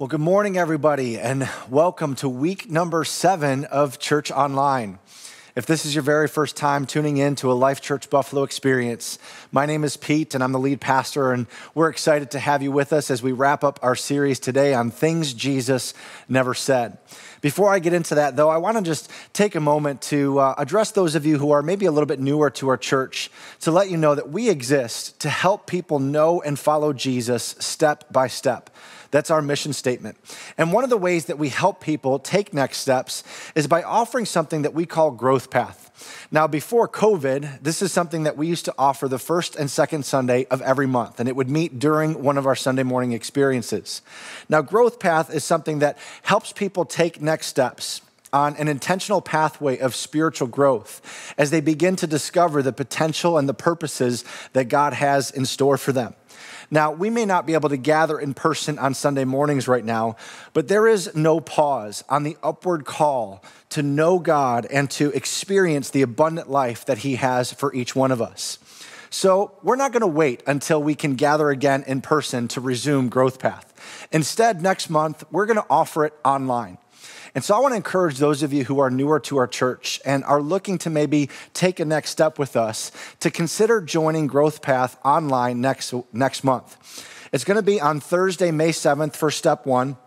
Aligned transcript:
Well, 0.00 0.06
good 0.06 0.20
morning, 0.20 0.56
everybody, 0.56 1.18
and 1.18 1.50
welcome 1.68 2.14
to 2.16 2.28
week 2.28 2.70
number 2.70 3.02
seven 3.02 3.64
of 3.64 3.98
Church 3.98 4.30
Online. 4.30 5.00
If 5.56 5.66
this 5.66 5.84
is 5.84 5.92
your 5.92 6.02
very 6.02 6.28
first 6.28 6.56
time 6.56 6.86
tuning 6.86 7.16
in 7.16 7.34
to 7.34 7.50
a 7.50 7.54
Life 7.54 7.80
Church 7.80 8.08
Buffalo 8.08 8.44
experience, 8.44 9.18
my 9.50 9.66
name 9.66 9.82
is 9.82 9.96
Pete 9.96 10.36
and 10.36 10.44
I'm 10.44 10.52
the 10.52 10.60
lead 10.60 10.80
pastor, 10.80 11.32
and 11.32 11.48
we're 11.74 11.88
excited 11.88 12.30
to 12.30 12.38
have 12.38 12.62
you 12.62 12.70
with 12.70 12.92
us 12.92 13.10
as 13.10 13.24
we 13.24 13.32
wrap 13.32 13.64
up 13.64 13.80
our 13.82 13.96
series 13.96 14.38
today 14.38 14.72
on 14.72 14.92
things 14.92 15.34
Jesus 15.34 15.94
never 16.28 16.54
said. 16.54 16.98
Before 17.40 17.72
I 17.72 17.80
get 17.80 17.92
into 17.92 18.14
that, 18.14 18.36
though, 18.36 18.50
I 18.50 18.58
want 18.58 18.76
to 18.76 18.84
just 18.84 19.10
take 19.32 19.56
a 19.56 19.60
moment 19.60 20.02
to 20.02 20.38
uh, 20.38 20.54
address 20.58 20.92
those 20.92 21.16
of 21.16 21.26
you 21.26 21.38
who 21.38 21.50
are 21.50 21.62
maybe 21.62 21.86
a 21.86 21.90
little 21.90 22.06
bit 22.06 22.20
newer 22.20 22.50
to 22.50 22.68
our 22.68 22.76
church 22.76 23.32
to 23.62 23.72
let 23.72 23.90
you 23.90 23.96
know 23.96 24.14
that 24.14 24.30
we 24.30 24.48
exist 24.48 25.18
to 25.22 25.28
help 25.28 25.66
people 25.66 25.98
know 25.98 26.40
and 26.40 26.56
follow 26.56 26.92
Jesus 26.92 27.56
step 27.58 28.12
by 28.12 28.28
step. 28.28 28.70
That's 29.10 29.30
our 29.30 29.40
mission 29.40 29.72
statement. 29.72 30.16
And 30.58 30.72
one 30.72 30.84
of 30.84 30.90
the 30.90 30.96
ways 30.96 31.26
that 31.26 31.38
we 31.38 31.48
help 31.48 31.80
people 31.80 32.18
take 32.18 32.52
next 32.52 32.78
steps 32.78 33.24
is 33.54 33.66
by 33.66 33.82
offering 33.82 34.26
something 34.26 34.62
that 34.62 34.74
we 34.74 34.86
call 34.86 35.10
Growth 35.10 35.50
Path. 35.50 36.26
Now, 36.30 36.46
before 36.46 36.88
COVID, 36.88 37.62
this 37.62 37.82
is 37.82 37.90
something 37.90 38.24
that 38.24 38.36
we 38.36 38.46
used 38.46 38.66
to 38.66 38.74
offer 38.78 39.08
the 39.08 39.18
first 39.18 39.56
and 39.56 39.70
second 39.70 40.04
Sunday 40.04 40.46
of 40.50 40.60
every 40.62 40.86
month, 40.86 41.20
and 41.20 41.28
it 41.28 41.36
would 41.36 41.50
meet 41.50 41.78
during 41.78 42.22
one 42.22 42.38
of 42.38 42.46
our 42.46 42.54
Sunday 42.54 42.82
morning 42.82 43.12
experiences. 43.12 44.02
Now, 44.48 44.60
Growth 44.62 45.00
Path 45.00 45.34
is 45.34 45.42
something 45.42 45.78
that 45.80 45.98
helps 46.22 46.52
people 46.52 46.84
take 46.84 47.20
next 47.20 47.46
steps 47.46 48.02
on 48.32 48.56
an 48.56 48.68
intentional 48.68 49.20
pathway 49.20 49.78
of 49.78 49.94
spiritual 49.94 50.48
growth 50.48 51.34
as 51.38 51.50
they 51.50 51.60
begin 51.60 51.96
to 51.96 52.06
discover 52.06 52.62
the 52.62 52.72
potential 52.72 53.38
and 53.38 53.48
the 53.48 53.54
purposes 53.54 54.24
that 54.52 54.68
God 54.68 54.92
has 54.92 55.30
in 55.30 55.46
store 55.46 55.78
for 55.78 55.92
them. 55.92 56.14
Now, 56.70 56.92
we 56.92 57.08
may 57.08 57.24
not 57.24 57.46
be 57.46 57.54
able 57.54 57.70
to 57.70 57.78
gather 57.78 58.18
in 58.18 58.34
person 58.34 58.78
on 58.78 58.92
Sunday 58.92 59.24
mornings 59.24 59.68
right 59.68 59.84
now, 59.84 60.16
but 60.52 60.68
there 60.68 60.86
is 60.86 61.14
no 61.14 61.40
pause 61.40 62.04
on 62.10 62.24
the 62.24 62.36
upward 62.42 62.84
call 62.84 63.42
to 63.70 63.82
know 63.82 64.18
God 64.18 64.66
and 64.66 64.90
to 64.92 65.10
experience 65.12 65.88
the 65.88 66.02
abundant 66.02 66.50
life 66.50 66.84
that 66.84 66.98
He 66.98 67.16
has 67.16 67.52
for 67.52 67.74
each 67.74 67.96
one 67.96 68.12
of 68.12 68.20
us. 68.20 68.58
So, 69.10 69.52
we're 69.62 69.76
not 69.76 69.92
going 69.92 70.02
to 70.02 70.06
wait 70.06 70.42
until 70.46 70.82
we 70.82 70.94
can 70.94 71.14
gather 71.14 71.48
again 71.48 71.84
in 71.86 72.02
person 72.02 72.46
to 72.48 72.60
resume 72.60 73.08
Growth 73.08 73.38
Path. 73.38 73.72
Instead, 74.12 74.60
next 74.60 74.90
month, 74.90 75.24
we're 75.30 75.46
going 75.46 75.56
to 75.56 75.66
offer 75.70 76.04
it 76.04 76.12
online. 76.22 76.76
And 77.38 77.44
so 77.44 77.54
I 77.54 77.60
want 77.60 77.70
to 77.70 77.76
encourage 77.76 78.18
those 78.18 78.42
of 78.42 78.52
you 78.52 78.64
who 78.64 78.80
are 78.80 78.90
newer 78.90 79.20
to 79.20 79.36
our 79.36 79.46
church 79.46 80.00
and 80.04 80.24
are 80.24 80.42
looking 80.42 80.76
to 80.78 80.90
maybe 80.90 81.30
take 81.54 81.78
a 81.78 81.84
next 81.84 82.10
step 82.10 82.36
with 82.36 82.56
us 82.56 82.90
to 83.20 83.30
consider 83.30 83.80
joining 83.80 84.26
Growth 84.26 84.60
Path 84.60 84.98
online 85.04 85.60
next, 85.60 85.94
next 86.12 86.42
month. 86.42 86.76
It's 87.32 87.44
going 87.44 87.54
to 87.54 87.62
be 87.62 87.80
on 87.80 88.00
Thursday, 88.00 88.50
May 88.50 88.70
7th 88.70 89.14
for 89.14 89.30
step 89.30 89.66
one 89.66 89.98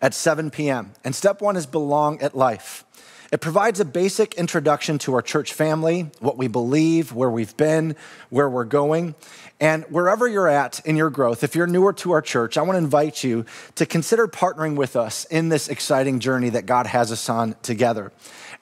at 0.00 0.14
7 0.14 0.50
p.m. 0.50 0.94
And 1.04 1.14
step 1.14 1.42
one 1.42 1.56
is 1.58 1.66
Belong 1.66 2.22
at 2.22 2.34
Life. 2.34 2.86
It 3.32 3.40
provides 3.40 3.78
a 3.78 3.84
basic 3.84 4.34
introduction 4.34 4.98
to 5.00 5.14
our 5.14 5.22
church 5.22 5.52
family, 5.52 6.10
what 6.18 6.36
we 6.36 6.48
believe, 6.48 7.12
where 7.12 7.30
we've 7.30 7.56
been, 7.56 7.94
where 8.28 8.50
we're 8.50 8.64
going. 8.64 9.14
And 9.60 9.84
wherever 9.84 10.26
you're 10.26 10.48
at 10.48 10.84
in 10.84 10.96
your 10.96 11.10
growth, 11.10 11.44
if 11.44 11.54
you're 11.54 11.68
newer 11.68 11.92
to 11.92 12.10
our 12.10 12.22
church, 12.22 12.58
I 12.58 12.62
want 12.62 12.74
to 12.74 12.78
invite 12.78 13.22
you 13.22 13.44
to 13.76 13.86
consider 13.86 14.26
partnering 14.26 14.74
with 14.74 14.96
us 14.96 15.26
in 15.26 15.48
this 15.48 15.68
exciting 15.68 16.18
journey 16.18 16.48
that 16.48 16.66
God 16.66 16.86
has 16.86 17.12
us 17.12 17.28
on 17.28 17.54
together. 17.62 18.10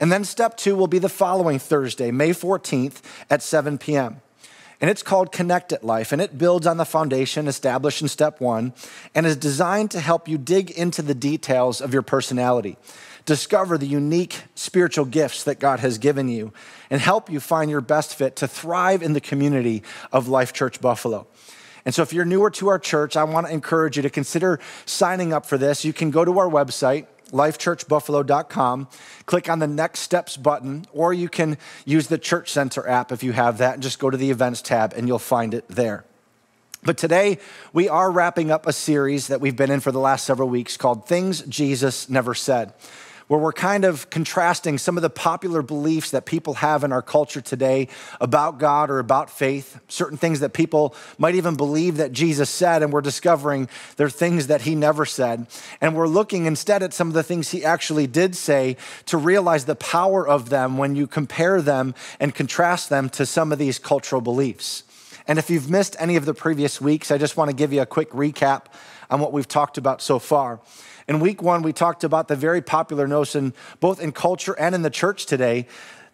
And 0.01 0.13
then 0.13 0.25
step 0.25 0.59
two 0.59 0.77
will 0.77 0.87
be 0.87 0.99
the 0.99 1.09
following 1.09 1.59
Thursday, 1.59 2.11
May 2.11 2.31
14th 2.31 3.01
at 3.31 3.43
7 3.43 3.79
p.m. 3.79 4.21
And 4.83 4.91
it's 4.91 5.03
called 5.03 5.33
Connect 5.33 5.83
Life, 5.83 6.13
and 6.13 6.21
it 6.21 6.37
builds 6.37 6.67
on 6.67 6.77
the 6.77 6.85
foundation 6.85 7.49
established 7.49 8.03
in 8.03 8.09
step 8.09 8.39
one 8.39 8.75
and 9.15 9.25
is 9.25 9.35
designed 9.35 9.91
to 9.93 10.01
help 10.01 10.29
you 10.29 10.37
dig 10.37 10.71
into 10.71 11.01
the 11.01 11.15
details 11.15 11.81
of 11.81 11.95
your 11.95 12.03
personality 12.03 12.77
discover 13.29 13.77
the 13.77 13.87
unique 13.87 14.45
spiritual 14.55 15.05
gifts 15.05 15.45
that 15.45 15.61
God 15.61 15.81
has 15.81 15.99
given 15.99 16.31
you, 16.31 16.51
and 16.89 16.99
help 16.99 17.31
you 17.31 17.41
find 17.41 17.71
your 17.71 17.83
best 17.83 18.15
fit 18.15 18.37
to 18.37 18.49
thrive 18.49 19.03
in 19.03 19.13
the 19.13 19.21
community 19.21 19.83
of 20.11 20.29
Life 20.29 20.55
Church 20.55 20.81
Buffalo. 20.81 21.27
And 21.85 21.95
so, 21.95 22.01
if 22.01 22.15
you're 22.15 22.25
newer 22.25 22.49
to 22.53 22.69
our 22.69 22.79
church, 22.79 23.19
I 23.19 23.25
want 23.25 23.47
to 23.47 23.53
encourage 23.53 23.97
you 23.97 24.03
to 24.03 24.09
consider 24.09 24.59
signing 24.87 25.35
up 25.35 25.45
for 25.45 25.59
this. 25.59 25.85
You 25.85 25.93
can 25.93 26.11
go 26.11 26.25
to 26.25 26.39
our 26.39 26.49
website, 26.49 27.07
lifechurchbuffalo.com, 27.31 28.89
click 29.27 29.51
on 29.51 29.59
the 29.59 29.67
Next 29.67 30.01
Steps 30.01 30.39
button, 30.39 30.87
or 30.95 31.13
you 31.13 31.29
can 31.29 31.59
use 31.85 32.07
the 32.07 32.17
Church 32.17 32.51
Center 32.51 32.89
app 32.89 33.13
if 33.13 33.23
you 33.23 33.33
have 33.33 33.59
that, 33.59 33.75
and 33.75 33.83
just 33.83 33.99
go 33.99 34.09
to 34.09 34.17
the 34.17 34.31
Events 34.31 34.63
tab 34.63 34.95
and 34.97 35.07
you'll 35.07 35.19
find 35.19 35.53
it 35.53 35.69
there. 35.69 36.07
But 36.83 36.97
today, 36.97 37.41
we 37.75 37.91
are 37.91 38.11
wrapping 38.11 38.51
up 38.51 38.67
a 38.67 38.73
series 38.73 39.27
that 39.27 39.43
we've 39.43 39.57
been 39.57 39.71
in 39.71 39.81
for 39.81 39.93
the 39.93 39.99
last 39.99 40.25
several 40.25 40.49
weeks 40.49 40.79
called 40.79 41.07
Things 41.07 41.43
Jesus 41.43 42.09
Never 42.09 42.35
Said 42.35 42.73
where 43.29 43.39
we're 43.39 43.53
kind 43.53 43.85
of 43.85 44.11
contrasting 44.11 44.79
some 44.79 44.97
of 44.97 45.03
the 45.03 45.11
popular 45.11 45.63
beliefs 45.63 46.11
that 46.11 46.27
people 46.27 46.55
have 46.55 46.83
in 46.83 46.93
our 46.93 47.03
culture 47.03 47.41
today 47.41 47.89
about 48.21 48.59
God 48.59 48.91
or 48.91 48.99
about 48.99 49.31
faith, 49.31 49.79
certain 49.89 50.19
things 50.19 50.41
that 50.41 50.53
people 50.53 50.95
might 51.19 51.35
even 51.35 51.55
believe 51.55 51.99
that 51.99 52.13
Jesus 52.13 52.51
said, 52.51 52.83
and 52.83 52.93
we're 52.93 53.03
discovering 53.03 53.69
they're 53.97 54.11
things 54.11 54.49
that 54.49 54.63
he 54.63 54.75
never 54.75 55.05
said. 55.05 55.47
And 55.81 55.95
we're 55.95 56.09
looking 56.09 56.47
instead 56.47 56.83
at 56.83 56.95
some 56.95 57.09
of 57.09 57.15
the 57.15 57.23
things 57.23 57.51
he 57.51 57.65
actually 57.65 58.07
did 58.07 58.35
say 58.35 58.77
to 59.07 59.19
realize 59.19 59.67
the 59.67 59.77
power 59.77 60.27
of 60.27 60.49
them 60.49 60.79
when 60.79 60.97
you 60.97 61.07
compare 61.07 61.61
them 61.61 61.95
and 62.19 62.35
contrast 62.35 62.89
them 62.89 63.11
to 63.11 63.27
some 63.27 63.53
of 63.53 63.59
these 63.59 63.79
cultural 63.79 64.23
beliefs. 64.23 64.85
And 65.27 65.39
if 65.39 65.51
you've 65.51 65.69
missed 65.69 65.95
any 65.99 66.17
of 66.17 66.25
the 66.25 66.33
previous 66.33 66.81
weeks, 66.81 67.11
I 67.11 67.19
just 67.19 67.37
want 67.37 67.51
to 67.51 67.57
give 67.57 67.71
you 67.75 67.83
a 67.83 67.87
quick 67.87 68.11
recap 68.11 68.65
on 69.11 69.21
what 69.21 69.33
we've 69.33 69.47
talked 69.47 69.77
about 69.77 70.01
so 70.01 70.19
far. 70.19 70.61
In 71.09 71.21
week 71.21 71.43
one, 71.43 71.63
we 71.63 71.73
talked 71.73 72.05
about 72.05 72.29
the 72.29 72.37
very 72.37 72.61
popular 72.61 73.09
notion, 73.09 73.55
both 73.81 73.99
in 73.99 74.13
culture 74.13 74.53
and 74.53 74.75
in 74.75 74.83
the 74.83 74.91
church 74.91 75.25
today, 75.25 75.67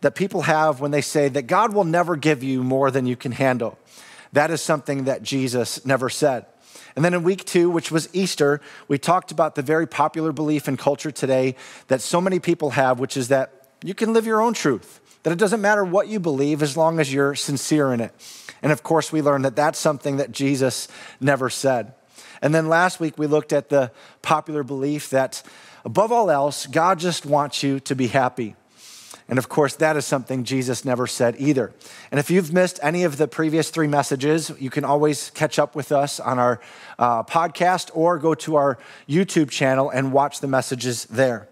that 0.03 0.15
people 0.15 0.43
have 0.43 0.81
when 0.81 0.93
they 0.93 1.01
say 1.01 1.29
that 1.29 1.49
God 1.49 1.75
will 1.75 1.85
never 1.85 2.15
give 2.15 2.45
you 2.45 2.63
more 2.63 2.93
than 2.93 3.05
you 3.05 3.17
can 3.17 3.33
handle. 3.33 3.77
That 4.33 4.53
is 4.53 4.61
something 4.61 5.05
that 5.05 5.23
Jesus 5.23 5.85
never 5.85 6.09
said. 6.09 6.47
And 6.95 7.05
then 7.05 7.13
in 7.13 7.25
week 7.25 7.45
two, 7.45 7.71
which 7.71 7.91
was 7.91 8.09
Easter, 8.13 8.61
we 8.87 8.99
talked 8.99 9.33
about 9.33 9.57
the 9.57 9.63
very 9.63 9.87
popular 9.87 10.31
belief 10.31 10.69
in 10.69 10.77
culture 10.77 11.11
today 11.11 11.57
that 11.89 12.01
so 12.01 12.21
many 12.21 12.39
people 12.39 12.71
have, 12.71 13.01
which 13.01 13.17
is 13.17 13.29
that 13.29 13.69
you 13.83 13.95
can 13.95 14.13
live 14.13 14.27
your 14.27 14.41
own 14.41 14.55
truth, 14.55 15.01
that 15.25 15.33
it 15.33 15.39
doesn't 15.39 15.61
matter 15.61 15.85
what 15.85 16.07
you 16.07 16.21
believe 16.21 16.63
as 16.63 16.77
long 16.77 17.01
as 17.01 17.13
you're 17.13 17.35
sincere 17.35 17.93
in 17.93 18.01
it. 18.01 18.13
And 18.63 18.71
of 18.71 18.85
course, 18.85 19.11
we 19.11 19.23
learned 19.23 19.45
that 19.45 19.57
that's 19.57 19.79
something 19.79 20.19
that 20.19 20.31
Jesus 20.31 20.87
never 21.21 21.51
said. 21.51 21.95
And 22.43 22.55
then 22.55 22.69
last 22.69 23.01
week, 23.01 23.19
we 23.19 23.27
looked 23.27 23.53
at 23.53 23.69
the 23.69 23.91
popular 24.23 24.63
belief 24.63 25.11
that 25.11 25.43
above 25.85 26.13
all 26.13 26.31
else, 26.31 26.67
God 26.67 26.99
just 26.99 27.27
wants 27.27 27.63
you 27.63 27.81
to 27.81 27.95
be 27.95 28.09
happy. 28.09 28.57
And 29.27 29.39
of 29.39 29.49
course, 29.49 29.77
that 29.77 29.97
is 29.97 30.05
something 30.05 30.45
Jesus 30.45 30.85
never 30.85 31.07
said 31.07 31.37
either. 31.39 31.73
And 32.11 32.21
if 32.21 32.31
you've 32.31 32.53
missed 32.53 32.79
any 32.83 33.05
of 33.05 33.17
the 33.17 33.27
previous 33.27 33.71
three 33.71 33.87
messages, 33.87 34.53
you 34.59 34.69
can 34.69 34.85
always 34.85 35.31
catch 35.31 35.59
up 35.59 35.75
with 35.75 35.93
us 35.93 36.21
on 36.21 36.39
our 36.39 36.61
uh, 36.99 37.23
podcast 37.23 37.91
or 37.95 38.19
go 38.19 38.35
to 38.35 38.57
our 38.57 38.79
YouTube 39.09 39.51
channel 39.51 39.89
and 39.89 40.13
watch 40.13 40.41
the 40.41 40.47
messages 40.47 41.07
there. 41.07 41.49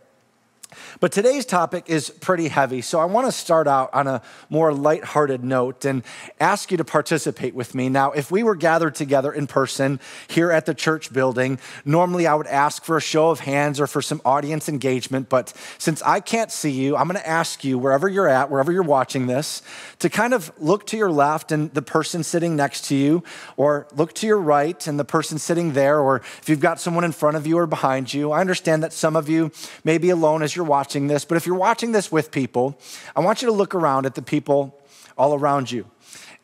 But 1.00 1.12
today's 1.12 1.44
topic 1.44 1.84
is 1.88 2.10
pretty 2.10 2.49
heavy, 2.49 2.83
so 2.83 3.00
I 3.00 3.05
want 3.05 3.27
to 3.27 3.33
start 3.33 3.66
out 3.66 3.93
on 3.93 4.06
a 4.06 4.22
more 4.50 4.72
lighthearted 4.72 5.44
note 5.44 5.84
and 5.84 6.03
ask 6.41 6.71
you 6.71 6.77
to 6.77 6.84
participate 6.84 7.55
with 7.55 7.75
me. 7.75 7.88
Now, 7.88 8.12
if 8.12 8.31
we 8.31 8.43
were 8.43 8.55
gathered 8.55 8.94
together 8.94 9.32
in 9.32 9.47
person 9.47 10.00
here 10.28 10.50
at 10.50 10.66
the 10.66 10.75
church 10.75 11.12
building, 11.12 11.59
normally 11.84 12.27
I 12.27 12.34
would 12.34 12.47
ask 12.47 12.84
for 12.84 12.97
a 12.97 13.00
show 13.00 13.31
of 13.31 13.41
hands 13.41 13.81
or 13.81 13.87
for 13.87 14.03
some 14.03 14.21
audience 14.25 14.69
engagement, 14.69 15.28
but 15.28 15.53
since 15.78 16.03
I 16.03 16.21
can't 16.21 16.50
see 16.50 16.71
you, 16.71 16.97
I'm 16.97 17.09
going 17.09 17.21
to 17.21 17.28
ask 17.28 17.65
you, 17.65 17.78
wherever 17.78 18.09
you're 18.09 18.28
at, 18.28 18.50
wherever 18.50 18.72
you're 18.72 18.82
watching 18.82 19.27
this, 19.27 19.62
to 19.99 20.09
kind 20.09 20.34
of 20.34 20.53
look 20.59 20.87
to 20.88 20.97
your 20.97 21.11
left 21.11 21.53
and 21.53 21.72
the 21.75 21.82
person 21.82 22.22
sitting 22.22 22.56
next 22.56 22.87
to 22.87 22.94
you, 22.94 23.22
or 23.56 23.87
look 23.94 24.15
to 24.15 24.27
your 24.27 24.38
right 24.38 24.87
and 24.87 24.99
the 24.99 25.05
person 25.05 25.38
sitting 25.38 25.72
there, 25.72 25.99
or 26.00 26.16
if 26.16 26.49
you've 26.49 26.61
got 26.61 26.81
someone 26.81 27.05
in 27.05 27.12
front 27.12 27.37
of 27.37 27.47
you 27.47 27.59
or 27.59 27.67
behind 27.67 28.12
you. 28.12 28.32
I 28.32 28.41
understand 28.41 28.82
that 28.82 28.93
some 28.93 29.17
of 29.17 29.29
you 29.29 29.50
may 29.85 29.99
be 29.99 30.11
alone 30.11 30.43
as 30.43 30.55
you're 30.55 30.62
watching 30.62 31.06
this, 31.06 31.25
but 31.25 31.37
if 31.37 31.47
you're 31.47 31.56
watching 31.56 31.93
this 31.93 32.11
with 32.11 32.31
people, 32.31 32.79
I 33.14 33.20
want 33.20 33.43
you 33.43 33.47
to 33.47 33.53
look 33.53 33.75
around 33.75 34.06
at 34.06 34.14
the 34.14 34.23
people 34.23 34.79
all 35.17 35.35
around 35.35 35.70
you. 35.70 35.87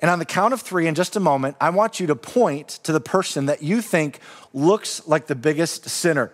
And 0.01 0.11
on 0.11 0.19
the 0.19 0.25
count 0.25 0.55
of 0.55 0.61
three, 0.61 0.87
in 0.87 0.95
just 0.95 1.17
a 1.17 1.21
moment, 1.21 1.57
I 1.61 1.71
want 1.71 1.99
you 1.99 2.07
to 2.07 2.17
point 2.17 2.69
to 2.85 2.93
the 2.93 3.01
person 3.01 3.47
that 3.47 3.63
you 3.63 3.83
think 3.83 4.21
looks 4.53 5.07
like 5.07 5.27
the 5.27 5.35
biggest 5.35 5.89
sinner. 5.89 6.33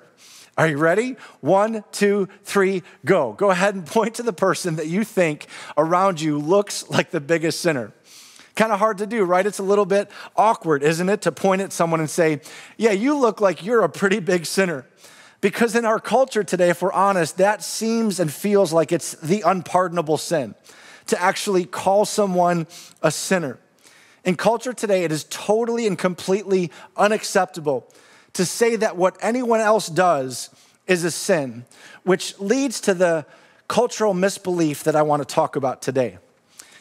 Are 0.57 0.69
you 0.69 0.77
ready? 0.77 1.17
One, 1.41 1.83
two, 1.91 2.29
three, 2.45 2.83
go. 3.05 3.33
Go 3.33 3.51
ahead 3.51 3.75
and 3.75 3.87
point 3.87 4.17
to 4.17 4.23
the 4.23 4.33
person 4.33 4.77
that 4.77 4.87
you 4.87 5.03
think 5.03 5.47
around 5.77 6.21
you 6.21 6.39
looks 6.39 6.89
like 6.89 7.11
the 7.11 7.21
biggest 7.21 7.61
sinner. 7.61 7.93
Kind 8.55 8.71
of 8.71 8.79
hard 8.79 8.99
to 8.99 9.07
do, 9.07 9.25
right? 9.25 9.45
It's 9.45 9.59
a 9.59 9.65
little 9.65 9.87
bit 9.87 10.09
awkward, 10.37 10.85
isn't 10.85 11.09
it, 11.09 11.23
to 11.23 11.33
point 11.33 11.61
at 11.61 11.73
someone 11.73 11.99
and 11.99 12.09
say, 12.09 12.41
Yeah, 12.77 12.93
you 12.93 13.19
look 13.19 13.41
like 13.41 13.65
you're 13.65 13.83
a 13.83 13.89
pretty 13.89 14.21
big 14.21 14.47
sinner. 14.47 14.87
Because 15.45 15.77
in 15.77 15.85
our 15.85 16.01
culture 16.01 16.43
today, 16.43 16.71
if 16.71 16.81
we're 16.81 16.91
honest, 16.91 17.37
that 17.37 17.63
seems 17.63 18.19
and 18.19 18.33
feels 18.33 18.73
like 18.73 18.93
it's 18.93 19.13
the 19.13 19.43
unpardonable 19.43 20.17
sin 20.17 20.55
to 21.09 21.21
actually 21.21 21.67
call 21.67 22.07
someone 22.07 22.67
a 23.03 23.11
sinner. 23.11 23.59
In 24.25 24.37
culture 24.37 24.73
today, 24.73 25.05
it 25.05 25.13
is 25.13 25.25
totally 25.29 25.87
and 25.87 25.99
completely 25.99 26.71
unacceptable 26.97 27.87
to 28.33 28.47
say 28.47 28.77
that 28.77 28.97
what 28.97 29.19
anyone 29.21 29.61
else 29.61 29.87
does 29.89 30.49
is 30.87 31.05
a 31.05 31.11
sin, 31.11 31.67
which 32.05 32.41
leads 32.41 32.81
to 32.81 32.95
the 32.95 33.27
cultural 33.69 34.15
misbelief 34.15 34.85
that 34.85 34.97
I 34.97 35.03
want 35.03 35.21
to 35.21 35.27
talk 35.27 35.57
about 35.57 35.83
today. 35.83 36.17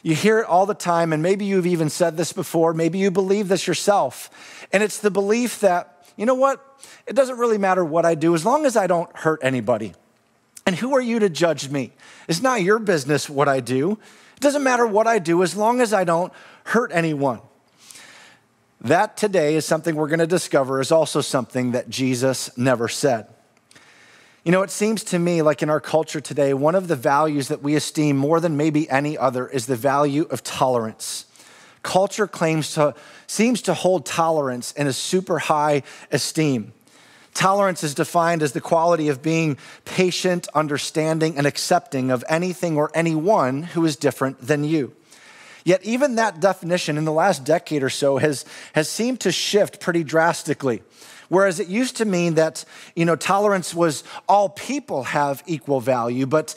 You 0.03 0.15
hear 0.15 0.39
it 0.39 0.45
all 0.45 0.65
the 0.65 0.73
time, 0.73 1.11
and 1.11 1.21
maybe 1.21 1.43
you've 1.43 1.67
even 1.67 1.89
said 1.89 2.15
this 2.15 2.31
before, 2.31 2.73
maybe 2.73 2.97
you 2.97 3.11
believe 3.11 3.49
this 3.49 3.67
yourself. 3.67 4.67
And 4.71 4.81
it's 4.81 4.99
the 4.99 5.11
belief 5.11 5.59
that, 5.59 5.92
you 6.15 6.25
know 6.25 6.35
what? 6.35 6.81
It 7.07 7.15
doesn't 7.15 7.37
really 7.37 7.57
matter 7.57 7.83
what 7.83 8.05
I 8.05 8.15
do 8.15 8.35
as 8.35 8.45
long 8.45 8.65
as 8.65 8.75
I 8.77 8.87
don't 8.87 9.13
hurt 9.15 9.39
anybody. 9.43 9.93
And 10.65 10.75
who 10.75 10.95
are 10.95 11.01
you 11.01 11.19
to 11.19 11.29
judge 11.29 11.69
me? 11.69 11.91
It's 12.27 12.41
not 12.41 12.61
your 12.61 12.79
business 12.79 13.29
what 13.29 13.49
I 13.49 13.59
do. 13.59 13.93
It 14.35 14.39
doesn't 14.39 14.63
matter 14.63 14.87
what 14.87 15.07
I 15.07 15.19
do 15.19 15.43
as 15.43 15.55
long 15.55 15.81
as 15.81 15.93
I 15.93 16.03
don't 16.03 16.31
hurt 16.65 16.91
anyone. 16.93 17.41
That 18.81 19.15
today 19.15 19.55
is 19.55 19.65
something 19.65 19.95
we're 19.95 20.07
going 20.07 20.19
to 20.19 20.27
discover 20.27 20.81
is 20.81 20.91
also 20.91 21.21
something 21.21 21.71
that 21.71 21.89
Jesus 21.89 22.55
never 22.57 22.87
said. 22.87 23.27
You 24.43 24.51
know, 24.51 24.61
it 24.61 24.71
seems 24.71 25.05
to 25.05 25.19
me 25.19 25.41
like 25.41 25.63
in 25.63 25.69
our 25.69 25.79
culture 25.79 26.19
today, 26.19 26.53
one 26.53 26.75
of 26.75 26.89
the 26.89 26.97
values 26.97 27.47
that 27.47 27.61
we 27.61 27.75
esteem 27.75 28.17
more 28.17 28.41
than 28.41 28.57
maybe 28.57 28.89
any 28.89 29.17
other 29.17 29.47
is 29.47 29.67
the 29.67 29.77
value 29.77 30.23
of 30.29 30.43
tolerance. 30.43 31.25
Culture 31.81 32.27
claims 32.27 32.73
to, 32.73 32.93
seems 33.27 33.61
to 33.63 33.73
hold 33.73 34.05
tolerance 34.05 34.71
in 34.73 34.87
a 34.87 34.93
super 34.93 35.39
high 35.39 35.83
esteem. 36.11 36.73
Tolerance 37.33 37.83
is 37.83 37.95
defined 37.95 38.43
as 38.43 38.51
the 38.51 38.61
quality 38.61 39.09
of 39.09 39.23
being 39.23 39.57
patient, 39.85 40.47
understanding, 40.53 41.37
and 41.37 41.47
accepting 41.47 42.11
of 42.11 42.23
anything 42.29 42.77
or 42.77 42.91
anyone 42.93 43.63
who 43.63 43.85
is 43.85 43.95
different 43.95 44.39
than 44.39 44.63
you. 44.63 44.93
Yet, 45.63 45.83
even 45.83 46.15
that 46.15 46.39
definition 46.39 46.97
in 46.97 47.05
the 47.05 47.11
last 47.11 47.43
decade 47.43 47.83
or 47.83 47.89
so 47.89 48.17
has, 48.17 48.45
has 48.73 48.89
seemed 48.89 49.21
to 49.21 49.31
shift 49.31 49.79
pretty 49.79 50.03
drastically. 50.03 50.83
Whereas 51.29 51.59
it 51.59 51.67
used 51.67 51.97
to 51.97 52.05
mean 52.05 52.35
that, 52.35 52.65
you 52.95 53.05
know, 53.05 53.15
tolerance 53.15 53.73
was 53.73 54.03
all 54.27 54.49
people 54.49 55.03
have 55.03 55.41
equal 55.47 55.79
value, 55.79 56.25
but 56.25 56.53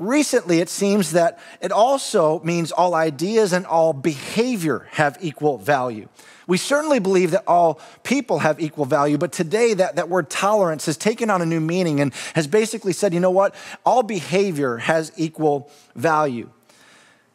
recently 0.00 0.60
it 0.60 0.68
seems 0.68 1.12
that 1.12 1.38
it 1.60 1.70
also 1.70 2.40
means 2.40 2.72
all 2.72 2.94
ideas 2.94 3.52
and 3.52 3.66
all 3.66 3.92
behavior 3.92 4.88
have 4.92 5.18
equal 5.20 5.58
value. 5.58 6.08
We 6.46 6.56
certainly 6.56 6.98
believe 6.98 7.30
that 7.30 7.44
all 7.46 7.80
people 8.02 8.40
have 8.40 8.58
equal 8.58 8.84
value, 8.84 9.18
but 9.18 9.30
today 9.30 9.74
that, 9.74 9.96
that 9.96 10.08
word 10.08 10.28
tolerance 10.30 10.86
has 10.86 10.96
taken 10.96 11.30
on 11.30 11.42
a 11.42 11.46
new 11.46 11.60
meaning 11.60 12.00
and 12.00 12.12
has 12.34 12.48
basically 12.48 12.92
said, 12.92 13.14
you 13.14 13.20
know 13.20 13.30
what? 13.30 13.54
All 13.84 14.02
behavior 14.02 14.78
has 14.78 15.12
equal 15.16 15.70
value. 15.94 16.50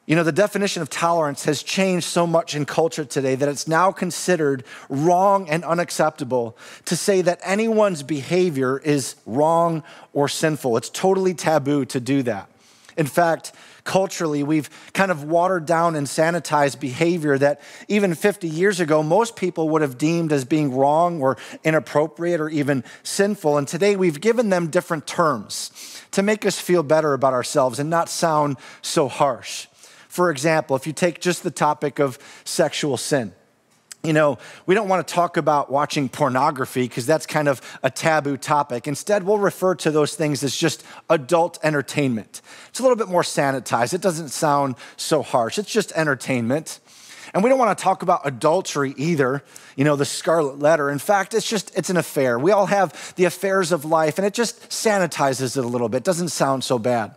You 0.05 0.15
know, 0.15 0.23
the 0.23 0.31
definition 0.31 0.81
of 0.81 0.89
tolerance 0.89 1.45
has 1.45 1.63
changed 1.63 2.05
so 2.05 2.27
much 2.27 2.55
in 2.55 2.65
culture 2.65 3.05
today 3.05 3.33
that 3.35 3.49
it's 3.49 3.67
now 3.67 3.91
considered 3.91 4.63
wrong 4.87 5.49
and 5.49 5.63
unacceptable 5.63 6.55
to 6.85 6.95
say 6.95 7.21
that 7.21 7.39
anyone's 7.43 8.03
behavior 8.03 8.77
is 8.79 9.15
wrong 9.25 9.81
or 10.13 10.27
sinful. 10.27 10.77
It's 10.77 10.89
totally 10.89 11.33
taboo 11.33 11.85
to 11.85 11.99
do 11.99 12.21
that. 12.23 12.49
In 12.97 13.07
fact, 13.07 13.51
culturally, 13.83 14.41
we've 14.41 14.69
kind 14.93 15.11
of 15.11 15.25
watered 15.25 15.65
down 15.65 15.95
and 15.95 16.07
sanitized 16.07 16.79
behavior 16.79 17.37
that 17.37 17.61
even 17.87 18.15
50 18.15 18.47
years 18.47 18.79
ago, 18.79 19.03
most 19.03 19.35
people 19.35 19.69
would 19.69 19.81
have 19.81 19.97
deemed 19.97 20.31
as 20.31 20.45
being 20.45 20.73
wrong 20.73 21.21
or 21.21 21.37
inappropriate 21.63 22.39
or 22.39 22.49
even 22.49 22.83
sinful. 23.03 23.57
And 23.57 23.67
today, 23.67 23.95
we've 23.95 24.21
given 24.21 24.49
them 24.49 24.67
different 24.67 25.07
terms 25.07 25.71
to 26.11 26.23
make 26.23 26.45
us 26.45 26.57
feel 26.57 26.83
better 26.83 27.13
about 27.13 27.33
ourselves 27.33 27.79
and 27.79 27.89
not 27.89 28.09
sound 28.09 28.57
so 28.81 29.07
harsh. 29.09 29.67
For 30.07 30.31
example, 30.31 30.77
if 30.77 30.87
you 30.87 30.93
take 30.93 31.19
just 31.19 31.43
the 31.43 31.51
topic 31.51 31.99
of 31.99 32.17
sexual 32.45 32.95
sin, 32.95 33.33
you 34.05 34.13
know, 34.13 34.37
we 34.65 34.75
don't 34.75 34.87
want 34.87 35.07
to 35.07 35.13
talk 35.13 35.37
about 35.37 35.71
watching 35.71 36.09
pornography 36.09 36.83
because 36.83 37.05
that's 37.05 37.25
kind 37.25 37.47
of 37.47 37.61
a 37.83 37.89
taboo 37.89 38.37
topic. 38.37 38.87
Instead, 38.87 39.23
we'll 39.23 39.39
refer 39.39 39.75
to 39.75 39.91
those 39.91 40.15
things 40.15 40.43
as 40.43 40.55
just 40.55 40.83
adult 41.09 41.59
entertainment. 41.63 42.41
It's 42.69 42.79
a 42.79 42.83
little 42.83 42.97
bit 42.97 43.07
more 43.07 43.21
sanitized. 43.21 43.93
It 43.93 44.01
doesn't 44.01 44.29
sound 44.29 44.75
so 44.97 45.21
harsh. 45.21 45.57
It's 45.57 45.71
just 45.71 45.91
entertainment. 45.93 46.79
And 47.33 47.43
we 47.43 47.49
don't 47.49 47.59
want 47.59 47.77
to 47.77 47.83
talk 47.83 48.01
about 48.01 48.21
adultery 48.23 48.93
either, 48.97 49.43
you 49.75 49.83
know, 49.83 49.97
the 49.97 50.05
scarlet 50.05 50.59
letter. 50.59 50.89
In 50.89 50.99
fact, 50.99 51.33
it's 51.33 51.47
just, 51.47 51.75
it's 51.77 51.89
an 51.89 51.97
affair. 51.97 52.39
We 52.39 52.51
all 52.51 52.67
have 52.67 53.13
the 53.17 53.25
affairs 53.25 53.73
of 53.73 53.83
life, 53.83 54.17
and 54.17 54.25
it 54.25 54.33
just 54.33 54.69
sanitizes 54.69 55.57
it 55.57 55.65
a 55.65 55.67
little 55.67 55.89
bit. 55.89 55.97
It 55.97 56.03
doesn't 56.05 56.29
sound 56.29 56.63
so 56.63 56.79
bad. 56.79 57.15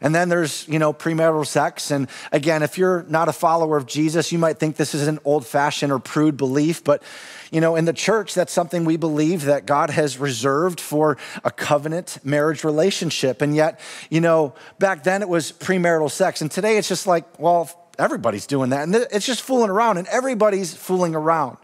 And 0.00 0.14
then 0.14 0.28
there's, 0.28 0.66
you 0.68 0.78
know, 0.78 0.92
premarital 0.92 1.46
sex. 1.46 1.90
And 1.90 2.08
again, 2.32 2.62
if 2.62 2.78
you're 2.78 3.04
not 3.08 3.28
a 3.28 3.32
follower 3.32 3.76
of 3.76 3.86
Jesus, 3.86 4.30
you 4.32 4.38
might 4.38 4.58
think 4.58 4.76
this 4.76 4.94
is 4.94 5.08
an 5.08 5.18
old 5.24 5.46
fashioned 5.46 5.92
or 5.92 5.98
prude 5.98 6.36
belief. 6.36 6.84
But, 6.84 7.02
you 7.50 7.60
know, 7.60 7.76
in 7.76 7.84
the 7.84 7.92
church, 7.92 8.34
that's 8.34 8.52
something 8.52 8.84
we 8.84 8.96
believe 8.96 9.44
that 9.44 9.66
God 9.66 9.90
has 9.90 10.18
reserved 10.18 10.80
for 10.80 11.18
a 11.44 11.50
covenant 11.50 12.18
marriage 12.24 12.64
relationship. 12.64 13.42
And 13.42 13.56
yet, 13.56 13.80
you 14.10 14.20
know, 14.20 14.54
back 14.78 15.04
then 15.04 15.22
it 15.22 15.28
was 15.28 15.52
premarital 15.52 16.10
sex. 16.10 16.40
And 16.40 16.50
today 16.50 16.76
it's 16.76 16.88
just 16.88 17.06
like, 17.06 17.38
well, 17.38 17.70
everybody's 17.98 18.46
doing 18.46 18.70
that. 18.70 18.84
And 18.84 18.94
it's 18.94 19.26
just 19.26 19.42
fooling 19.42 19.70
around, 19.70 19.98
and 19.98 20.06
everybody's 20.08 20.72
fooling 20.72 21.14
around. 21.14 21.56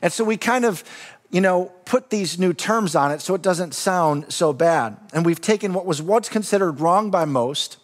And 0.00 0.12
so 0.12 0.24
we 0.24 0.36
kind 0.36 0.64
of 0.64 0.82
you 1.32 1.40
know, 1.40 1.72
put 1.86 2.10
these 2.10 2.38
new 2.38 2.52
terms 2.52 2.94
on 2.94 3.10
it 3.10 3.22
so 3.22 3.34
it 3.34 3.42
doesn't 3.42 3.74
sound 3.74 4.30
so 4.32 4.52
bad. 4.52 4.98
And 5.14 5.24
we've 5.24 5.40
taken 5.40 5.72
what 5.72 5.86
was 5.86 6.00
once 6.02 6.28
considered 6.28 6.78
wrong 6.78 7.10
by 7.10 7.24
most 7.24 7.78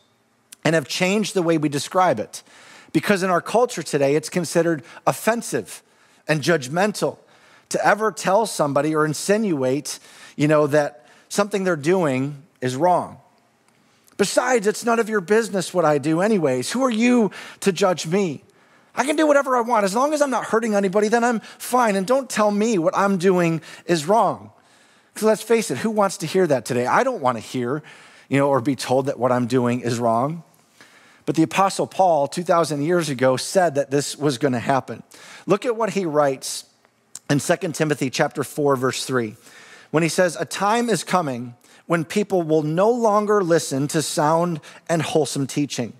and 0.64 0.74
have 0.74 0.86
changed 0.86 1.32
the 1.32 1.42
way 1.42 1.56
we 1.56 1.70
describe 1.70 2.20
it. 2.20 2.42
Because 2.92 3.22
in 3.22 3.30
our 3.30 3.40
culture 3.40 3.82
today, 3.82 4.14
it's 4.14 4.28
considered 4.28 4.84
offensive 5.06 5.82
and 6.28 6.42
judgmental 6.42 7.16
to 7.70 7.84
ever 7.84 8.12
tell 8.12 8.44
somebody 8.44 8.94
or 8.94 9.06
insinuate, 9.06 9.98
you 10.36 10.46
know, 10.46 10.66
that 10.66 11.06
something 11.30 11.64
they're 11.64 11.76
doing 11.76 12.42
is 12.60 12.76
wrong. 12.76 13.18
Besides, 14.18 14.66
it's 14.66 14.84
none 14.84 14.98
of 14.98 15.08
your 15.08 15.20
business 15.22 15.72
what 15.72 15.86
I 15.86 15.96
do, 15.96 16.20
anyways. 16.20 16.72
Who 16.72 16.82
are 16.84 16.90
you 16.90 17.30
to 17.60 17.72
judge 17.72 18.06
me? 18.06 18.42
I 18.98 19.04
can 19.04 19.14
do 19.14 19.28
whatever 19.28 19.56
I 19.56 19.60
want. 19.60 19.84
As 19.84 19.94
long 19.94 20.12
as 20.12 20.20
I'm 20.20 20.30
not 20.30 20.46
hurting 20.46 20.74
anybody, 20.74 21.06
then 21.06 21.22
I'm 21.22 21.38
fine. 21.38 21.94
And 21.94 22.04
don't 22.04 22.28
tell 22.28 22.50
me 22.50 22.78
what 22.78 22.96
I'm 22.96 23.16
doing 23.16 23.62
is 23.86 24.06
wrong. 24.06 24.50
Because 25.14 25.24
let's 25.24 25.42
face 25.42 25.70
it, 25.70 25.78
who 25.78 25.90
wants 25.90 26.16
to 26.18 26.26
hear 26.26 26.48
that 26.48 26.64
today? 26.64 26.84
I 26.84 27.04
don't 27.04 27.22
want 27.22 27.38
to 27.38 27.40
hear, 27.40 27.84
you 28.28 28.38
know, 28.38 28.48
or 28.48 28.60
be 28.60 28.74
told 28.74 29.06
that 29.06 29.16
what 29.16 29.30
I'm 29.30 29.46
doing 29.46 29.82
is 29.82 30.00
wrong. 30.00 30.42
But 31.26 31.36
the 31.36 31.44
Apostle 31.44 31.86
Paul, 31.86 32.26
2,000 32.26 32.82
years 32.82 33.08
ago, 33.08 33.36
said 33.36 33.76
that 33.76 33.92
this 33.92 34.16
was 34.16 34.36
going 34.36 34.54
to 34.54 34.58
happen. 34.58 35.04
Look 35.46 35.64
at 35.64 35.76
what 35.76 35.90
he 35.90 36.04
writes 36.04 36.64
in 37.30 37.38
2 37.38 37.56
Timothy 37.72 38.10
chapter 38.10 38.42
4, 38.42 38.74
verse 38.74 39.04
3, 39.04 39.36
when 39.92 40.02
he 40.02 40.08
says, 40.08 40.34
A 40.34 40.44
time 40.44 40.88
is 40.88 41.04
coming 41.04 41.54
when 41.86 42.04
people 42.04 42.42
will 42.42 42.62
no 42.62 42.90
longer 42.90 43.44
listen 43.44 43.86
to 43.88 44.02
sound 44.02 44.60
and 44.88 45.02
wholesome 45.02 45.46
teaching. 45.46 45.92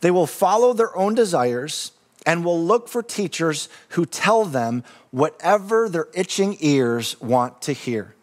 They 0.00 0.12
will 0.12 0.28
follow 0.28 0.72
their 0.72 0.96
own 0.96 1.16
desires 1.16 1.90
and 2.26 2.44
will 2.44 2.62
look 2.62 2.88
for 2.88 3.02
teachers 3.02 3.68
who 3.90 4.04
tell 4.04 4.44
them 4.44 4.84
whatever 5.10 5.88
their 5.88 6.08
itching 6.14 6.56
ears 6.60 7.20
want 7.20 7.62
to 7.62 7.72
hear. 7.72 8.14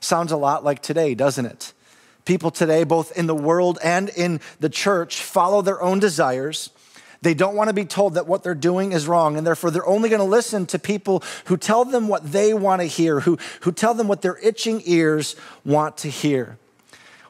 Sounds 0.00 0.32
a 0.32 0.36
lot 0.36 0.64
like 0.64 0.82
today, 0.82 1.14
doesn't 1.14 1.46
it? 1.46 1.72
People 2.24 2.50
today, 2.50 2.84
both 2.84 3.16
in 3.16 3.26
the 3.26 3.34
world 3.34 3.78
and 3.82 4.10
in 4.10 4.40
the 4.60 4.68
church, 4.68 5.22
follow 5.22 5.62
their 5.62 5.82
own 5.82 5.98
desires. 5.98 6.70
They 7.22 7.34
don't 7.34 7.56
want 7.56 7.68
to 7.68 7.74
be 7.74 7.84
told 7.84 8.14
that 8.14 8.28
what 8.28 8.42
they're 8.42 8.54
doing 8.54 8.92
is 8.92 9.08
wrong, 9.08 9.36
and 9.36 9.46
therefore 9.46 9.70
they're 9.70 9.86
only 9.86 10.08
going 10.08 10.20
to 10.20 10.26
listen 10.26 10.66
to 10.66 10.78
people 10.78 11.24
who 11.46 11.56
tell 11.56 11.84
them 11.84 12.06
what 12.06 12.30
they 12.30 12.54
want 12.54 12.80
to 12.80 12.86
hear, 12.86 13.20
who, 13.20 13.38
who 13.62 13.72
tell 13.72 13.94
them 13.94 14.06
what 14.08 14.22
their 14.22 14.38
itching 14.38 14.82
ears 14.84 15.34
want 15.64 15.96
to 15.98 16.08
hear. 16.10 16.58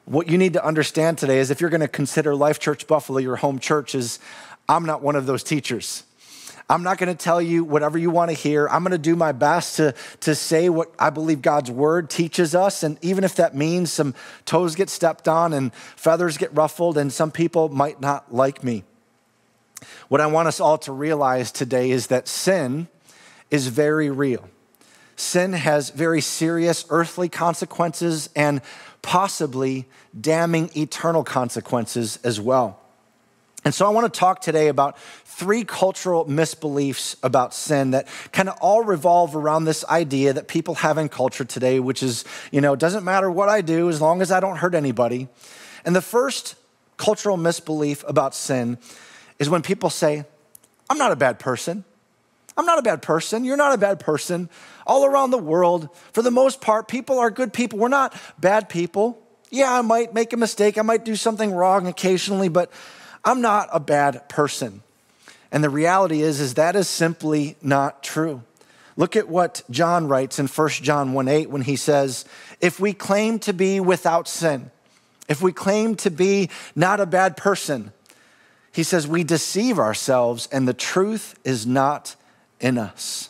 What 0.04 0.28
you 0.28 0.36
need 0.36 0.54
to 0.54 0.64
understand 0.64 1.18
today 1.18 1.38
is 1.38 1.50
if 1.50 1.60
you're 1.60 1.70
going 1.70 1.80
to 1.80 1.88
consider 1.88 2.34
Life 2.34 2.58
Church 2.58 2.86
Buffalo 2.86 3.18
your 3.18 3.36
home 3.36 3.58
church, 3.58 3.94
is 3.94 4.18
I'm 4.68 4.84
not 4.84 5.02
one 5.02 5.16
of 5.16 5.26
those 5.26 5.42
teachers. 5.42 6.04
I'm 6.70 6.82
not 6.82 6.98
going 6.98 7.14
to 7.14 7.22
tell 7.22 7.40
you 7.40 7.64
whatever 7.64 7.96
you 7.96 8.10
want 8.10 8.30
to 8.30 8.36
hear. 8.36 8.68
I'm 8.68 8.82
going 8.82 8.92
to 8.92 8.98
do 8.98 9.16
my 9.16 9.32
best 9.32 9.76
to, 9.76 9.94
to 10.20 10.34
say 10.34 10.68
what 10.68 10.92
I 10.98 11.08
believe 11.08 11.40
God's 11.40 11.70
word 11.70 12.10
teaches 12.10 12.54
us. 12.54 12.82
And 12.82 12.98
even 13.00 13.24
if 13.24 13.36
that 13.36 13.54
means 13.54 13.90
some 13.90 14.14
toes 14.44 14.74
get 14.74 14.90
stepped 14.90 15.28
on 15.28 15.54
and 15.54 15.72
feathers 15.74 16.36
get 16.36 16.54
ruffled, 16.54 16.98
and 16.98 17.10
some 17.10 17.30
people 17.30 17.70
might 17.70 18.02
not 18.02 18.34
like 18.34 18.62
me. 18.62 18.84
What 20.08 20.20
I 20.20 20.26
want 20.26 20.48
us 20.48 20.60
all 20.60 20.76
to 20.78 20.92
realize 20.92 21.50
today 21.50 21.90
is 21.90 22.08
that 22.08 22.28
sin 22.28 22.88
is 23.50 23.68
very 23.68 24.10
real. 24.10 24.48
Sin 25.16 25.54
has 25.54 25.88
very 25.90 26.20
serious 26.20 26.84
earthly 26.90 27.30
consequences 27.30 28.28
and 28.36 28.60
possibly 29.00 29.86
damning 30.18 30.70
eternal 30.76 31.24
consequences 31.24 32.18
as 32.22 32.38
well. 32.40 32.78
And 33.64 33.74
so 33.74 33.86
I 33.86 33.90
want 33.90 34.12
to 34.12 34.18
talk 34.18 34.40
today 34.40 34.68
about 34.68 34.98
three 35.24 35.64
cultural 35.64 36.26
misbeliefs 36.26 37.16
about 37.22 37.52
sin 37.54 37.90
that 37.90 38.08
kind 38.32 38.48
of 38.48 38.56
all 38.60 38.84
revolve 38.84 39.36
around 39.36 39.64
this 39.64 39.84
idea 39.86 40.32
that 40.32 40.48
people 40.48 40.76
have 40.76 40.96
in 40.96 41.08
culture 41.08 41.44
today, 41.44 41.80
which 41.80 42.02
is, 42.02 42.24
you 42.50 42.60
know, 42.60 42.72
it 42.72 42.80
doesn't 42.80 43.04
matter 43.04 43.30
what 43.30 43.48
I 43.48 43.60
do 43.60 43.88
as 43.88 44.00
long 44.00 44.22
as 44.22 44.30
I 44.30 44.40
don't 44.40 44.56
hurt 44.56 44.74
anybody. 44.74 45.28
And 45.84 45.94
the 45.94 46.02
first 46.02 46.54
cultural 46.96 47.36
misbelief 47.36 48.04
about 48.06 48.34
sin 48.34 48.78
is 49.38 49.48
when 49.48 49.62
people 49.62 49.90
say, 49.90 50.24
I'm 50.90 50.98
not 50.98 51.12
a 51.12 51.16
bad 51.16 51.38
person. 51.38 51.84
I'm 52.56 52.66
not 52.66 52.78
a 52.78 52.82
bad 52.82 53.02
person. 53.02 53.44
You're 53.44 53.56
not 53.56 53.72
a 53.72 53.78
bad 53.78 54.00
person. 54.00 54.48
All 54.86 55.04
around 55.04 55.30
the 55.30 55.38
world, 55.38 55.88
for 56.12 56.22
the 56.22 56.30
most 56.30 56.60
part, 56.60 56.88
people 56.88 57.18
are 57.18 57.30
good 57.30 57.52
people. 57.52 57.78
We're 57.78 57.88
not 57.88 58.20
bad 58.40 58.68
people. 58.68 59.22
Yeah, 59.50 59.72
I 59.72 59.82
might 59.82 60.12
make 60.12 60.32
a 60.32 60.36
mistake. 60.36 60.76
I 60.76 60.82
might 60.82 61.04
do 61.04 61.14
something 61.14 61.52
wrong 61.52 61.86
occasionally, 61.86 62.48
but 62.48 62.72
I'm 63.28 63.42
not 63.42 63.68
a 63.72 63.80
bad 63.80 64.28
person. 64.30 64.82
And 65.52 65.62
the 65.62 65.68
reality 65.68 66.22
is, 66.22 66.40
is 66.40 66.54
that 66.54 66.74
is 66.76 66.88
simply 66.88 67.56
not 67.60 68.02
true. 68.02 68.42
Look 68.96 69.16
at 69.16 69.28
what 69.28 69.62
John 69.70 70.08
writes 70.08 70.38
in 70.38 70.46
1 70.46 70.68
John 70.70 71.12
1 71.12 71.28
8 71.28 71.50
when 71.50 71.62
he 71.62 71.76
says, 71.76 72.24
If 72.60 72.80
we 72.80 72.94
claim 72.94 73.38
to 73.40 73.52
be 73.52 73.80
without 73.80 74.28
sin, 74.28 74.70
if 75.28 75.42
we 75.42 75.52
claim 75.52 75.94
to 75.96 76.10
be 76.10 76.48
not 76.74 77.00
a 77.00 77.06
bad 77.06 77.36
person, 77.36 77.92
he 78.72 78.82
says, 78.82 79.06
we 79.06 79.24
deceive 79.24 79.78
ourselves 79.78 80.48
and 80.50 80.66
the 80.66 80.72
truth 80.72 81.38
is 81.44 81.66
not 81.66 82.16
in 82.60 82.78
us. 82.78 83.28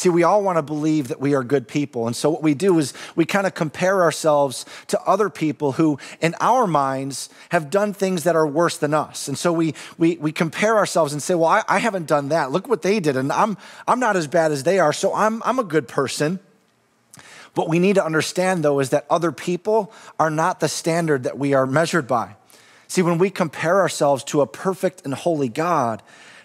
See, 0.00 0.08
we 0.08 0.22
all 0.22 0.42
want 0.42 0.56
to 0.56 0.62
believe 0.62 1.08
that 1.08 1.20
we 1.20 1.34
are 1.34 1.44
good 1.44 1.68
people. 1.68 2.06
And 2.06 2.16
so 2.16 2.30
what 2.30 2.42
we 2.42 2.54
do 2.54 2.78
is 2.78 2.94
we 3.16 3.26
kind 3.26 3.46
of 3.46 3.52
compare 3.52 4.00
ourselves 4.02 4.64
to 4.86 4.98
other 5.02 5.28
people 5.28 5.72
who, 5.72 5.98
in 6.22 6.34
our 6.40 6.66
minds, 6.66 7.28
have 7.50 7.68
done 7.68 7.92
things 7.92 8.24
that 8.24 8.34
are 8.34 8.46
worse 8.46 8.78
than 8.78 8.94
us. 8.94 9.28
And 9.28 9.36
so 9.36 9.52
we, 9.52 9.74
we, 9.98 10.16
we 10.16 10.32
compare 10.32 10.78
ourselves 10.78 11.12
and 11.12 11.22
say, 11.22 11.34
well, 11.34 11.50
I, 11.50 11.64
I 11.68 11.80
haven't 11.80 12.06
done 12.06 12.30
that. 12.30 12.50
Look 12.50 12.66
what 12.66 12.80
they 12.80 12.98
did. 12.98 13.14
And 13.14 13.30
I'm, 13.30 13.58
I'm 13.86 14.00
not 14.00 14.16
as 14.16 14.26
bad 14.26 14.52
as 14.52 14.62
they 14.62 14.78
are. 14.78 14.94
So 14.94 15.14
I'm, 15.14 15.42
I'm 15.44 15.58
a 15.58 15.64
good 15.64 15.86
person. 15.86 16.40
What 17.54 17.68
we 17.68 17.78
need 17.78 17.96
to 17.96 18.04
understand, 18.04 18.64
though, 18.64 18.80
is 18.80 18.88
that 18.88 19.04
other 19.10 19.32
people 19.32 19.92
are 20.18 20.30
not 20.30 20.60
the 20.60 20.68
standard 20.68 21.24
that 21.24 21.36
we 21.36 21.52
are 21.52 21.66
measured 21.66 22.08
by. 22.08 22.36
See, 22.88 23.02
when 23.02 23.18
we 23.18 23.28
compare 23.28 23.82
ourselves 23.82 24.24
to 24.24 24.40
a 24.40 24.46
perfect 24.46 25.02
and 25.04 25.12
holy 25.12 25.50
God, 25.50 26.02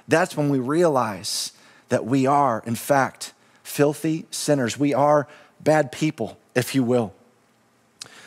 that's 0.09 0.35
when 0.35 0.49
we 0.49 0.59
realize 0.59 1.53
that 1.87 2.05
we 2.05 2.27
are, 2.27 2.61
in 2.65 2.75
fact, 2.75 3.31
filthy 3.65 4.25
sinners. 4.31 4.79
We 4.79 4.93
are 4.93 5.27
bad 5.59 5.91
people, 5.91 6.37
if 6.53 6.75
you 6.75 6.83
will. 6.83 7.13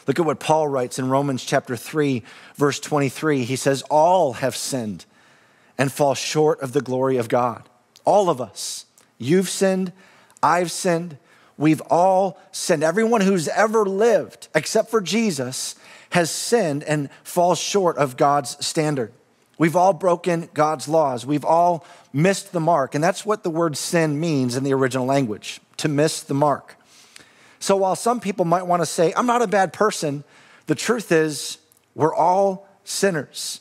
Look 0.07 0.18
at 0.18 0.26
what 0.26 0.40
Paul 0.40 0.68
writes 0.68 0.99
in 0.99 1.09
Romans 1.09 1.45
chapter 1.45 1.76
3, 1.76 2.23
verse 2.57 2.80
23. 2.80 3.45
He 3.45 3.57
says, 3.57 3.83
All 3.83 4.35
have 4.35 4.57
sinned 4.57 5.04
and 5.76 5.92
fall 5.92 6.14
short 6.14 6.61
of 6.61 6.73
the 6.73 6.80
glory 6.80 7.16
of 7.16 7.28
God. 7.28 7.68
All 8.04 8.28
of 8.28 8.40
us. 8.40 8.87
You've 9.18 9.49
sinned, 9.49 9.92
I've 10.42 10.71
sinned, 10.71 11.18
We've 11.59 11.80
all 11.90 12.38
sinned. 12.52 12.85
Everyone 12.85 13.21
who's 13.21 13.49
ever 13.49 13.85
lived, 13.85 14.47
except 14.54 14.90
for 14.90 15.00
Jesus, 15.00 15.75
has 16.11 16.30
sinned 16.30 16.85
and 16.85 17.11
falls 17.25 17.59
short 17.59 17.99
of 17.99 18.16
God's 18.16 18.64
standard. 18.64 19.12
We've 19.59 19.77
all 19.77 19.93
broken 19.93 20.49
God's 20.55 20.88
laws. 20.88 21.27
We've 21.27 21.45
all 21.45 21.85
missed 22.12 22.53
the 22.53 22.61
mark. 22.61 22.95
And 22.95 23.03
that's 23.03 23.27
what 23.27 23.43
the 23.43 23.50
word 23.50 23.77
sin 23.77 24.19
means 24.19 24.57
in 24.57 24.62
the 24.62 24.73
original 24.73 25.05
language 25.05 25.61
to 25.79 25.88
miss 25.88 26.23
the 26.23 26.35
mark. 26.35 26.77
So 27.59 27.77
while 27.77 27.97
some 27.97 28.21
people 28.21 28.45
might 28.45 28.67
want 28.67 28.83
to 28.83 28.87
say, 28.87 29.12
I'm 29.17 29.27
not 29.27 29.43
a 29.43 29.49
bad 29.49 29.73
person, 29.73 30.23
the 30.67 30.77
truth 30.77 31.11
is, 31.11 31.59
we're 31.95 32.15
all 32.15 32.69
sinners. 32.85 33.61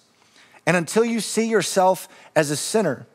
And 0.67 0.77
until 0.77 1.03
you 1.03 1.19
see 1.19 1.47
yourself 1.47 2.07
as 2.35 2.51
a 2.51 2.55
sinner, 2.55 3.07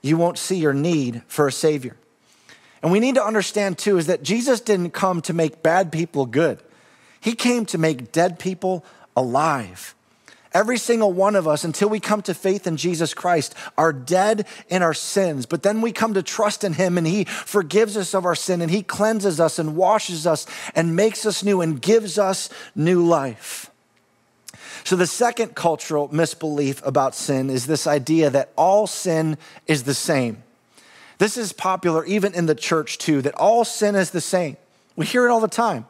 you 0.00 0.16
won't 0.16 0.38
see 0.38 0.56
your 0.56 0.74
need 0.74 1.22
for 1.26 1.48
a 1.48 1.52
Savior. 1.52 1.96
And 2.82 2.92
we 2.92 3.00
need 3.00 3.16
to 3.16 3.24
understand 3.24 3.78
too 3.78 3.98
is 3.98 4.06
that 4.06 4.22
Jesus 4.22 4.60
didn't 4.60 4.90
come 4.90 5.22
to 5.22 5.32
make 5.32 5.62
bad 5.62 5.90
people 5.90 6.26
good. 6.26 6.62
He 7.20 7.34
came 7.34 7.66
to 7.66 7.78
make 7.78 8.12
dead 8.12 8.38
people 8.38 8.84
alive. 9.16 9.94
Every 10.54 10.76
single 10.76 11.12
one 11.12 11.34
of 11.34 11.48
us, 11.48 11.64
until 11.64 11.88
we 11.88 12.00
come 12.00 12.22
to 12.22 12.34
faith 12.34 12.66
in 12.66 12.76
Jesus 12.76 13.14
Christ, 13.14 13.54
are 13.78 13.92
dead 13.92 14.46
in 14.68 14.82
our 14.82 14.94
sins. 14.94 15.46
But 15.46 15.62
then 15.62 15.80
we 15.80 15.92
come 15.92 16.14
to 16.14 16.22
trust 16.22 16.62
in 16.62 16.74
Him 16.74 16.98
and 16.98 17.06
He 17.06 17.24
forgives 17.24 17.96
us 17.96 18.14
of 18.14 18.26
our 18.26 18.34
sin 18.34 18.60
and 18.60 18.70
He 18.70 18.82
cleanses 18.82 19.40
us 19.40 19.58
and 19.58 19.76
washes 19.76 20.26
us 20.26 20.46
and 20.74 20.94
makes 20.94 21.24
us 21.24 21.42
new 21.42 21.60
and 21.60 21.80
gives 21.80 22.18
us 22.18 22.50
new 22.74 23.04
life. 23.04 23.70
So, 24.84 24.96
the 24.96 25.06
second 25.06 25.54
cultural 25.54 26.08
misbelief 26.12 26.84
about 26.84 27.14
sin 27.14 27.50
is 27.50 27.66
this 27.66 27.86
idea 27.86 28.30
that 28.30 28.52
all 28.56 28.86
sin 28.86 29.38
is 29.66 29.84
the 29.84 29.94
same. 29.94 30.42
This 31.18 31.36
is 31.36 31.52
popular 31.52 32.04
even 32.04 32.34
in 32.34 32.46
the 32.46 32.54
church 32.54 32.98
too, 32.98 33.22
that 33.22 33.34
all 33.36 33.64
sin 33.64 33.94
is 33.94 34.10
the 34.10 34.20
same. 34.20 34.56
We 34.96 35.06
hear 35.06 35.26
it 35.26 35.30
all 35.30 35.40
the 35.40 35.48
time. 35.48 35.86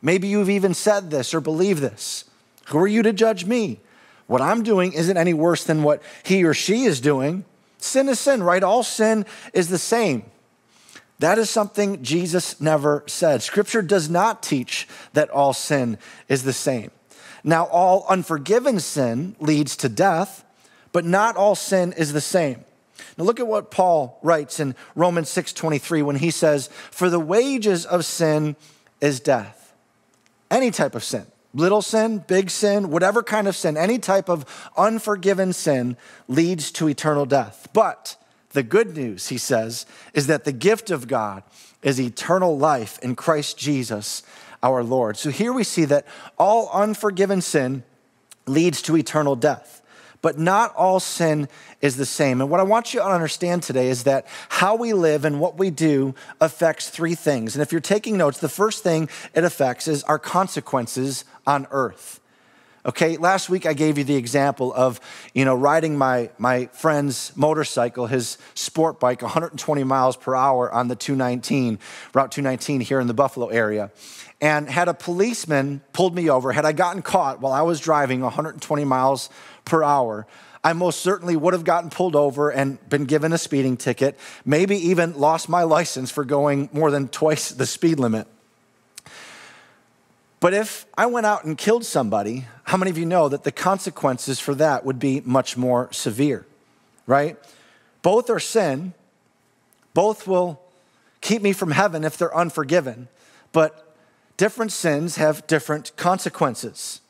Maybe 0.00 0.28
you've 0.28 0.50
even 0.50 0.72
said 0.72 1.10
this 1.10 1.34
or 1.34 1.40
believe 1.40 1.80
this. 1.80 2.24
Who 2.68 2.78
are 2.78 2.86
you 2.86 3.02
to 3.02 3.12
judge 3.12 3.44
me? 3.44 3.80
What 4.28 4.40
I'm 4.40 4.62
doing 4.62 4.92
isn't 4.92 5.16
any 5.16 5.34
worse 5.34 5.64
than 5.64 5.82
what 5.82 6.00
he 6.22 6.44
or 6.44 6.54
she 6.54 6.84
is 6.84 7.00
doing. 7.00 7.44
Sin 7.78 8.08
is 8.08 8.20
sin, 8.20 8.42
right? 8.42 8.62
All 8.62 8.82
sin 8.82 9.26
is 9.52 9.68
the 9.68 9.78
same. 9.78 10.22
That 11.18 11.38
is 11.38 11.50
something 11.50 12.02
Jesus 12.02 12.60
never 12.60 13.02
said. 13.06 13.42
Scripture 13.42 13.82
does 13.82 14.08
not 14.08 14.42
teach 14.42 14.86
that 15.14 15.30
all 15.30 15.52
sin 15.52 15.98
is 16.28 16.44
the 16.44 16.52
same. 16.52 16.92
Now, 17.42 17.64
all 17.64 18.04
unforgiven 18.08 18.78
sin 18.80 19.34
leads 19.40 19.76
to 19.78 19.88
death, 19.88 20.44
but 20.92 21.04
not 21.04 21.36
all 21.36 21.54
sin 21.54 21.92
is 21.94 22.12
the 22.12 22.20
same. 22.20 22.64
Now 23.16 23.24
look 23.24 23.40
at 23.40 23.46
what 23.46 23.70
Paul 23.70 24.18
writes 24.22 24.60
in 24.60 24.74
Romans 24.94 25.30
6:23 25.30 26.02
when 26.02 26.16
he 26.16 26.30
says, 26.30 26.68
"For 26.90 27.08
the 27.08 27.20
wages 27.20 27.86
of 27.86 28.04
sin 28.04 28.56
is 29.00 29.20
death." 29.20 29.72
Any 30.50 30.70
type 30.70 30.94
of 30.94 31.02
sin, 31.02 31.26
little 31.54 31.82
sin, 31.82 32.18
big 32.26 32.50
sin, 32.50 32.90
whatever 32.90 33.22
kind 33.22 33.48
of 33.48 33.56
sin, 33.56 33.76
any 33.76 33.98
type 33.98 34.28
of 34.28 34.44
unforgiven 34.76 35.52
sin 35.52 35.96
leads 36.28 36.70
to 36.72 36.88
eternal 36.88 37.26
death. 37.26 37.68
But 37.72 38.16
the 38.50 38.62
good 38.62 38.96
news, 38.96 39.28
he 39.28 39.38
says, 39.38 39.86
is 40.14 40.26
that 40.26 40.44
the 40.44 40.52
gift 40.52 40.90
of 40.90 41.08
God 41.08 41.42
is 41.82 42.00
eternal 42.00 42.56
life 42.58 42.98
in 43.00 43.14
Christ 43.14 43.58
Jesus 43.58 44.22
our 44.62 44.82
Lord. 44.82 45.16
So 45.16 45.30
here 45.30 45.52
we 45.52 45.64
see 45.64 45.84
that 45.86 46.06
all 46.38 46.68
unforgiven 46.72 47.40
sin 47.40 47.84
leads 48.46 48.82
to 48.82 48.96
eternal 48.96 49.36
death. 49.36 49.82
But 50.20 50.38
not 50.38 50.74
all 50.74 50.98
sin 50.98 51.48
is 51.80 51.96
the 51.96 52.06
same. 52.06 52.40
And 52.40 52.50
what 52.50 52.60
I 52.60 52.64
want 52.64 52.92
you 52.92 53.00
to 53.00 53.06
understand 53.06 53.62
today 53.62 53.88
is 53.88 54.04
that 54.04 54.26
how 54.48 54.74
we 54.74 54.92
live 54.92 55.24
and 55.24 55.40
what 55.40 55.58
we 55.58 55.70
do 55.70 56.14
affects 56.40 56.90
three 56.90 57.14
things. 57.14 57.54
And 57.54 57.62
if 57.62 57.70
you're 57.70 57.80
taking 57.80 58.16
notes, 58.16 58.38
the 58.38 58.48
first 58.48 58.82
thing 58.82 59.08
it 59.34 59.44
affects 59.44 59.86
is 59.86 60.02
our 60.04 60.18
consequences 60.18 61.24
on 61.46 61.66
earth. 61.70 62.20
Okay, 62.86 63.16
last 63.16 63.50
week 63.50 63.66
I 63.66 63.74
gave 63.74 63.98
you 63.98 64.04
the 64.04 64.16
example 64.16 64.72
of, 64.72 65.00
you 65.34 65.44
know, 65.44 65.54
riding 65.54 65.98
my, 65.98 66.30
my 66.38 66.66
friend's 66.66 67.36
motorcycle, 67.36 68.06
his 68.06 68.38
sport 68.54 68.98
bike, 68.98 69.20
120 69.20 69.84
miles 69.84 70.16
per 70.16 70.34
hour 70.34 70.72
on 70.72 70.88
the 70.88 70.96
219, 70.96 71.78
Route 72.14 72.32
219 72.32 72.80
here 72.80 72.98
in 72.98 73.06
the 73.06 73.14
Buffalo 73.14 73.48
area. 73.48 73.90
And 74.40 74.70
had 74.70 74.88
a 74.88 74.94
policeman 74.94 75.82
pulled 75.92 76.14
me 76.14 76.30
over, 76.30 76.52
had 76.52 76.64
I 76.64 76.72
gotten 76.72 77.02
caught 77.02 77.40
while 77.40 77.52
I 77.52 77.62
was 77.62 77.80
driving 77.80 78.20
120 78.20 78.84
miles 78.84 79.28
per 79.64 79.82
hour, 79.82 80.26
I 80.68 80.74
most 80.74 81.00
certainly 81.00 81.34
would 81.34 81.54
have 81.54 81.64
gotten 81.64 81.88
pulled 81.88 82.14
over 82.14 82.50
and 82.50 82.78
been 82.90 83.06
given 83.06 83.32
a 83.32 83.38
speeding 83.38 83.78
ticket, 83.78 84.18
maybe 84.44 84.76
even 84.76 85.18
lost 85.18 85.48
my 85.48 85.62
license 85.62 86.10
for 86.10 86.26
going 86.26 86.68
more 86.74 86.90
than 86.90 87.08
twice 87.08 87.48
the 87.48 87.64
speed 87.64 87.98
limit. 87.98 88.26
But 90.40 90.52
if 90.52 90.84
I 90.94 91.06
went 91.06 91.24
out 91.24 91.44
and 91.44 91.56
killed 91.56 91.86
somebody, 91.86 92.48
how 92.64 92.76
many 92.76 92.90
of 92.90 92.98
you 92.98 93.06
know 93.06 93.30
that 93.30 93.44
the 93.44 93.50
consequences 93.50 94.40
for 94.40 94.54
that 94.56 94.84
would 94.84 94.98
be 94.98 95.22
much 95.24 95.56
more 95.56 95.90
severe, 95.90 96.44
right? 97.06 97.38
Both 98.02 98.28
are 98.28 98.38
sin, 98.38 98.92
both 99.94 100.26
will 100.26 100.60
keep 101.22 101.40
me 101.40 101.54
from 101.54 101.70
heaven 101.70 102.04
if 102.04 102.18
they're 102.18 102.36
unforgiven, 102.36 103.08
but 103.52 103.96
different 104.36 104.72
sins 104.72 105.16
have 105.16 105.46
different 105.46 105.96
consequences. 105.96 107.00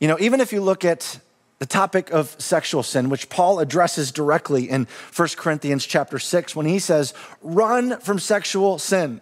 You 0.00 0.08
know, 0.08 0.16
even 0.18 0.40
if 0.40 0.50
you 0.50 0.62
look 0.62 0.82
at 0.82 1.18
the 1.58 1.66
topic 1.66 2.10
of 2.10 2.34
sexual 2.38 2.82
sin, 2.82 3.08
which 3.08 3.28
Paul 3.28 3.60
addresses 3.60 4.10
directly 4.10 4.68
in 4.68 4.86
1 5.14 5.28
Corinthians 5.36 5.86
chapter 5.86 6.18
6 6.18 6.56
when 6.56 6.66
he 6.66 6.78
says, 6.78 7.14
Run 7.42 8.00
from 8.00 8.18
sexual 8.18 8.78
sin. 8.78 9.20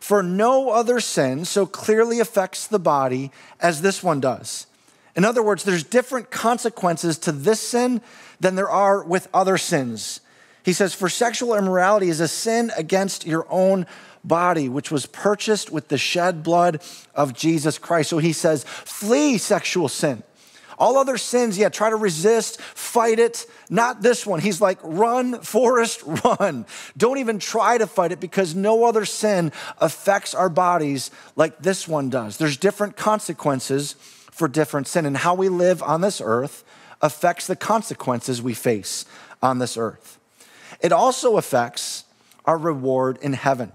For 0.00 0.22
no 0.22 0.70
other 0.70 1.00
sin 1.00 1.44
so 1.44 1.66
clearly 1.66 2.20
affects 2.20 2.66
the 2.66 2.78
body 2.78 3.32
as 3.60 3.82
this 3.82 4.02
one 4.02 4.20
does. 4.20 4.66
In 5.16 5.24
other 5.24 5.42
words, 5.42 5.64
there's 5.64 5.82
different 5.82 6.30
consequences 6.30 7.18
to 7.20 7.32
this 7.32 7.60
sin 7.60 8.00
than 8.38 8.54
there 8.54 8.70
are 8.70 9.02
with 9.02 9.28
other 9.32 9.56
sins. 9.56 10.20
He 10.62 10.72
says, 10.72 10.94
For 10.94 11.08
sexual 11.08 11.54
immorality 11.54 12.08
is 12.08 12.20
a 12.20 12.28
sin 12.28 12.70
against 12.76 13.26
your 13.26 13.46
own 13.50 13.86
body, 14.22 14.68
which 14.68 14.90
was 14.90 15.06
purchased 15.06 15.70
with 15.70 15.88
the 15.88 15.98
shed 15.98 16.42
blood 16.42 16.82
of 17.14 17.32
Jesus 17.32 17.78
Christ. 17.78 18.10
So 18.10 18.18
he 18.18 18.32
says, 18.32 18.64
Flee 18.64 19.38
sexual 19.38 19.88
sin. 19.88 20.22
All 20.78 20.98
other 20.98 21.16
sins, 21.16 21.56
yeah, 21.56 21.68
try 21.68 21.90
to 21.90 21.96
resist, 21.96 22.60
fight 22.60 23.18
it. 23.18 23.46
Not 23.70 24.02
this 24.02 24.26
one. 24.26 24.40
He's 24.40 24.60
like, 24.60 24.78
run, 24.82 25.40
Forrest, 25.40 26.02
run. 26.24 26.66
Don't 26.96 27.18
even 27.18 27.38
try 27.38 27.78
to 27.78 27.86
fight 27.86 28.12
it 28.12 28.20
because 28.20 28.54
no 28.54 28.84
other 28.84 29.04
sin 29.04 29.52
affects 29.78 30.34
our 30.34 30.48
bodies 30.48 31.10
like 31.34 31.58
this 31.58 31.88
one 31.88 32.10
does. 32.10 32.36
There's 32.36 32.56
different 32.56 32.96
consequences 32.96 33.94
for 34.30 34.48
different 34.48 34.86
sin, 34.86 35.06
and 35.06 35.16
how 35.16 35.34
we 35.34 35.48
live 35.48 35.82
on 35.82 36.02
this 36.02 36.20
earth 36.22 36.62
affects 37.00 37.46
the 37.46 37.56
consequences 37.56 38.42
we 38.42 38.54
face 38.54 39.06
on 39.42 39.58
this 39.58 39.76
earth. 39.76 40.18
It 40.80 40.92
also 40.92 41.36
affects 41.36 42.04
our 42.44 42.58
reward 42.58 43.18
in 43.22 43.32
heaven. 43.32 43.72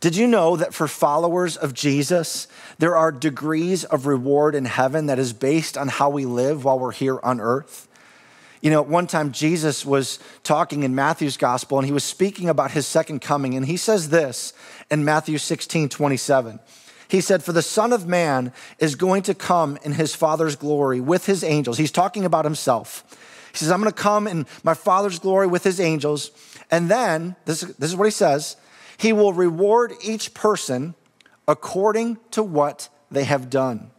Did 0.00 0.16
you 0.16 0.26
know 0.26 0.56
that 0.56 0.72
for 0.72 0.88
followers 0.88 1.58
of 1.58 1.74
Jesus, 1.74 2.48
there 2.78 2.96
are 2.96 3.12
degrees 3.12 3.84
of 3.84 4.06
reward 4.06 4.54
in 4.54 4.64
heaven 4.64 5.06
that 5.06 5.18
is 5.18 5.34
based 5.34 5.76
on 5.76 5.88
how 5.88 6.08
we 6.08 6.24
live 6.24 6.64
while 6.64 6.78
we're 6.78 6.90
here 6.90 7.20
on 7.22 7.38
earth? 7.38 7.86
You 8.62 8.70
know, 8.70 8.82
one 8.82 9.06
time 9.06 9.32
Jesus 9.32 9.84
was 9.84 10.18
talking 10.42 10.82
in 10.82 10.94
Matthew's 10.94 11.36
gospel 11.36 11.78
and 11.78 11.86
he 11.86 11.92
was 11.92 12.04
speaking 12.04 12.48
about 12.48 12.70
his 12.70 12.86
second 12.86 13.20
coming. 13.20 13.54
And 13.54 13.66
he 13.66 13.76
says 13.76 14.08
this 14.08 14.54
in 14.90 15.04
Matthew 15.04 15.36
16 15.36 15.90
27. 15.90 16.60
He 17.08 17.20
said, 17.20 17.42
For 17.42 17.52
the 17.52 17.62
Son 17.62 17.92
of 17.92 18.06
Man 18.06 18.52
is 18.78 18.94
going 18.94 19.22
to 19.22 19.34
come 19.34 19.78
in 19.82 19.92
his 19.92 20.14
Father's 20.14 20.56
glory 20.56 21.00
with 21.00 21.26
his 21.26 21.42
angels. 21.42 21.76
He's 21.76 21.90
talking 21.90 22.24
about 22.24 22.44
himself. 22.44 23.04
He 23.50 23.58
says, 23.58 23.70
I'm 23.70 23.80
going 23.80 23.92
to 23.92 24.02
come 24.02 24.28
in 24.28 24.46
my 24.62 24.74
Father's 24.74 25.18
glory 25.18 25.46
with 25.46 25.64
his 25.64 25.80
angels. 25.80 26.30
And 26.70 26.88
then, 26.88 27.34
this, 27.46 27.62
this 27.62 27.90
is 27.90 27.96
what 27.96 28.04
he 28.04 28.12
says 28.12 28.56
He 29.00 29.14
will 29.14 29.32
reward 29.32 29.94
each 30.02 30.34
person 30.34 30.94
according 31.48 32.18
to 32.32 32.42
what 32.42 32.90
they 33.10 33.24
have 33.24 33.48
done. 33.48 33.92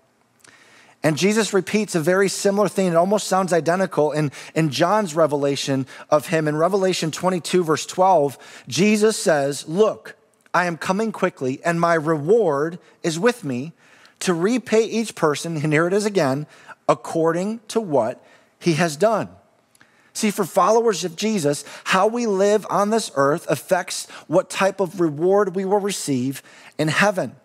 And 1.01 1.17
Jesus 1.17 1.55
repeats 1.55 1.95
a 1.95 1.99
very 1.99 2.29
similar 2.29 2.69
thing. 2.69 2.85
It 2.85 2.95
almost 2.95 3.25
sounds 3.25 3.51
identical 3.51 4.11
in, 4.11 4.31
in 4.53 4.69
John's 4.69 5.15
revelation 5.15 5.87
of 6.11 6.27
him. 6.27 6.47
In 6.47 6.55
Revelation 6.55 7.09
22, 7.09 7.63
verse 7.63 7.87
12, 7.87 8.63
Jesus 8.67 9.17
says, 9.17 9.67
Look, 9.67 10.17
I 10.53 10.67
am 10.67 10.77
coming 10.77 11.11
quickly, 11.11 11.59
and 11.65 11.81
my 11.81 11.95
reward 11.95 12.77
is 13.01 13.17
with 13.17 13.43
me 13.43 13.73
to 14.19 14.35
repay 14.35 14.83
each 14.83 15.15
person, 15.15 15.57
and 15.57 15.73
here 15.73 15.87
it 15.87 15.93
is 15.93 16.05
again, 16.05 16.45
according 16.87 17.61
to 17.69 17.81
what 17.81 18.23
he 18.59 18.73
has 18.73 18.97
done. 18.97 19.29
See, 20.13 20.31
for 20.31 20.43
followers 20.43 21.03
of 21.03 21.15
Jesus, 21.15 21.63
how 21.85 22.07
we 22.07 22.27
live 22.27 22.65
on 22.69 22.89
this 22.89 23.11
earth 23.15 23.45
affects 23.49 24.09
what 24.27 24.49
type 24.49 24.79
of 24.79 24.99
reward 24.99 25.55
we 25.55 25.65
will 25.65 25.79
receive 25.79 26.43
in 26.77 26.89
heaven. 26.89 27.35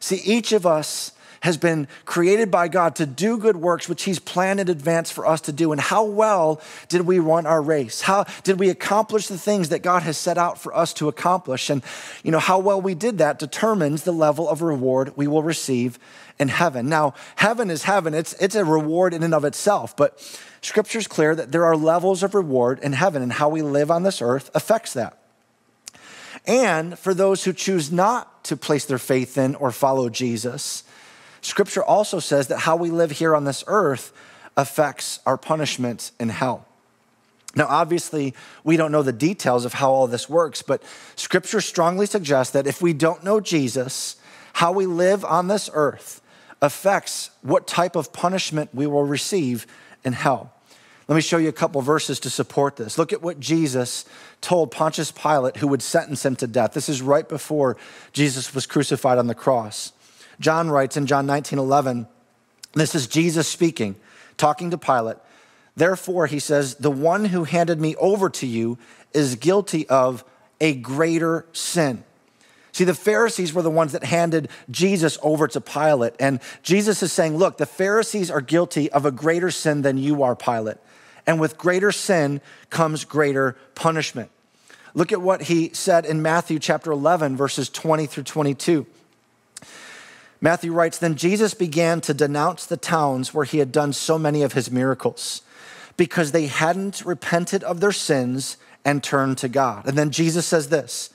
See, 0.00 0.20
each 0.24 0.52
of 0.52 0.66
us 0.66 1.12
has 1.44 1.58
been 1.58 1.86
created 2.06 2.50
by 2.50 2.68
God 2.68 2.96
to 2.96 3.04
do 3.04 3.36
good 3.36 3.56
works, 3.56 3.86
which 3.86 4.04
He's 4.04 4.18
planned 4.18 4.60
in 4.60 4.70
advance 4.70 5.10
for 5.10 5.26
us 5.26 5.42
to 5.42 5.52
do. 5.52 5.72
And 5.72 5.80
how 5.80 6.02
well 6.02 6.58
did 6.88 7.02
we 7.02 7.18
run 7.18 7.44
our 7.44 7.60
race? 7.60 8.00
How 8.00 8.24
did 8.44 8.58
we 8.58 8.70
accomplish 8.70 9.26
the 9.26 9.36
things 9.36 9.68
that 9.68 9.82
God 9.82 10.02
has 10.04 10.16
set 10.16 10.38
out 10.38 10.58
for 10.58 10.74
us 10.74 10.94
to 10.94 11.06
accomplish? 11.06 11.68
And, 11.68 11.82
you 12.22 12.30
know, 12.30 12.38
how 12.38 12.58
well 12.60 12.80
we 12.80 12.94
did 12.94 13.18
that 13.18 13.38
determines 13.38 14.04
the 14.04 14.12
level 14.12 14.48
of 14.48 14.62
reward 14.62 15.12
we 15.16 15.26
will 15.26 15.42
receive 15.42 15.98
in 16.38 16.48
heaven. 16.48 16.88
Now, 16.88 17.14
heaven 17.36 17.70
is 17.70 17.84
heaven, 17.84 18.14
it's, 18.14 18.32
it's 18.34 18.54
a 18.54 18.64
reward 18.64 19.14
in 19.14 19.22
and 19.22 19.34
of 19.34 19.44
itself, 19.44 19.96
but 19.96 20.18
Scripture's 20.62 21.06
clear 21.06 21.34
that 21.34 21.52
there 21.52 21.64
are 21.64 21.76
levels 21.76 22.22
of 22.22 22.34
reward 22.34 22.78
in 22.80 22.92
heaven, 22.92 23.22
and 23.22 23.34
how 23.34 23.48
we 23.48 23.62
live 23.62 23.90
on 23.90 24.02
this 24.02 24.22
earth 24.22 24.50
affects 24.54 24.94
that. 24.94 25.18
And 26.46 26.98
for 26.98 27.14
those 27.14 27.44
who 27.44 27.52
choose 27.52 27.92
not 27.92 28.44
to 28.44 28.56
place 28.56 28.84
their 28.84 28.98
faith 28.98 29.38
in 29.38 29.54
or 29.54 29.70
follow 29.70 30.08
Jesus, 30.08 30.84
Scripture 31.40 31.84
also 31.84 32.18
says 32.18 32.48
that 32.48 32.60
how 32.60 32.76
we 32.76 32.90
live 32.90 33.12
here 33.12 33.34
on 33.34 33.44
this 33.44 33.64
earth 33.66 34.12
affects 34.56 35.20
our 35.26 35.36
punishment 35.36 36.12
in 36.18 36.30
hell. 36.30 36.66
Now, 37.56 37.66
obviously, 37.68 38.34
we 38.64 38.76
don't 38.76 38.90
know 38.90 39.02
the 39.02 39.12
details 39.12 39.64
of 39.64 39.74
how 39.74 39.92
all 39.92 40.06
this 40.06 40.28
works, 40.28 40.62
but 40.62 40.82
Scripture 41.14 41.60
strongly 41.60 42.06
suggests 42.06 42.52
that 42.52 42.66
if 42.66 42.82
we 42.82 42.92
don't 42.92 43.22
know 43.22 43.40
Jesus, 43.40 44.16
how 44.54 44.72
we 44.72 44.86
live 44.86 45.24
on 45.24 45.48
this 45.48 45.70
earth 45.72 46.20
affects 46.64 47.30
what 47.42 47.66
type 47.66 47.94
of 47.94 48.12
punishment 48.12 48.70
we 48.72 48.86
will 48.86 49.04
receive 49.04 49.66
in 50.04 50.14
hell. 50.14 50.50
Let 51.06 51.14
me 51.16 51.20
show 51.20 51.36
you 51.36 51.50
a 51.50 51.52
couple 51.52 51.82
verses 51.82 52.18
to 52.20 52.30
support 52.30 52.76
this. 52.76 52.96
Look 52.96 53.12
at 53.12 53.20
what 53.20 53.38
Jesus 53.38 54.06
told 54.40 54.70
Pontius 54.70 55.12
Pilate, 55.12 55.58
who 55.58 55.68
would 55.68 55.82
sentence 55.82 56.24
him 56.24 56.36
to 56.36 56.46
death. 56.46 56.72
This 56.72 56.88
is 56.88 57.02
right 57.02 57.28
before 57.28 57.76
Jesus 58.12 58.54
was 58.54 58.64
crucified 58.64 59.18
on 59.18 59.26
the 59.26 59.34
cross. 59.34 59.92
John 60.40 60.70
writes 60.70 60.96
in 60.96 61.06
John 61.06 61.26
19 61.26 61.58
11, 61.58 62.06
this 62.72 62.94
is 62.94 63.06
Jesus 63.06 63.46
speaking, 63.46 63.96
talking 64.38 64.70
to 64.70 64.78
Pilate. 64.78 65.18
Therefore, 65.76 66.26
he 66.26 66.38
says, 66.38 66.76
the 66.76 66.90
one 66.90 67.26
who 67.26 67.44
handed 67.44 67.80
me 67.80 67.94
over 67.96 68.30
to 68.30 68.46
you 68.46 68.78
is 69.12 69.36
guilty 69.36 69.86
of 69.88 70.24
a 70.60 70.74
greater 70.74 71.44
sin. 71.52 72.04
See, 72.74 72.82
the 72.82 72.92
Pharisees 72.92 73.54
were 73.54 73.62
the 73.62 73.70
ones 73.70 73.92
that 73.92 74.02
handed 74.02 74.48
Jesus 74.68 75.16
over 75.22 75.46
to 75.46 75.60
Pilate. 75.60 76.14
And 76.18 76.40
Jesus 76.64 77.04
is 77.04 77.12
saying, 77.12 77.36
Look, 77.36 77.56
the 77.56 77.66
Pharisees 77.66 78.32
are 78.32 78.40
guilty 78.40 78.90
of 78.90 79.06
a 79.06 79.12
greater 79.12 79.52
sin 79.52 79.82
than 79.82 79.96
you 79.96 80.24
are, 80.24 80.34
Pilate. 80.34 80.78
And 81.24 81.38
with 81.38 81.56
greater 81.56 81.92
sin 81.92 82.40
comes 82.70 83.04
greater 83.04 83.56
punishment. 83.76 84.28
Look 84.92 85.12
at 85.12 85.22
what 85.22 85.42
he 85.42 85.70
said 85.72 86.04
in 86.04 86.20
Matthew 86.20 86.58
chapter 86.58 86.90
11, 86.90 87.36
verses 87.36 87.70
20 87.70 88.06
through 88.06 88.24
22. 88.24 88.86
Matthew 90.40 90.72
writes 90.72 90.98
Then 90.98 91.14
Jesus 91.14 91.54
began 91.54 92.00
to 92.00 92.12
denounce 92.12 92.66
the 92.66 92.76
towns 92.76 93.32
where 93.32 93.44
he 93.44 93.58
had 93.58 93.70
done 93.70 93.92
so 93.92 94.18
many 94.18 94.42
of 94.42 94.54
his 94.54 94.72
miracles 94.72 95.42
because 95.96 96.32
they 96.32 96.48
hadn't 96.48 97.04
repented 97.04 97.62
of 97.62 97.78
their 97.78 97.92
sins 97.92 98.56
and 98.84 99.00
turned 99.00 99.38
to 99.38 99.48
God. 99.48 99.86
And 99.86 99.96
then 99.96 100.10
Jesus 100.10 100.44
says 100.44 100.70
this 100.70 101.10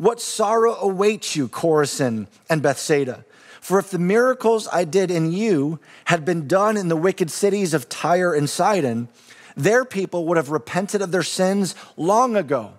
What 0.00 0.18
sorrow 0.18 0.76
awaits 0.76 1.36
you, 1.36 1.46
Chorazin 1.46 2.26
and 2.48 2.62
Bethsaida? 2.62 3.26
For 3.60 3.78
if 3.78 3.90
the 3.90 3.98
miracles 3.98 4.66
I 4.72 4.84
did 4.84 5.10
in 5.10 5.30
you 5.30 5.78
had 6.06 6.24
been 6.24 6.48
done 6.48 6.78
in 6.78 6.88
the 6.88 6.96
wicked 6.96 7.30
cities 7.30 7.74
of 7.74 7.90
Tyre 7.90 8.32
and 8.32 8.48
Sidon, 8.48 9.08
their 9.54 9.84
people 9.84 10.24
would 10.24 10.38
have 10.38 10.48
repented 10.48 11.02
of 11.02 11.10
their 11.12 11.22
sins 11.22 11.74
long 11.98 12.34
ago. 12.34 12.72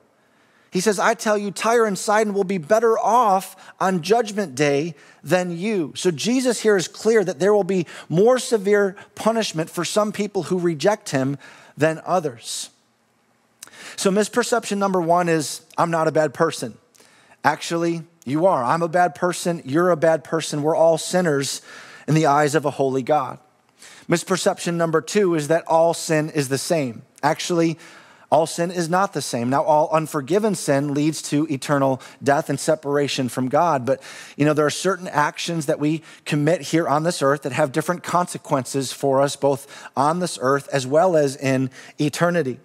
He 0.71 0.79
says, 0.79 0.97
I 0.97 1.13
tell 1.13 1.37
you, 1.37 1.51
Tyre 1.51 1.85
and 1.85 1.95
Sidon 1.95 2.33
will 2.33 2.43
be 2.43 2.57
better 2.57 2.97
off 2.97 3.55
on 3.79 4.01
judgment 4.01 4.55
day 4.55 4.95
than 5.23 5.55
you. 5.55 5.93
So 5.95 6.09
Jesus 6.09 6.61
here 6.61 6.75
is 6.75 6.87
clear 6.87 7.23
that 7.23 7.37
there 7.37 7.53
will 7.53 7.63
be 7.63 7.85
more 8.09 8.39
severe 8.39 8.95
punishment 9.13 9.69
for 9.69 9.85
some 9.85 10.11
people 10.11 10.41
who 10.41 10.57
reject 10.57 11.11
him 11.11 11.37
than 11.77 12.01
others. 12.03 12.71
So, 13.95 14.09
misperception 14.09 14.79
number 14.79 14.99
one 14.99 15.29
is 15.29 15.61
I'm 15.77 15.91
not 15.91 16.07
a 16.07 16.11
bad 16.11 16.33
person. 16.33 16.79
Actually, 17.43 18.03
you 18.25 18.45
are. 18.45 18.63
I'm 18.63 18.81
a 18.81 18.87
bad 18.87 19.15
person. 19.15 19.61
You're 19.65 19.89
a 19.89 19.97
bad 19.97 20.23
person. 20.23 20.61
We're 20.61 20.75
all 20.75 20.97
sinners 20.97 21.61
in 22.07 22.13
the 22.13 22.27
eyes 22.27 22.55
of 22.55 22.65
a 22.65 22.71
holy 22.71 23.01
God. 23.01 23.39
Misperception 24.07 24.75
number 24.75 25.01
two 25.01 25.35
is 25.35 25.47
that 25.47 25.63
all 25.67 25.93
sin 25.93 26.29
is 26.29 26.49
the 26.49 26.57
same. 26.57 27.03
Actually, 27.23 27.77
all 28.31 28.45
sin 28.45 28.71
is 28.71 28.89
not 28.89 29.11
the 29.11 29.21
same. 29.21 29.49
Now, 29.49 29.63
all 29.63 29.89
unforgiven 29.91 30.55
sin 30.55 30.93
leads 30.93 31.21
to 31.23 31.45
eternal 31.51 32.01
death 32.23 32.49
and 32.49 32.59
separation 32.59 33.27
from 33.27 33.49
God. 33.49 33.85
But, 33.85 34.01
you 34.37 34.45
know, 34.45 34.53
there 34.53 34.65
are 34.65 34.69
certain 34.69 35.09
actions 35.09 35.65
that 35.65 35.79
we 35.79 36.01
commit 36.23 36.61
here 36.61 36.87
on 36.87 37.03
this 37.03 37.21
earth 37.21 37.41
that 37.41 37.51
have 37.51 37.73
different 37.73 38.03
consequences 38.03 38.93
for 38.93 39.21
us, 39.21 39.35
both 39.35 39.89
on 39.97 40.19
this 40.19 40.39
earth 40.41 40.69
as 40.71 40.87
well 40.87 41.17
as 41.17 41.35
in 41.35 41.69
eternity. 41.99 42.59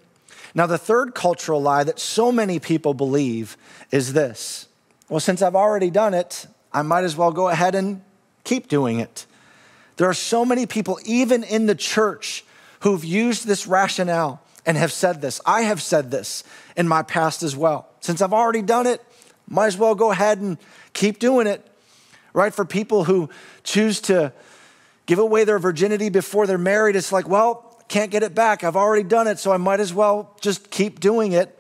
Now, 0.57 0.67
the 0.67 0.79
third 0.79 1.15
cultural 1.15 1.61
lie 1.61 1.85
that 1.85 2.01
so 2.01 2.33
many 2.33 2.59
people 2.59 2.95
believe 2.95 3.59
is 3.93 4.15
this 4.15 4.67
well, 5.09 5.21
since 5.21 5.41
I've 5.41 5.55
already 5.55 5.91
done 5.91 6.15
it, 6.15 6.49
I 6.73 6.83
might 6.83 7.05
as 7.05 7.15
well 7.15 7.31
go 7.31 7.49
ahead 7.49 7.77
and 7.77 8.03
keep 8.43 8.67
doing 8.67 8.99
it. 8.99 9.27
There 9.99 10.09
are 10.09 10.15
so 10.15 10.45
many 10.45 10.67
people, 10.67 10.99
even 11.05 11.45
in 11.45 11.67
the 11.67 11.77
church, 11.77 12.45
who've 12.81 13.05
used 13.05 13.47
this 13.47 13.69
rationale 13.69 14.43
and 14.65 14.77
have 14.77 14.91
said 14.91 15.21
this. 15.21 15.41
I 15.47 15.63
have 15.63 15.81
said 15.81 16.11
this 16.11 16.43
in 16.77 16.89
my 16.89 17.03
past 17.03 17.45
as 17.45 17.55
well. 17.55 17.89
Since 18.01 18.21
I've 18.21 18.33
already 18.33 18.63
done 18.63 18.87
it, 18.87 19.01
might 19.49 19.67
as 19.67 19.79
well 19.79 19.95
go 19.95 20.11
ahead 20.11 20.41
and 20.41 20.59
keep 20.93 21.21
doing 21.21 21.47
it. 21.47 21.65
Right? 22.33 22.53
For 22.53 22.65
people 22.65 23.05
who 23.05 23.31
choose 23.63 24.01
to 24.03 24.33
give 25.07 25.21
away 25.21 25.45
their 25.45 25.61
virginity 25.61 26.09
before 26.09 26.49
they're 26.49 26.59
married, 26.59 26.97
it's 26.97 27.13
like, 27.13 27.29
well, 27.29 27.66
can't 27.89 28.11
get 28.11 28.23
it 28.23 28.35
back. 28.35 28.65
I've 28.65 28.77
already 28.77 29.03
done 29.03 29.27
it, 29.27 29.39
so 29.39 29.53
I 29.53 29.57
might 29.57 29.81
as 29.81 29.95
well 29.95 30.37
just 30.41 30.71
keep 30.71 31.01
doing 31.01 31.33
it. 31.33 31.59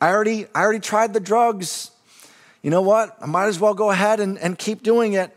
I 0.00 0.10
already, 0.10 0.46
I 0.54 0.60
already 0.60 0.80
tried 0.80 1.14
the 1.14 1.20
drugs. 1.20 1.90
You 2.62 2.70
know 2.70 2.82
what? 2.82 3.16
I 3.20 3.26
might 3.26 3.46
as 3.46 3.58
well 3.58 3.74
go 3.74 3.90
ahead 3.90 4.20
and, 4.20 4.38
and 4.38 4.58
keep 4.58 4.82
doing 4.82 5.14
it. 5.14 5.34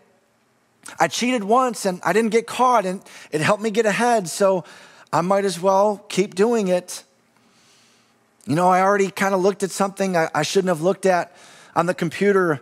I 1.00 1.08
cheated 1.08 1.44
once 1.44 1.86
and 1.86 2.00
I 2.04 2.14
didn't 2.14 2.32
get 2.32 2.48
caught, 2.48 2.86
and 2.86 3.02
it 3.32 3.42
helped 3.42 3.62
me 3.62 3.70
get 3.70 3.86
ahead, 3.86 4.28
so 4.28 4.64
I 5.14 5.22
might 5.22 5.46
as 5.46 5.60
well 5.60 6.04
keep 6.10 6.36
doing 6.36 6.68
it. 6.68 7.04
You 8.46 8.56
know, 8.56 8.68
I 8.68 8.82
already 8.82 9.12
kind 9.12 9.36
of 9.36 9.42
looked 9.42 9.64
at 9.64 9.72
something 9.72 10.18
I, 10.18 10.30
I 10.34 10.42
shouldn't 10.42 10.70
have 10.70 10.82
looked 10.82 11.06
at 11.06 11.36
on 11.76 11.86
the 11.86 11.94
computer, 11.94 12.62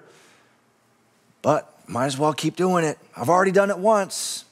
but 1.42 1.74
might 1.88 2.08
as 2.08 2.18
well 2.18 2.34
keep 2.34 2.56
doing 2.56 2.84
it. 2.84 2.98
I've 3.16 3.30
already 3.30 3.52
done 3.52 3.70
it 3.70 3.80
once. 3.80 4.44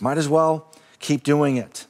Might 0.00 0.18
as 0.18 0.28
well 0.28 0.66
keep 0.98 1.22
doing 1.22 1.56
it. 1.56 1.86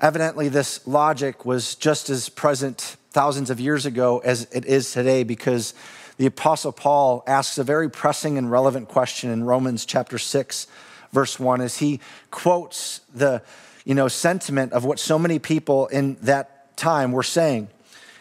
Evidently, 0.00 0.48
this 0.48 0.86
logic 0.86 1.44
was 1.44 1.74
just 1.74 2.10
as 2.10 2.28
present 2.28 2.96
thousands 3.10 3.48
of 3.48 3.58
years 3.58 3.86
ago 3.86 4.18
as 4.18 4.46
it 4.52 4.66
is 4.66 4.92
today 4.92 5.22
because 5.22 5.72
the 6.18 6.26
Apostle 6.26 6.72
Paul 6.72 7.22
asks 7.26 7.56
a 7.56 7.64
very 7.64 7.88
pressing 7.88 8.36
and 8.36 8.50
relevant 8.50 8.88
question 8.88 9.30
in 9.30 9.44
Romans 9.44 9.86
chapter 9.86 10.18
6, 10.18 10.66
verse 11.12 11.40
1, 11.40 11.60
as 11.60 11.78
he 11.78 12.00
quotes 12.30 13.00
the 13.14 13.42
you 13.86 13.94
know, 13.94 14.08
sentiment 14.08 14.72
of 14.72 14.84
what 14.84 14.98
so 14.98 15.18
many 15.18 15.38
people 15.38 15.86
in 15.86 16.16
that 16.22 16.76
time 16.76 17.12
were 17.12 17.22
saying. 17.22 17.68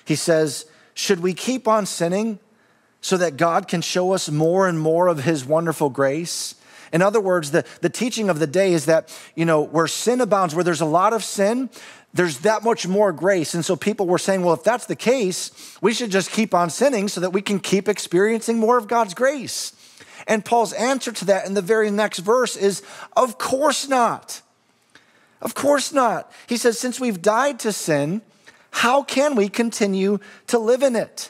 He 0.05 0.15
says, 0.15 0.65
should 0.93 1.19
we 1.19 1.33
keep 1.33 1.67
on 1.67 1.85
sinning 1.85 2.39
so 3.01 3.17
that 3.17 3.35
God 3.35 3.67
can 3.67 3.81
show 3.81 4.13
us 4.13 4.29
more 4.29 4.67
and 4.67 4.79
more 4.79 5.07
of 5.07 5.23
his 5.23 5.43
wonderful 5.43 5.89
grace? 5.89 6.55
In 6.95 7.01
other 7.01 7.19
words, 7.19 7.51
the, 7.51 7.65
the 7.81 7.89
teaching 7.89 8.29
of 8.29 8.39
the 8.39 8.47
day 8.47 8.71
is 8.71 8.85
that, 8.85 9.13
you 9.35 9.43
know, 9.43 9.61
where 9.61 9.85
sin 9.85 10.21
abounds, 10.21 10.55
where 10.55 10.63
there's 10.63 10.79
a 10.79 10.85
lot 10.85 11.11
of 11.11 11.25
sin, 11.25 11.69
there's 12.13 12.39
that 12.39 12.63
much 12.63 12.87
more 12.87 13.11
grace. 13.11 13.53
And 13.53 13.65
so 13.65 13.75
people 13.75 14.07
were 14.07 14.17
saying, 14.17 14.43
well, 14.43 14.53
if 14.53 14.63
that's 14.63 14.85
the 14.85 14.95
case, 14.95 15.77
we 15.81 15.93
should 15.93 16.09
just 16.09 16.31
keep 16.31 16.53
on 16.53 16.69
sinning 16.69 17.09
so 17.09 17.19
that 17.19 17.31
we 17.31 17.41
can 17.41 17.59
keep 17.59 17.89
experiencing 17.89 18.59
more 18.59 18.77
of 18.77 18.87
God's 18.87 19.13
grace. 19.13 19.73
And 20.25 20.45
Paul's 20.45 20.71
answer 20.71 21.11
to 21.11 21.25
that 21.25 21.45
in 21.45 21.53
the 21.53 21.61
very 21.61 21.91
next 21.91 22.19
verse 22.19 22.55
is, 22.55 22.81
of 23.17 23.37
course 23.37 23.89
not. 23.89 24.41
Of 25.41 25.53
course 25.53 25.91
not. 25.91 26.31
He 26.47 26.55
says, 26.55 26.79
since 26.79 26.97
we've 26.97 27.21
died 27.21 27.59
to 27.59 27.73
sin, 27.73 28.21
how 28.71 29.03
can 29.03 29.35
we 29.35 29.49
continue 29.49 30.19
to 30.47 30.59
live 30.59 30.81
in 30.81 30.95
it? 30.95 31.29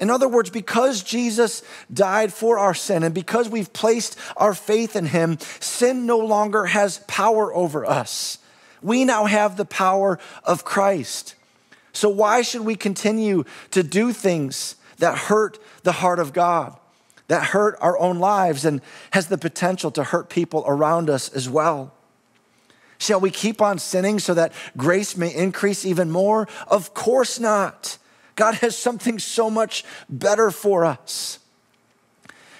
In 0.00 0.10
other 0.10 0.28
words, 0.28 0.50
because 0.50 1.02
Jesus 1.02 1.62
died 1.92 2.32
for 2.32 2.58
our 2.58 2.74
sin 2.74 3.02
and 3.02 3.14
because 3.14 3.48
we've 3.48 3.72
placed 3.72 4.16
our 4.36 4.54
faith 4.54 4.94
in 4.94 5.06
him, 5.06 5.38
sin 5.58 6.06
no 6.06 6.18
longer 6.18 6.66
has 6.66 6.98
power 7.08 7.52
over 7.52 7.84
us. 7.84 8.38
We 8.80 9.04
now 9.04 9.24
have 9.24 9.56
the 9.56 9.64
power 9.64 10.20
of 10.44 10.64
Christ. 10.64 11.34
So, 11.92 12.08
why 12.08 12.42
should 12.42 12.62
we 12.62 12.76
continue 12.76 13.44
to 13.72 13.82
do 13.82 14.12
things 14.12 14.76
that 14.98 15.18
hurt 15.18 15.58
the 15.82 15.92
heart 15.92 16.20
of 16.20 16.32
God, 16.32 16.76
that 17.26 17.46
hurt 17.46 17.76
our 17.80 17.98
own 17.98 18.20
lives, 18.20 18.64
and 18.64 18.80
has 19.12 19.26
the 19.26 19.38
potential 19.38 19.90
to 19.92 20.04
hurt 20.04 20.28
people 20.28 20.62
around 20.68 21.10
us 21.10 21.28
as 21.30 21.48
well? 21.48 21.92
Shall 22.98 23.18
we 23.18 23.30
keep 23.30 23.60
on 23.60 23.78
sinning 23.78 24.20
so 24.20 24.34
that 24.34 24.52
grace 24.76 25.16
may 25.16 25.34
increase 25.34 25.84
even 25.84 26.10
more? 26.10 26.46
Of 26.68 26.94
course 26.94 27.40
not. 27.40 27.98
God 28.38 28.54
has 28.54 28.76
something 28.76 29.18
so 29.18 29.50
much 29.50 29.84
better 30.08 30.52
for 30.52 30.84
us. 30.84 31.40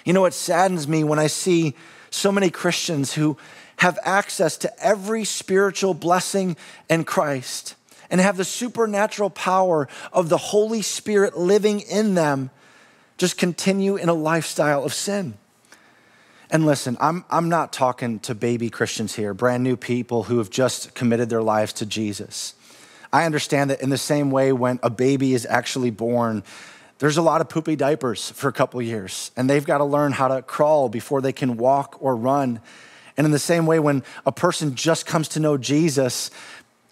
You 0.03 0.11
know, 0.11 0.25
it 0.25 0.33
saddens 0.33 0.89
me 0.89 1.05
when 1.05 1.19
I 1.19 1.27
see 1.27 1.73
so 2.11 2.33
many 2.33 2.49
Christians 2.49 3.13
who 3.13 3.37
have 3.77 3.97
access 4.03 4.57
to 4.57 4.83
every 4.83 5.23
spiritual 5.23 5.93
blessing 5.93 6.57
in 6.89 7.05
Christ 7.05 7.75
and 8.09 8.19
have 8.19 8.35
the 8.35 8.43
supernatural 8.43 9.29
power 9.29 9.87
of 10.11 10.27
the 10.27 10.37
Holy 10.37 10.81
Spirit 10.81 11.37
living 11.37 11.79
in 11.79 12.13
them, 12.13 12.49
just 13.17 13.37
continue 13.37 13.95
in 13.95 14.09
a 14.09 14.13
lifestyle 14.13 14.83
of 14.83 14.93
sin. 14.93 15.35
And 16.49 16.65
listen, 16.65 16.97
I'm, 16.99 17.23
I'm 17.29 17.47
not 17.47 17.71
talking 17.71 18.19
to 18.21 18.35
baby 18.35 18.69
Christians 18.69 19.15
here, 19.15 19.33
brand 19.33 19.63
new 19.63 19.77
people 19.77 20.23
who 20.23 20.39
have 20.39 20.49
just 20.49 20.93
committed 20.93 21.29
their 21.29 21.43
lives 21.43 21.71
to 21.73 21.85
Jesus. 21.85 22.53
I 23.11 23.25
understand 23.25 23.71
that 23.71 23.81
in 23.81 23.89
the 23.89 23.97
same 23.97 24.31
way, 24.31 24.51
when 24.51 24.79
a 24.83 24.89
baby 24.89 25.33
is 25.33 25.45
actually 25.45 25.89
born, 25.89 26.43
there's 26.99 27.17
a 27.17 27.21
lot 27.21 27.41
of 27.41 27.49
poopy 27.49 27.75
diapers 27.75 28.29
for 28.31 28.49
a 28.49 28.53
couple 28.53 28.81
years, 28.81 29.31
and 29.35 29.49
they've 29.49 29.65
got 29.65 29.79
to 29.79 29.85
learn 29.85 30.11
how 30.11 30.27
to 30.27 30.41
crawl 30.41 30.89
before 30.89 31.21
they 31.21 31.31
can 31.33 31.57
walk 31.57 31.97
or 32.01 32.15
run. 32.15 32.59
And 33.17 33.25
in 33.25 33.31
the 33.31 33.39
same 33.39 33.65
way, 33.65 33.79
when 33.79 34.03
a 34.25 34.31
person 34.31 34.75
just 34.75 35.05
comes 35.05 35.29
to 35.29 35.39
know 35.39 35.57
Jesus, 35.57 36.29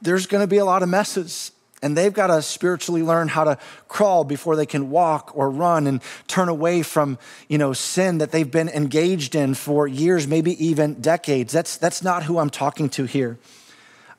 there's 0.01 0.25
going 0.25 0.43
to 0.43 0.47
be 0.47 0.57
a 0.57 0.65
lot 0.65 0.83
of 0.83 0.89
messes. 0.89 1.51
And 1.83 1.95
they've 1.95 2.13
got 2.13 2.27
to 2.27 2.41
spiritually 2.41 3.03
learn 3.03 3.27
how 3.27 3.43
to 3.43 3.59
crawl 3.87 4.23
before 4.23 4.55
they 4.55 4.65
can 4.65 4.89
walk 4.89 5.31
or 5.35 5.51
run 5.51 5.85
and 5.85 6.01
turn 6.27 6.49
away 6.49 6.81
from, 6.81 7.19
you 7.47 7.59
know, 7.59 7.71
sin 7.71 8.17
that 8.17 8.31
they've 8.31 8.49
been 8.49 8.69
engaged 8.69 9.35
in 9.35 9.53
for 9.53 9.87
years, 9.87 10.27
maybe 10.27 10.65
even 10.65 10.95
decades. 10.95 11.53
That's, 11.53 11.77
that's 11.77 12.01
not 12.01 12.23
who 12.23 12.39
I'm 12.39 12.49
talking 12.49 12.89
to 12.89 13.05
here. 13.05 13.37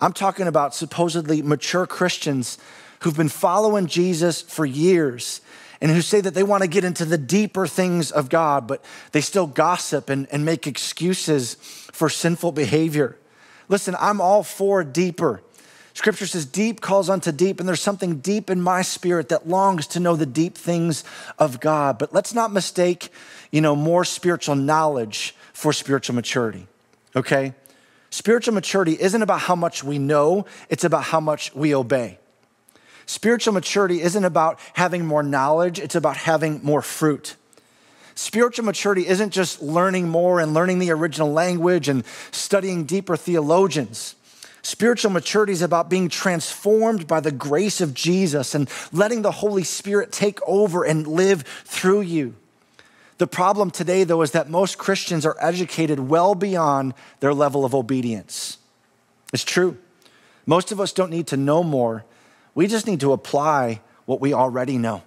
I'm 0.00 0.12
talking 0.12 0.46
about 0.46 0.74
supposedly 0.74 1.42
mature 1.42 1.86
Christians 1.86 2.58
who've 3.00 3.16
been 3.16 3.28
following 3.28 3.86
Jesus 3.86 4.42
for 4.42 4.64
years 4.64 5.40
and 5.80 5.90
who 5.90 6.02
say 6.02 6.20
that 6.20 6.34
they 6.34 6.42
want 6.42 6.62
to 6.62 6.68
get 6.68 6.84
into 6.84 7.04
the 7.04 7.18
deeper 7.18 7.66
things 7.66 8.10
of 8.10 8.28
God, 8.28 8.66
but 8.66 8.84
they 9.12 9.20
still 9.20 9.46
gossip 9.46 10.08
and, 10.08 10.26
and 10.32 10.44
make 10.44 10.66
excuses 10.66 11.54
for 11.92 12.08
sinful 12.08 12.52
behavior. 12.52 13.16
Listen, 13.68 13.96
I'm 14.00 14.20
all 14.20 14.42
for 14.42 14.82
deeper. 14.82 15.42
Scripture 15.94 16.26
says 16.26 16.46
deep 16.46 16.80
calls 16.80 17.10
unto 17.10 17.32
deep, 17.32 17.58
and 17.58 17.68
there's 17.68 17.80
something 17.80 18.18
deep 18.18 18.50
in 18.50 18.62
my 18.62 18.82
spirit 18.82 19.28
that 19.30 19.48
longs 19.48 19.86
to 19.88 20.00
know 20.00 20.14
the 20.14 20.26
deep 20.26 20.56
things 20.56 21.02
of 21.38 21.60
God. 21.60 21.98
But 21.98 22.14
let's 22.14 22.32
not 22.32 22.52
mistake, 22.52 23.08
you 23.50 23.60
know, 23.60 23.74
more 23.74 24.04
spiritual 24.04 24.54
knowledge 24.54 25.34
for 25.52 25.72
spiritual 25.72 26.14
maturity, 26.14 26.68
okay? 27.16 27.52
Spiritual 28.10 28.54
maturity 28.54 28.96
isn't 29.00 29.22
about 29.22 29.40
how 29.40 29.54
much 29.54 29.84
we 29.84 29.98
know, 29.98 30.46
it's 30.68 30.84
about 30.84 31.04
how 31.04 31.20
much 31.20 31.54
we 31.54 31.74
obey. 31.74 32.18
Spiritual 33.06 33.54
maturity 33.54 34.02
isn't 34.02 34.24
about 34.24 34.58
having 34.74 35.06
more 35.06 35.22
knowledge, 35.22 35.78
it's 35.78 35.94
about 35.94 36.16
having 36.16 36.60
more 36.62 36.82
fruit. 36.82 37.36
Spiritual 38.14 38.64
maturity 38.64 39.06
isn't 39.06 39.30
just 39.30 39.62
learning 39.62 40.08
more 40.08 40.40
and 40.40 40.52
learning 40.52 40.78
the 40.78 40.90
original 40.90 41.32
language 41.32 41.88
and 41.88 42.04
studying 42.32 42.84
deeper 42.84 43.16
theologians. 43.16 44.16
Spiritual 44.62 45.12
maturity 45.12 45.52
is 45.52 45.62
about 45.62 45.88
being 45.88 46.08
transformed 46.08 47.06
by 47.06 47.20
the 47.20 47.30
grace 47.30 47.80
of 47.80 47.94
Jesus 47.94 48.54
and 48.54 48.68
letting 48.92 49.22
the 49.22 49.30
Holy 49.30 49.64
Spirit 49.64 50.10
take 50.10 50.40
over 50.46 50.84
and 50.84 51.06
live 51.06 51.42
through 51.64 52.00
you. 52.00 52.34
The 53.18 53.26
problem 53.26 53.70
today, 53.70 54.04
though, 54.04 54.22
is 54.22 54.30
that 54.30 54.48
most 54.48 54.78
Christians 54.78 55.26
are 55.26 55.36
educated 55.40 55.98
well 55.98 56.34
beyond 56.34 56.94
their 57.20 57.34
level 57.34 57.64
of 57.64 57.74
obedience. 57.74 58.58
It's 59.32 59.44
true. 59.44 59.76
Most 60.46 60.72
of 60.72 60.80
us 60.80 60.92
don't 60.92 61.10
need 61.10 61.26
to 61.28 61.36
know 61.36 61.62
more, 61.62 62.04
we 62.54 62.66
just 62.66 62.86
need 62.86 63.00
to 63.00 63.12
apply 63.12 63.80
what 64.06 64.20
we 64.20 64.32
already 64.32 64.78
know. 64.78 65.02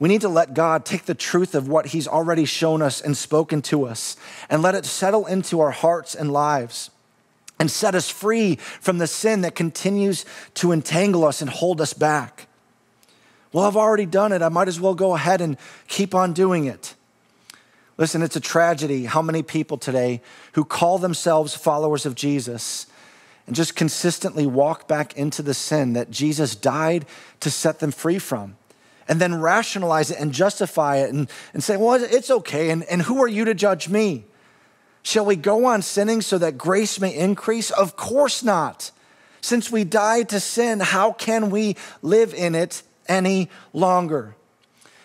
We 0.00 0.08
need 0.08 0.20
to 0.20 0.28
let 0.28 0.54
God 0.54 0.84
take 0.84 1.04
the 1.06 1.14
truth 1.14 1.54
of 1.54 1.68
what 1.68 1.86
He's 1.86 2.06
already 2.06 2.44
shown 2.44 2.82
us 2.82 3.00
and 3.00 3.16
spoken 3.16 3.62
to 3.62 3.86
us 3.86 4.16
and 4.50 4.62
let 4.62 4.74
it 4.74 4.84
settle 4.84 5.26
into 5.26 5.60
our 5.60 5.70
hearts 5.70 6.14
and 6.14 6.32
lives 6.32 6.90
and 7.58 7.70
set 7.70 7.94
us 7.94 8.08
free 8.08 8.56
from 8.56 8.98
the 8.98 9.06
sin 9.06 9.40
that 9.40 9.54
continues 9.54 10.24
to 10.54 10.72
entangle 10.72 11.24
us 11.24 11.40
and 11.40 11.50
hold 11.50 11.80
us 11.80 11.92
back. 11.94 12.48
Well, 13.52 13.64
I've 13.64 13.76
already 13.76 14.06
done 14.06 14.32
it. 14.32 14.42
I 14.42 14.48
might 14.48 14.68
as 14.68 14.80
well 14.80 14.94
go 14.94 15.14
ahead 15.14 15.40
and 15.40 15.56
keep 15.88 16.14
on 16.14 16.32
doing 16.32 16.66
it. 16.66 16.94
Listen, 17.98 18.22
it's 18.22 18.36
a 18.36 18.40
tragedy 18.40 19.04
how 19.04 19.20
many 19.20 19.42
people 19.42 19.76
today 19.76 20.22
who 20.52 20.64
call 20.64 20.98
themselves 20.98 21.54
followers 21.54 22.06
of 22.06 22.14
Jesus 22.14 22.86
and 23.48 23.56
just 23.56 23.74
consistently 23.74 24.46
walk 24.46 24.86
back 24.86 25.16
into 25.16 25.42
the 25.42 25.54
sin 25.54 25.94
that 25.94 26.10
Jesus 26.10 26.54
died 26.54 27.06
to 27.40 27.50
set 27.50 27.80
them 27.80 27.90
free 27.90 28.18
from. 28.18 28.56
And 29.08 29.20
then 29.20 29.40
rationalize 29.40 30.10
it 30.10 30.18
and 30.20 30.32
justify 30.32 30.98
it 30.98 31.12
and, 31.12 31.30
and 31.54 31.64
say, 31.64 31.76
well, 31.76 31.94
it's 31.94 32.30
okay. 32.30 32.70
And, 32.70 32.84
and 32.84 33.02
who 33.02 33.22
are 33.22 33.28
you 33.28 33.46
to 33.46 33.54
judge 33.54 33.88
me? 33.88 34.26
Shall 35.02 35.24
we 35.24 35.34
go 35.34 35.64
on 35.64 35.80
sinning 35.80 36.20
so 36.20 36.38
that 36.38 36.58
grace 36.58 37.00
may 37.00 37.14
increase? 37.16 37.70
Of 37.70 37.96
course 37.96 38.44
not. 38.44 38.90
Since 39.40 39.72
we 39.72 39.84
died 39.84 40.28
to 40.28 40.40
sin, 40.40 40.80
how 40.80 41.12
can 41.12 41.48
we 41.48 41.76
live 42.02 42.34
in 42.34 42.54
it 42.54 42.82
any 43.08 43.48
longer? 43.72 44.36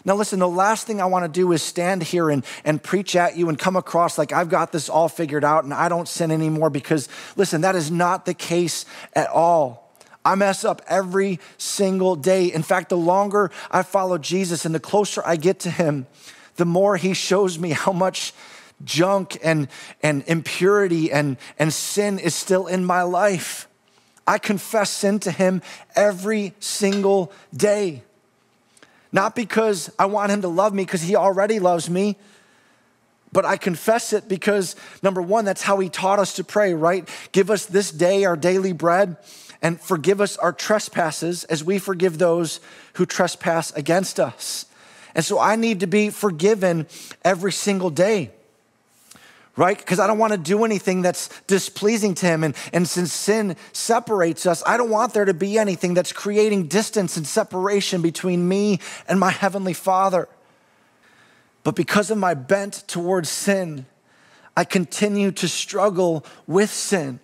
Now, 0.05 0.15
listen, 0.15 0.39
the 0.39 0.49
last 0.49 0.85
thing 0.85 0.99
I 1.01 1.05
want 1.05 1.23
to 1.23 1.29
do 1.29 1.51
is 1.53 1.61
stand 1.61 2.03
here 2.03 2.29
and, 2.29 2.45
and 2.65 2.83
preach 2.83 3.15
at 3.15 3.37
you 3.37 3.47
and 3.47 3.57
come 3.57 3.77
across 3.77 4.17
like 4.17 4.33
I've 4.33 4.49
got 4.49 4.71
this 4.71 4.89
all 4.89 5.07
figured 5.07 5.45
out 5.45 5.63
and 5.63 5.73
I 5.73 5.87
don't 5.87 6.07
sin 6.07 6.29
anymore 6.29 6.69
because, 6.69 7.07
listen, 7.37 7.61
that 7.61 7.75
is 7.75 7.89
not 7.89 8.25
the 8.25 8.33
case 8.33 8.85
at 9.13 9.29
all. 9.29 9.93
I 10.25 10.35
mess 10.35 10.65
up 10.65 10.81
every 10.87 11.39
single 11.57 12.15
day. 12.15 12.51
In 12.51 12.63
fact, 12.63 12.89
the 12.89 12.97
longer 12.97 13.51
I 13.71 13.83
follow 13.83 14.17
Jesus 14.17 14.65
and 14.65 14.75
the 14.75 14.79
closer 14.79 15.21
I 15.25 15.35
get 15.37 15.59
to 15.61 15.69
him, 15.69 16.07
the 16.55 16.65
more 16.65 16.97
he 16.97 17.13
shows 17.13 17.57
me 17.57 17.71
how 17.71 17.93
much 17.93 18.33
junk 18.83 19.37
and, 19.43 19.67
and 20.01 20.23
impurity 20.27 21.11
and, 21.11 21.37
and 21.57 21.73
sin 21.73 22.19
is 22.19 22.35
still 22.35 22.67
in 22.67 22.83
my 22.85 23.03
life. 23.03 23.67
I 24.25 24.37
confess 24.37 24.89
sin 24.89 25.19
to 25.19 25.31
him 25.31 25.61
every 25.95 26.53
single 26.59 27.31
day. 27.55 28.03
Not 29.13 29.35
because 29.35 29.89
I 29.97 30.07
want 30.07 30.31
him 30.31 30.41
to 30.41 30.49
love 30.49 30.73
me, 30.73 30.83
because 30.83 31.03
he 31.03 31.15
already 31.15 31.59
loves 31.59 31.89
me, 31.89 32.17
but 33.31 33.45
I 33.45 33.57
confess 33.57 34.11
it 34.11 34.27
because, 34.27 34.75
number 35.01 35.21
one, 35.21 35.45
that's 35.45 35.61
how 35.61 35.79
he 35.79 35.87
taught 35.87 36.19
us 36.19 36.33
to 36.35 36.43
pray, 36.43 36.73
right? 36.73 37.07
Give 37.31 37.49
us 37.49 37.65
this 37.65 37.91
day 37.91 38.25
our 38.25 38.35
daily 38.35 38.73
bread 38.73 39.17
and 39.61 39.79
forgive 39.79 40.19
us 40.19 40.35
our 40.37 40.51
trespasses 40.51 41.43
as 41.45 41.63
we 41.63 41.79
forgive 41.79 42.17
those 42.17 42.59
who 42.93 43.05
trespass 43.05 43.71
against 43.71 44.19
us. 44.19 44.65
And 45.15 45.23
so 45.23 45.39
I 45.39 45.55
need 45.55 45.79
to 45.79 45.87
be 45.87 46.09
forgiven 46.09 46.87
every 47.23 47.51
single 47.51 47.89
day 47.89 48.31
right? 49.55 49.77
Because 49.77 49.99
I 49.99 50.07
don't 50.07 50.17
want 50.17 50.33
to 50.33 50.39
do 50.39 50.65
anything 50.65 51.01
that's 51.01 51.29
displeasing 51.43 52.15
to 52.15 52.25
him. 52.25 52.43
And, 52.43 52.55
and 52.71 52.87
since 52.87 53.13
sin 53.13 53.55
separates 53.71 54.45
us, 54.45 54.63
I 54.65 54.77
don't 54.77 54.89
want 54.89 55.13
there 55.13 55.25
to 55.25 55.33
be 55.33 55.57
anything 55.57 55.93
that's 55.93 56.11
creating 56.11 56.67
distance 56.67 57.17
and 57.17 57.27
separation 57.27 58.01
between 58.01 58.47
me 58.47 58.79
and 59.07 59.19
my 59.19 59.31
heavenly 59.31 59.73
Father. 59.73 60.27
But 61.63 61.75
because 61.75 62.09
of 62.09 62.17
my 62.17 62.33
bent 62.33 62.83
towards 62.87 63.29
sin, 63.29 63.85
I 64.57 64.63
continue 64.65 65.31
to 65.33 65.47
struggle 65.47 66.25
with 66.47 66.69
sin. 66.69 67.19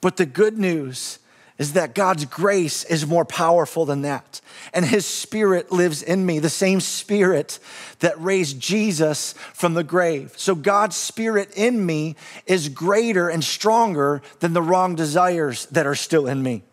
But 0.00 0.16
the 0.16 0.26
good 0.26 0.58
news 0.58 1.18
is 1.56 1.74
that 1.74 1.94
God's 1.94 2.24
grace 2.24 2.82
is 2.84 3.06
more 3.06 3.24
powerful 3.24 3.84
than 3.84 4.02
that. 4.02 4.40
And 4.72 4.84
his 4.84 5.06
spirit 5.06 5.70
lives 5.70 6.02
in 6.02 6.26
me, 6.26 6.40
the 6.40 6.50
same 6.50 6.80
spirit 6.80 7.60
that 8.00 8.20
raised 8.20 8.58
Jesus 8.58 9.34
from 9.52 9.74
the 9.74 9.84
grave. 9.84 10.34
So 10.36 10.56
God's 10.56 10.96
spirit 10.96 11.52
in 11.56 11.86
me 11.86 12.16
is 12.46 12.68
greater 12.68 13.28
and 13.28 13.44
stronger 13.44 14.20
than 14.40 14.52
the 14.52 14.62
wrong 14.62 14.96
desires 14.96 15.66
that 15.66 15.86
are 15.86 15.94
still 15.94 16.26
in 16.26 16.42
me. 16.42 16.64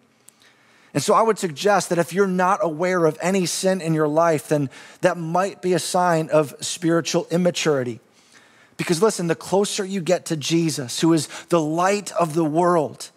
And 0.93 1.01
so 1.01 1.13
I 1.13 1.21
would 1.21 1.37
suggest 1.37 1.89
that 1.89 1.99
if 1.99 2.11
you're 2.11 2.27
not 2.27 2.59
aware 2.61 3.05
of 3.05 3.17
any 3.21 3.45
sin 3.45 3.81
in 3.81 3.93
your 3.93 4.07
life, 4.07 4.49
then 4.49 4.69
that 5.01 5.15
might 5.15 5.61
be 5.61 5.73
a 5.73 5.79
sign 5.79 6.29
of 6.29 6.55
spiritual 6.59 7.27
immaturity. 7.29 7.99
Because 8.77 9.01
listen, 9.01 9.27
the 9.27 9.35
closer 9.35 9.85
you 9.85 10.01
get 10.01 10.25
to 10.25 10.35
Jesus, 10.35 10.99
who 10.99 11.13
is 11.13 11.27
the 11.49 11.61
light 11.61 12.11
of 12.13 12.33
the 12.33 12.43
world, 12.43 13.11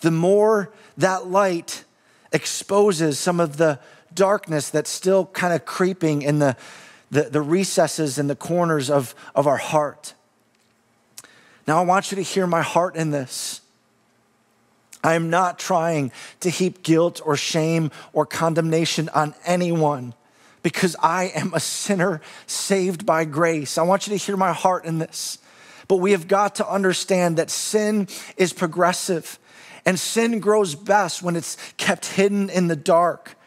the 0.00 0.10
more 0.10 0.72
that 0.96 1.26
light 1.26 1.84
exposes 2.32 3.18
some 3.18 3.40
of 3.40 3.56
the 3.56 3.78
darkness 4.14 4.70
that's 4.70 4.90
still 4.90 5.26
kind 5.26 5.52
of 5.52 5.64
creeping 5.64 6.22
in 6.22 6.38
the, 6.38 6.56
the, 7.10 7.24
the 7.24 7.42
recesses 7.42 8.18
and 8.18 8.28
the 8.28 8.36
corners 8.36 8.90
of, 8.90 9.14
of 9.34 9.46
our 9.46 9.56
heart. 9.56 10.14
Now, 11.66 11.78
I 11.78 11.84
want 11.84 12.10
you 12.10 12.16
to 12.16 12.22
hear 12.22 12.46
my 12.46 12.62
heart 12.62 12.96
in 12.96 13.10
this. 13.10 13.60
I 15.04 15.14
am 15.14 15.30
not 15.30 15.58
trying 15.58 16.12
to 16.40 16.50
heap 16.50 16.82
guilt 16.82 17.20
or 17.24 17.36
shame 17.36 17.90
or 18.12 18.26
condemnation 18.26 19.08
on 19.10 19.34
anyone 19.44 20.14
because 20.62 20.96
I 21.00 21.30
am 21.34 21.54
a 21.54 21.60
sinner 21.60 22.20
saved 22.46 23.06
by 23.06 23.24
grace. 23.24 23.78
I 23.78 23.82
want 23.82 24.06
you 24.06 24.18
to 24.18 24.24
hear 24.24 24.36
my 24.36 24.52
heart 24.52 24.84
in 24.84 24.98
this. 24.98 25.38
But 25.86 25.96
we 25.96 26.12
have 26.12 26.28
got 26.28 26.56
to 26.56 26.68
understand 26.68 27.38
that 27.38 27.50
sin 27.50 28.08
is 28.36 28.52
progressive 28.52 29.38
and 29.88 29.98
sin 29.98 30.38
grows 30.38 30.74
best 30.74 31.22
when 31.22 31.34
it's 31.34 31.56
kept 31.78 32.04
hidden 32.04 32.50
in 32.50 32.66
the 32.68 32.76
dark. 32.76 33.38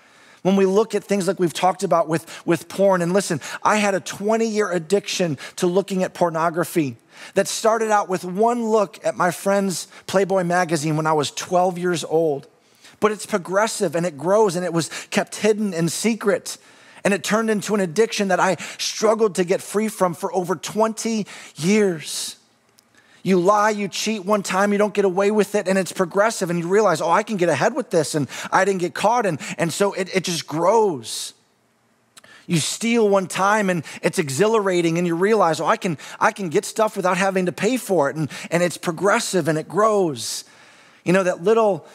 When 0.42 0.56
we 0.56 0.66
look 0.66 0.96
at 0.96 1.04
things 1.04 1.28
like 1.28 1.40
we've 1.40 1.54
talked 1.54 1.84
about 1.84 2.08
with, 2.08 2.26
with 2.48 2.68
porn, 2.68 3.04
and 3.04 3.14
listen, 3.14 3.40
I 3.62 3.76
had 3.76 3.94
a 3.94 4.00
20 4.00 4.48
year 4.48 4.72
addiction 4.72 5.38
to 5.58 5.68
looking 5.68 6.02
at 6.02 6.16
pornography 6.16 6.98
that 7.36 7.48
started 7.48 7.92
out 7.92 8.10
with 8.10 8.26
one 8.26 8.70
look 8.70 9.00
at 9.06 9.16
my 9.16 9.30
friend's 9.30 9.88
Playboy 10.08 10.44
magazine 10.44 10.98
when 10.98 11.06
I 11.06 11.14
was 11.14 11.30
12 11.30 11.78
years 11.78 12.04
old. 12.04 12.48
But 13.00 13.12
it's 13.12 13.28
progressive 13.28 13.96
and 13.96 14.04
it 14.04 14.18
grows 14.18 14.56
and 14.56 14.66
it 14.66 14.74
was 14.74 14.90
kept 15.12 15.36
hidden 15.36 15.76
in 15.76 15.90
secret. 15.90 16.58
And 17.04 17.14
it 17.14 17.24
turned 17.24 17.52
into 17.52 17.76
an 17.76 17.82
addiction 17.82 18.30
that 18.30 18.40
I 18.40 18.56
struggled 18.80 19.36
to 19.36 19.44
get 19.44 19.62
free 19.62 19.90
from 19.90 20.16
for 20.16 20.34
over 20.34 20.56
20 20.56 21.28
years. 21.58 22.38
You 23.24 23.40
lie, 23.40 23.70
you 23.70 23.88
cheat 23.88 24.26
one 24.26 24.44
time, 24.44 24.72
you 24.72 24.78
don't 24.78 24.94
get 24.94 25.06
away 25.06 25.32
with 25.32 25.56
it, 25.56 25.68
and 25.68 25.78
it's 25.78 25.92
progressive, 25.92 26.50
and 26.50 26.60
you 26.60 26.68
realize, 26.68 27.02
oh, 27.02 27.12
I 27.12 27.24
can 27.24 27.38
get 27.38 27.50
ahead 27.50 27.76
with 27.76 27.90
this, 27.92 28.16
and 28.16 28.28
I 28.52 28.66
didn't 28.66 28.82
get 28.82 28.94
caught, 28.94 29.26
and, 29.26 29.40
and 29.58 29.72
so 29.72 29.94
it, 29.94 30.16
it 30.16 30.24
just 30.24 30.48
grows. 30.48 31.34
You 32.48 32.58
steal 32.58 33.08
one 33.08 33.28
time 33.28 33.70
and 33.70 33.84
it's 34.02 34.20
exhilarating, 34.20 34.98
and 34.98 35.06
you 35.06 35.16
realize, 35.16 35.62
oh, 35.62 35.66
I 35.66 35.78
can, 35.78 35.98
I 36.20 36.32
can 36.32 36.50
get 36.50 36.66
stuff 36.66 36.98
without 36.98 37.18
having 37.18 37.46
to 37.46 37.52
pay 37.52 37.78
for 37.78 38.10
it, 38.10 38.16
and, 38.16 38.30
and 38.50 38.64
it's 38.64 38.78
progressive 38.78 39.48
and 39.48 39.58
it 39.58 39.70
grows. 39.70 40.44
You 41.06 41.14
know, 41.14 41.24
that 41.24 41.44
little, 41.44 41.86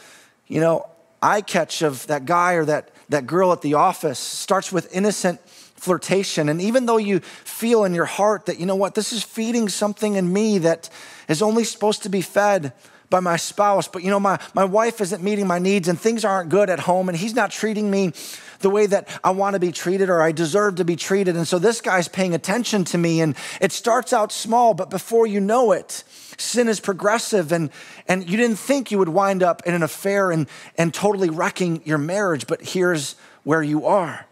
you 0.47 0.61
know, 0.61 0.89
eye 1.21 1.41
catch 1.43 1.83
of 1.83 2.07
that 2.07 2.25
guy 2.25 2.55
or 2.55 2.65
that, 2.65 2.91
that 3.09 3.27
girl 3.27 3.53
at 3.53 3.63
the 3.63 3.75
office 3.75 4.19
starts 4.19 4.73
with 4.73 4.95
innocent 4.95 5.41
flirtation. 5.87 6.49
And 6.49 6.61
even 6.61 6.87
though 6.87 6.97
you 6.97 7.21
feel 7.21 7.85
in 7.85 7.95
your 7.95 8.07
heart 8.07 8.47
that, 8.47 8.59
you 8.59 8.67
know 8.67 8.75
what, 8.75 8.97
this 8.97 9.13
is 9.13 9.23
feeding 9.23 9.69
something 9.69 10.17
in 10.17 10.33
me 10.33 10.59
that 10.59 10.91
is 11.29 11.43
only 11.43 11.63
supposed 11.63 12.03
to 12.03 12.09
be 12.09 12.23
fed 12.23 12.73
by 13.09 13.21
my 13.21 13.37
spouse, 13.37 13.87
but 13.87 14.03
you 14.03 14.11
know, 14.11 14.19
my, 14.19 14.37
my 14.53 14.65
wife 14.65 15.01
isn't 15.01 15.23
meeting 15.23 15.47
my 15.47 15.61
needs 15.61 15.87
and 15.87 15.97
things 15.97 16.25
aren't 16.25 16.49
good 16.49 16.69
at 16.69 16.81
home 16.81 17.09
and 17.09 17.17
he's 17.17 17.37
not 17.37 17.53
treating 17.53 17.89
me 17.89 18.13
the 18.59 18.69
way 18.69 18.87
that 18.87 19.09
I 19.23 19.31
want 19.31 19.55
to 19.55 19.61
be 19.61 19.71
treated 19.71 20.09
or 20.09 20.21
I 20.21 20.33
deserve 20.33 20.75
to 20.77 20.85
be 20.85 20.97
treated. 20.97 21.37
And 21.37 21.47
so 21.47 21.61
this 21.61 21.81
guy's 21.81 22.09
paying 22.09 22.35
attention 22.35 22.83
to 22.87 22.99
me 22.99 23.21
and 23.21 23.37
it 23.61 23.71
starts 23.71 24.13
out 24.13 24.33
small, 24.33 24.75
but 24.75 24.91
before 24.91 25.25
you 25.25 25.39
know 25.39 25.71
it, 25.71 26.03
sin 26.37 26.67
is 26.67 26.81
progressive 26.81 27.53
and, 27.53 27.71
and 28.09 28.29
you 28.29 28.37
didn't 28.37 28.59
think 28.59 28.91
you 28.91 28.99
would 28.99 29.09
wind 29.09 29.45
up 29.45 29.63
in 29.67 29.73
an 29.73 29.85
affair 29.85 30.33
and, 30.33 30.49
and 30.77 30.93
totally 30.93 31.31
wrecking 31.31 31.81
your 31.85 31.99
marriage, 31.99 32.49
but 32.49 32.61
here's 32.61 33.15
where 33.45 33.63
you 33.63 33.87
are. 33.87 34.26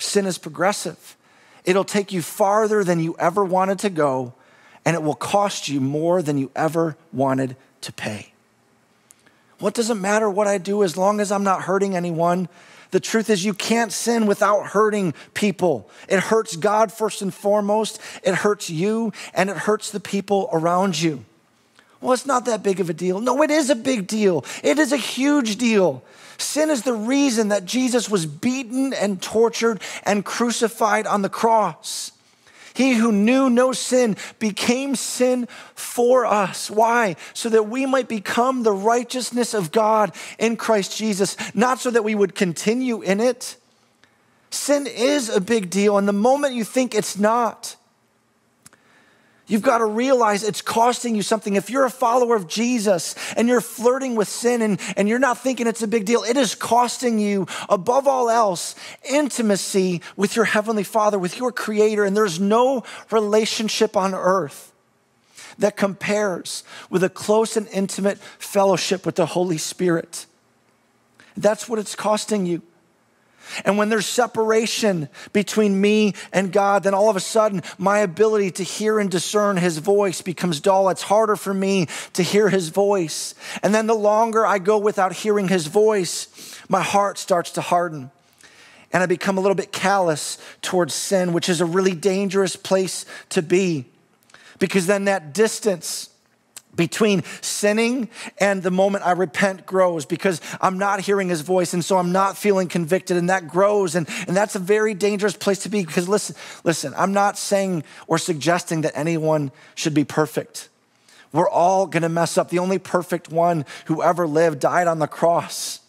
Sin 0.00 0.26
is 0.26 0.38
progressive. 0.38 1.16
It'll 1.64 1.84
take 1.84 2.12
you 2.12 2.22
farther 2.22 2.82
than 2.82 3.00
you 3.00 3.14
ever 3.18 3.44
wanted 3.44 3.78
to 3.80 3.90
go 3.90 4.34
and 4.84 4.94
it 4.94 5.02
will 5.02 5.14
cost 5.14 5.68
you 5.68 5.80
more 5.80 6.22
than 6.22 6.38
you 6.38 6.50
ever 6.56 6.96
wanted 7.12 7.56
to 7.82 7.92
pay. 7.92 8.32
What 9.58 9.74
does 9.74 9.90
it 9.90 9.94
matter 9.94 10.28
what 10.30 10.46
I 10.46 10.58
do 10.58 10.82
as 10.82 10.96
long 10.96 11.20
as 11.20 11.30
I'm 11.30 11.44
not 11.44 11.62
hurting 11.62 11.94
anyone? 11.94 12.48
The 12.92 13.00
truth 13.00 13.30
is, 13.30 13.44
you 13.44 13.54
can't 13.54 13.92
sin 13.92 14.26
without 14.26 14.68
hurting 14.68 15.14
people. 15.34 15.88
It 16.08 16.20
hurts 16.20 16.56
God 16.56 16.90
first 16.90 17.22
and 17.22 17.32
foremost, 17.32 18.00
it 18.24 18.34
hurts 18.36 18.70
you, 18.70 19.12
and 19.34 19.50
it 19.50 19.56
hurts 19.56 19.90
the 19.90 20.00
people 20.00 20.48
around 20.52 21.00
you. 21.00 21.24
Well, 22.00 22.14
it's 22.14 22.26
not 22.26 22.46
that 22.46 22.62
big 22.62 22.80
of 22.80 22.88
a 22.88 22.94
deal. 22.94 23.20
No, 23.20 23.42
it 23.42 23.50
is 23.50 23.68
a 23.68 23.74
big 23.74 24.06
deal. 24.06 24.44
It 24.64 24.78
is 24.78 24.90
a 24.90 24.96
huge 24.96 25.56
deal. 25.56 26.02
Sin 26.40 26.70
is 26.70 26.82
the 26.82 26.94
reason 26.94 27.48
that 27.48 27.64
Jesus 27.64 28.08
was 28.08 28.24
beaten 28.24 28.92
and 28.94 29.20
tortured 29.20 29.80
and 30.04 30.24
crucified 30.24 31.06
on 31.06 31.22
the 31.22 31.28
cross. 31.28 32.12
He 32.72 32.94
who 32.94 33.12
knew 33.12 33.50
no 33.50 33.72
sin 33.72 34.16
became 34.38 34.94
sin 34.94 35.48
for 35.74 36.24
us. 36.24 36.70
Why? 36.70 37.16
So 37.34 37.48
that 37.50 37.68
we 37.68 37.84
might 37.84 38.08
become 38.08 38.62
the 38.62 38.72
righteousness 38.72 39.52
of 39.52 39.70
God 39.72 40.12
in 40.38 40.56
Christ 40.56 40.96
Jesus, 40.96 41.36
not 41.54 41.78
so 41.78 41.90
that 41.90 42.04
we 42.04 42.14
would 42.14 42.34
continue 42.34 43.02
in 43.02 43.20
it. 43.20 43.56
Sin 44.50 44.86
is 44.86 45.28
a 45.28 45.40
big 45.40 45.68
deal, 45.68 45.98
and 45.98 46.08
the 46.08 46.12
moment 46.12 46.54
you 46.54 46.64
think 46.64 46.94
it's 46.94 47.18
not, 47.18 47.76
You've 49.50 49.62
got 49.62 49.78
to 49.78 49.84
realize 49.84 50.44
it's 50.44 50.62
costing 50.62 51.16
you 51.16 51.22
something. 51.22 51.56
If 51.56 51.70
you're 51.70 51.84
a 51.84 51.90
follower 51.90 52.36
of 52.36 52.46
Jesus 52.46 53.16
and 53.36 53.48
you're 53.48 53.60
flirting 53.60 54.14
with 54.14 54.28
sin 54.28 54.62
and, 54.62 54.80
and 54.96 55.08
you're 55.08 55.18
not 55.18 55.38
thinking 55.38 55.66
it's 55.66 55.82
a 55.82 55.88
big 55.88 56.04
deal, 56.04 56.22
it 56.22 56.36
is 56.36 56.54
costing 56.54 57.18
you, 57.18 57.48
above 57.68 58.06
all 58.06 58.30
else, 58.30 58.76
intimacy 59.10 60.02
with 60.16 60.36
your 60.36 60.44
Heavenly 60.44 60.84
Father, 60.84 61.18
with 61.18 61.36
your 61.36 61.50
Creator. 61.50 62.04
And 62.04 62.16
there's 62.16 62.38
no 62.38 62.84
relationship 63.10 63.96
on 63.96 64.14
earth 64.14 64.72
that 65.58 65.76
compares 65.76 66.62
with 66.88 67.02
a 67.02 67.08
close 67.08 67.56
and 67.56 67.66
intimate 67.68 68.18
fellowship 68.38 69.04
with 69.04 69.16
the 69.16 69.26
Holy 69.26 69.58
Spirit. 69.58 70.26
That's 71.36 71.68
what 71.68 71.80
it's 71.80 71.96
costing 71.96 72.46
you. 72.46 72.62
And 73.64 73.78
when 73.78 73.88
there's 73.88 74.06
separation 74.06 75.08
between 75.32 75.80
me 75.80 76.14
and 76.32 76.52
God, 76.52 76.82
then 76.82 76.94
all 76.94 77.10
of 77.10 77.16
a 77.16 77.20
sudden 77.20 77.62
my 77.78 77.98
ability 77.98 78.50
to 78.52 78.62
hear 78.62 78.98
and 78.98 79.10
discern 79.10 79.56
his 79.56 79.78
voice 79.78 80.20
becomes 80.22 80.60
dull. 80.60 80.88
It's 80.88 81.02
harder 81.02 81.36
for 81.36 81.54
me 81.54 81.86
to 82.12 82.22
hear 82.22 82.48
his 82.48 82.68
voice. 82.68 83.34
And 83.62 83.74
then 83.74 83.86
the 83.86 83.94
longer 83.94 84.46
I 84.46 84.58
go 84.58 84.78
without 84.78 85.12
hearing 85.12 85.48
his 85.48 85.66
voice, 85.66 86.28
my 86.68 86.82
heart 86.82 87.18
starts 87.18 87.52
to 87.52 87.60
harden. 87.60 88.10
And 88.92 89.02
I 89.02 89.06
become 89.06 89.38
a 89.38 89.40
little 89.40 89.54
bit 89.54 89.72
callous 89.72 90.38
towards 90.62 90.94
sin, 90.94 91.32
which 91.32 91.48
is 91.48 91.60
a 91.60 91.66
really 91.66 91.94
dangerous 91.94 92.56
place 92.56 93.06
to 93.30 93.40
be. 93.40 93.86
Because 94.58 94.86
then 94.86 95.06
that 95.06 95.32
distance, 95.32 96.09
between 96.74 97.22
sinning 97.40 98.08
and 98.38 98.62
the 98.62 98.70
moment 98.70 99.06
I 99.06 99.12
repent 99.12 99.66
grows 99.66 100.06
because 100.06 100.40
I'm 100.60 100.78
not 100.78 101.00
hearing 101.00 101.28
his 101.28 101.40
voice 101.40 101.74
and 101.74 101.84
so 101.84 101.98
I'm 101.98 102.12
not 102.12 102.38
feeling 102.38 102.68
convicted 102.68 103.16
and 103.16 103.28
that 103.28 103.48
grows 103.48 103.94
and, 103.94 104.08
and 104.26 104.36
that's 104.36 104.54
a 104.54 104.60
very 104.60 104.94
dangerous 104.94 105.36
place 105.36 105.60
to 105.60 105.68
be 105.68 105.84
because 105.84 106.08
listen, 106.08 106.36
listen, 106.64 106.94
I'm 106.96 107.12
not 107.12 107.36
saying 107.36 107.84
or 108.06 108.18
suggesting 108.18 108.82
that 108.82 108.92
anyone 108.96 109.50
should 109.74 109.94
be 109.94 110.04
perfect. 110.04 110.68
We're 111.32 111.48
all 111.48 111.86
gonna 111.86 112.08
mess 112.08 112.38
up. 112.38 112.50
The 112.50 112.58
only 112.58 112.78
perfect 112.78 113.30
one 113.30 113.64
who 113.86 114.02
ever 114.02 114.26
lived 114.26 114.60
died 114.60 114.86
on 114.86 114.98
the 114.98 115.06
cross. 115.06 115.80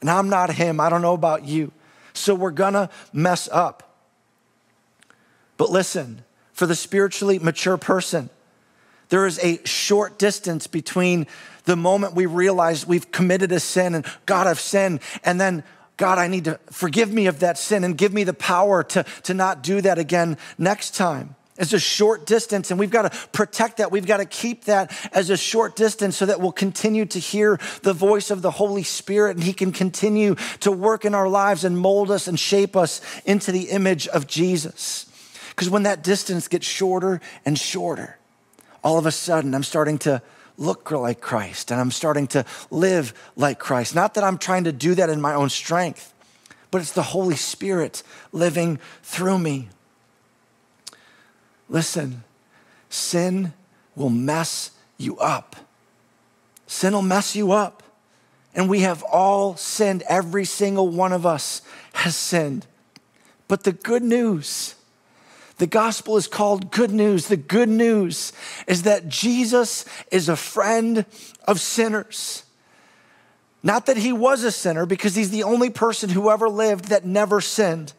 And 0.00 0.10
I'm 0.10 0.28
not 0.28 0.52
him. 0.54 0.80
I 0.80 0.88
don't 0.88 1.02
know 1.02 1.14
about 1.14 1.44
you. 1.44 1.72
So 2.12 2.34
we're 2.34 2.50
gonna 2.50 2.90
mess 3.12 3.48
up. 3.50 3.96
But 5.56 5.70
listen, 5.70 6.24
for 6.52 6.66
the 6.66 6.74
spiritually 6.74 7.38
mature 7.38 7.76
person, 7.76 8.30
there 9.08 9.26
is 9.26 9.38
a 9.40 9.64
short 9.64 10.18
distance 10.18 10.66
between 10.66 11.26
the 11.64 11.76
moment 11.76 12.14
we 12.14 12.26
realize 12.26 12.86
we've 12.86 13.10
committed 13.10 13.52
a 13.52 13.60
sin 13.60 13.94
and 13.94 14.06
God, 14.26 14.46
I've 14.46 14.60
sinned, 14.60 15.00
and 15.24 15.40
then 15.40 15.64
God, 15.96 16.18
I 16.18 16.28
need 16.28 16.44
to 16.44 16.58
forgive 16.70 17.12
me 17.12 17.26
of 17.26 17.40
that 17.40 17.56
sin 17.56 17.84
and 17.84 17.96
give 17.96 18.12
me 18.12 18.24
the 18.24 18.34
power 18.34 18.82
to, 18.82 19.04
to 19.24 19.34
not 19.34 19.62
do 19.62 19.80
that 19.80 19.98
again 19.98 20.36
next 20.58 20.94
time. 20.94 21.36
It's 21.56 21.72
a 21.72 21.78
short 21.78 22.26
distance, 22.26 22.72
and 22.72 22.80
we've 22.80 22.90
got 22.90 23.12
to 23.12 23.28
protect 23.28 23.76
that. 23.76 23.92
We've 23.92 24.06
got 24.06 24.16
to 24.16 24.24
keep 24.24 24.64
that 24.64 24.92
as 25.12 25.30
a 25.30 25.36
short 25.36 25.76
distance 25.76 26.16
so 26.16 26.26
that 26.26 26.40
we'll 26.40 26.50
continue 26.50 27.06
to 27.06 27.18
hear 27.20 27.60
the 27.82 27.92
voice 27.92 28.32
of 28.32 28.42
the 28.42 28.50
Holy 28.50 28.82
Spirit 28.82 29.36
and 29.36 29.44
He 29.44 29.52
can 29.52 29.70
continue 29.70 30.34
to 30.60 30.72
work 30.72 31.04
in 31.04 31.14
our 31.14 31.28
lives 31.28 31.64
and 31.64 31.78
mold 31.78 32.10
us 32.10 32.26
and 32.26 32.40
shape 32.40 32.74
us 32.74 33.00
into 33.24 33.52
the 33.52 33.70
image 33.70 34.08
of 34.08 34.26
Jesus. 34.26 35.06
Because 35.50 35.70
when 35.70 35.84
that 35.84 36.02
distance 36.02 36.48
gets 36.48 36.66
shorter 36.66 37.20
and 37.44 37.56
shorter, 37.56 38.18
all 38.84 38.98
of 38.98 39.06
a 39.06 39.10
sudden 39.10 39.54
I'm 39.54 39.64
starting 39.64 39.98
to 40.00 40.22
look 40.56 40.90
like 40.90 41.20
Christ 41.20 41.72
and 41.72 41.80
I'm 41.80 41.90
starting 41.90 42.28
to 42.28 42.44
live 42.70 43.12
like 43.34 43.58
Christ. 43.58 43.94
Not 43.94 44.14
that 44.14 44.22
I'm 44.22 44.38
trying 44.38 44.64
to 44.64 44.72
do 44.72 44.94
that 44.94 45.10
in 45.10 45.20
my 45.20 45.34
own 45.34 45.48
strength, 45.48 46.14
but 46.70 46.80
it's 46.80 46.92
the 46.92 47.02
Holy 47.02 47.36
Spirit 47.36 48.02
living 48.30 48.78
through 49.02 49.38
me. 49.38 49.68
Listen, 51.68 52.22
sin 52.88 53.52
will 53.96 54.10
mess 54.10 54.70
you 54.98 55.18
up. 55.18 55.56
Sin 56.66 56.92
will 56.92 57.02
mess 57.02 57.34
you 57.34 57.52
up. 57.52 57.82
And 58.54 58.68
we 58.68 58.80
have 58.80 59.02
all 59.02 59.56
sinned. 59.56 60.04
Every 60.08 60.44
single 60.44 60.88
one 60.88 61.12
of 61.12 61.26
us 61.26 61.62
has 61.94 62.14
sinned. 62.14 62.66
But 63.48 63.64
the 63.64 63.72
good 63.72 64.02
news, 64.02 64.76
the 65.58 65.66
gospel 65.66 66.16
is 66.16 66.26
called 66.26 66.72
good 66.72 66.90
news. 66.90 67.28
The 67.28 67.36
good 67.36 67.68
news 67.68 68.32
is 68.66 68.82
that 68.82 69.08
Jesus 69.08 69.84
is 70.10 70.28
a 70.28 70.36
friend 70.36 71.06
of 71.46 71.60
sinners. 71.60 72.44
Not 73.62 73.86
that 73.86 73.96
he 73.96 74.12
was 74.12 74.44
a 74.44 74.52
sinner, 74.52 74.84
because 74.84 75.14
he's 75.14 75.30
the 75.30 75.44
only 75.44 75.70
person 75.70 76.10
who 76.10 76.30
ever 76.30 76.48
lived 76.48 76.86
that 76.86 77.06
never 77.06 77.40
sinned, 77.40 77.94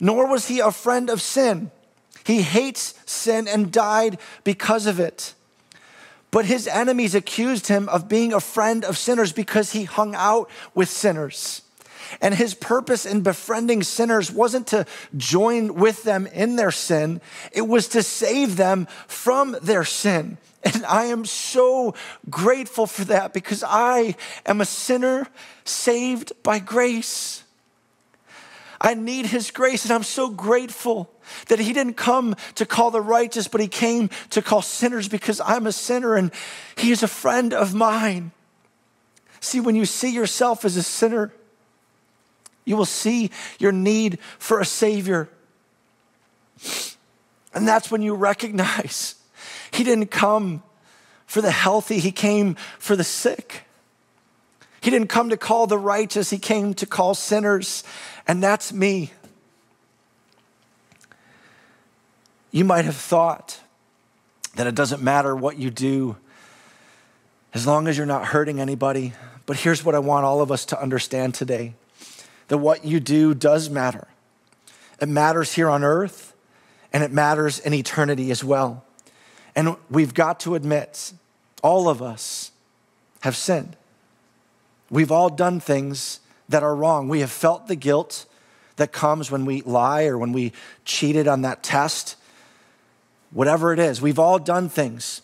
nor 0.00 0.26
was 0.26 0.48
he 0.48 0.58
a 0.58 0.72
friend 0.72 1.10
of 1.10 1.22
sin. 1.22 1.70
He 2.24 2.42
hates 2.42 2.94
sin 3.06 3.46
and 3.46 3.70
died 3.70 4.18
because 4.42 4.86
of 4.86 4.98
it. 4.98 5.34
But 6.32 6.46
his 6.46 6.66
enemies 6.66 7.14
accused 7.14 7.68
him 7.68 7.88
of 7.88 8.08
being 8.08 8.32
a 8.32 8.40
friend 8.40 8.84
of 8.84 8.98
sinners 8.98 9.32
because 9.32 9.72
he 9.72 9.84
hung 9.84 10.14
out 10.16 10.50
with 10.74 10.88
sinners. 10.88 11.62
And 12.20 12.34
his 12.34 12.54
purpose 12.54 13.06
in 13.06 13.22
befriending 13.22 13.82
sinners 13.82 14.30
wasn't 14.30 14.66
to 14.68 14.86
join 15.16 15.74
with 15.74 16.02
them 16.02 16.26
in 16.28 16.56
their 16.56 16.70
sin, 16.70 17.20
it 17.52 17.62
was 17.62 17.88
to 17.88 18.02
save 18.02 18.56
them 18.56 18.86
from 19.06 19.56
their 19.62 19.84
sin. 19.84 20.38
And 20.64 20.84
I 20.84 21.04
am 21.06 21.24
so 21.24 21.94
grateful 22.28 22.86
for 22.86 23.04
that 23.04 23.32
because 23.32 23.62
I 23.66 24.16
am 24.44 24.60
a 24.60 24.64
sinner 24.64 25.28
saved 25.64 26.32
by 26.42 26.58
grace. 26.58 27.44
I 28.80 28.94
need 28.94 29.26
his 29.26 29.50
grace, 29.50 29.84
and 29.84 29.92
I'm 29.92 30.02
so 30.02 30.28
grateful 30.28 31.10
that 31.48 31.58
he 31.58 31.72
didn't 31.72 31.94
come 31.94 32.36
to 32.56 32.66
call 32.66 32.90
the 32.90 33.00
righteous, 33.00 33.48
but 33.48 33.60
he 33.60 33.68
came 33.68 34.10
to 34.30 34.42
call 34.42 34.62
sinners 34.62 35.08
because 35.08 35.40
I'm 35.40 35.66
a 35.66 35.72
sinner 35.72 36.14
and 36.14 36.30
he 36.76 36.90
is 36.90 37.02
a 37.02 37.08
friend 37.08 37.54
of 37.54 37.74
mine. 37.74 38.32
See, 39.40 39.60
when 39.60 39.76
you 39.76 39.86
see 39.86 40.12
yourself 40.12 40.64
as 40.64 40.76
a 40.76 40.82
sinner, 40.82 41.32
you 42.66 42.76
will 42.76 42.84
see 42.84 43.30
your 43.58 43.72
need 43.72 44.18
for 44.38 44.60
a 44.60 44.66
Savior. 44.66 45.30
And 47.54 47.66
that's 47.66 47.90
when 47.90 48.02
you 48.02 48.14
recognize 48.14 49.14
he 49.70 49.82
didn't 49.82 50.10
come 50.10 50.62
for 51.24 51.40
the 51.40 51.50
healthy, 51.50 51.98
he 51.98 52.12
came 52.12 52.56
for 52.78 52.94
the 52.94 53.04
sick. 53.04 53.62
He 54.80 54.90
didn't 54.90 55.08
come 55.08 55.30
to 55.30 55.36
call 55.36 55.66
the 55.66 55.78
righteous, 55.78 56.28
he 56.30 56.38
came 56.38 56.74
to 56.74 56.86
call 56.86 57.14
sinners. 57.14 57.82
And 58.28 58.42
that's 58.42 58.72
me. 58.72 59.12
You 62.50 62.64
might 62.64 62.84
have 62.84 62.96
thought 62.96 63.60
that 64.54 64.66
it 64.66 64.74
doesn't 64.74 65.02
matter 65.02 65.34
what 65.34 65.58
you 65.58 65.70
do 65.70 66.16
as 67.52 67.66
long 67.66 67.88
as 67.88 67.96
you're 67.96 68.06
not 68.06 68.26
hurting 68.26 68.60
anybody. 68.60 69.12
But 69.44 69.56
here's 69.56 69.84
what 69.84 69.94
I 69.94 69.98
want 69.98 70.24
all 70.24 70.40
of 70.40 70.50
us 70.50 70.64
to 70.66 70.80
understand 70.80 71.34
today 71.34 71.74
that 72.48 72.58
what 72.58 72.84
you 72.84 73.00
do 73.00 73.34
does 73.34 73.70
matter. 73.70 74.08
It 75.00 75.08
matters 75.08 75.52
here 75.52 75.68
on 75.68 75.84
earth 75.84 76.34
and 76.92 77.02
it 77.02 77.12
matters 77.12 77.58
in 77.58 77.74
eternity 77.74 78.30
as 78.30 78.42
well. 78.42 78.84
And 79.54 79.76
we've 79.90 80.14
got 80.14 80.40
to 80.40 80.54
admit, 80.54 81.12
all 81.62 81.88
of 81.88 82.02
us 82.02 82.52
have 83.20 83.36
sinned. 83.36 83.76
We've 84.90 85.10
all 85.10 85.28
done 85.28 85.60
things 85.60 86.20
that 86.48 86.62
are 86.62 86.76
wrong. 86.76 87.08
We 87.08 87.20
have 87.20 87.30
felt 87.30 87.66
the 87.66 87.76
guilt 87.76 88.26
that 88.76 88.92
comes 88.92 89.30
when 89.30 89.44
we 89.44 89.62
lie 89.62 90.04
or 90.04 90.18
when 90.18 90.32
we 90.32 90.52
cheated 90.84 91.26
on 91.26 91.42
that 91.42 91.62
test 91.62 92.16
whatever 93.36 93.72
it 93.72 93.78
is. 93.78 94.00
We've 94.00 94.18
all 94.18 94.38
done 94.38 94.68
things 94.68 95.22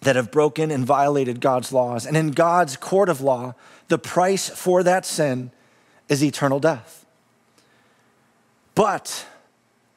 that 0.00 0.16
have 0.16 0.30
broken 0.30 0.70
and 0.70 0.84
violated 0.84 1.40
God's 1.40 1.72
laws. 1.72 2.06
And 2.06 2.16
in 2.16 2.32
God's 2.32 2.76
court 2.76 3.08
of 3.08 3.20
law, 3.20 3.54
the 3.88 3.98
price 3.98 4.48
for 4.48 4.82
that 4.82 5.04
sin 5.06 5.50
is 6.08 6.22
eternal 6.22 6.60
death. 6.60 7.06
But 8.74 9.26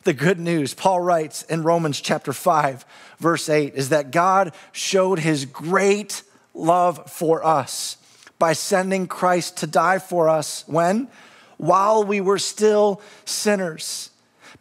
the 0.04 0.13
good 0.13 0.39
news, 0.39 0.74
Paul 0.74 1.02
writes 1.02 1.43
in 1.43 1.63
Romans 1.63 2.00
chapter 2.02 2.34
5, 2.34 2.86
verse 3.19 3.50
8, 3.50 3.76
is 3.76 3.89
that 3.89 4.12
God 4.12 4.54
showed 4.71 5.19
his 5.19 5.45
great 5.45 6.24
love 6.54 7.10
for 7.12 7.45
us 7.45 7.97
by 8.39 8.54
sending 8.54 9.08
Christ 9.08 9.58
to 9.58 9.67
die 9.67 10.00
for 10.00 10.30
us 10.30 10.63
when? 10.67 11.08
While 11.58 12.04
we 12.04 12.21
were 12.21 12.39
still 12.39 13.02
sinners 13.26 14.11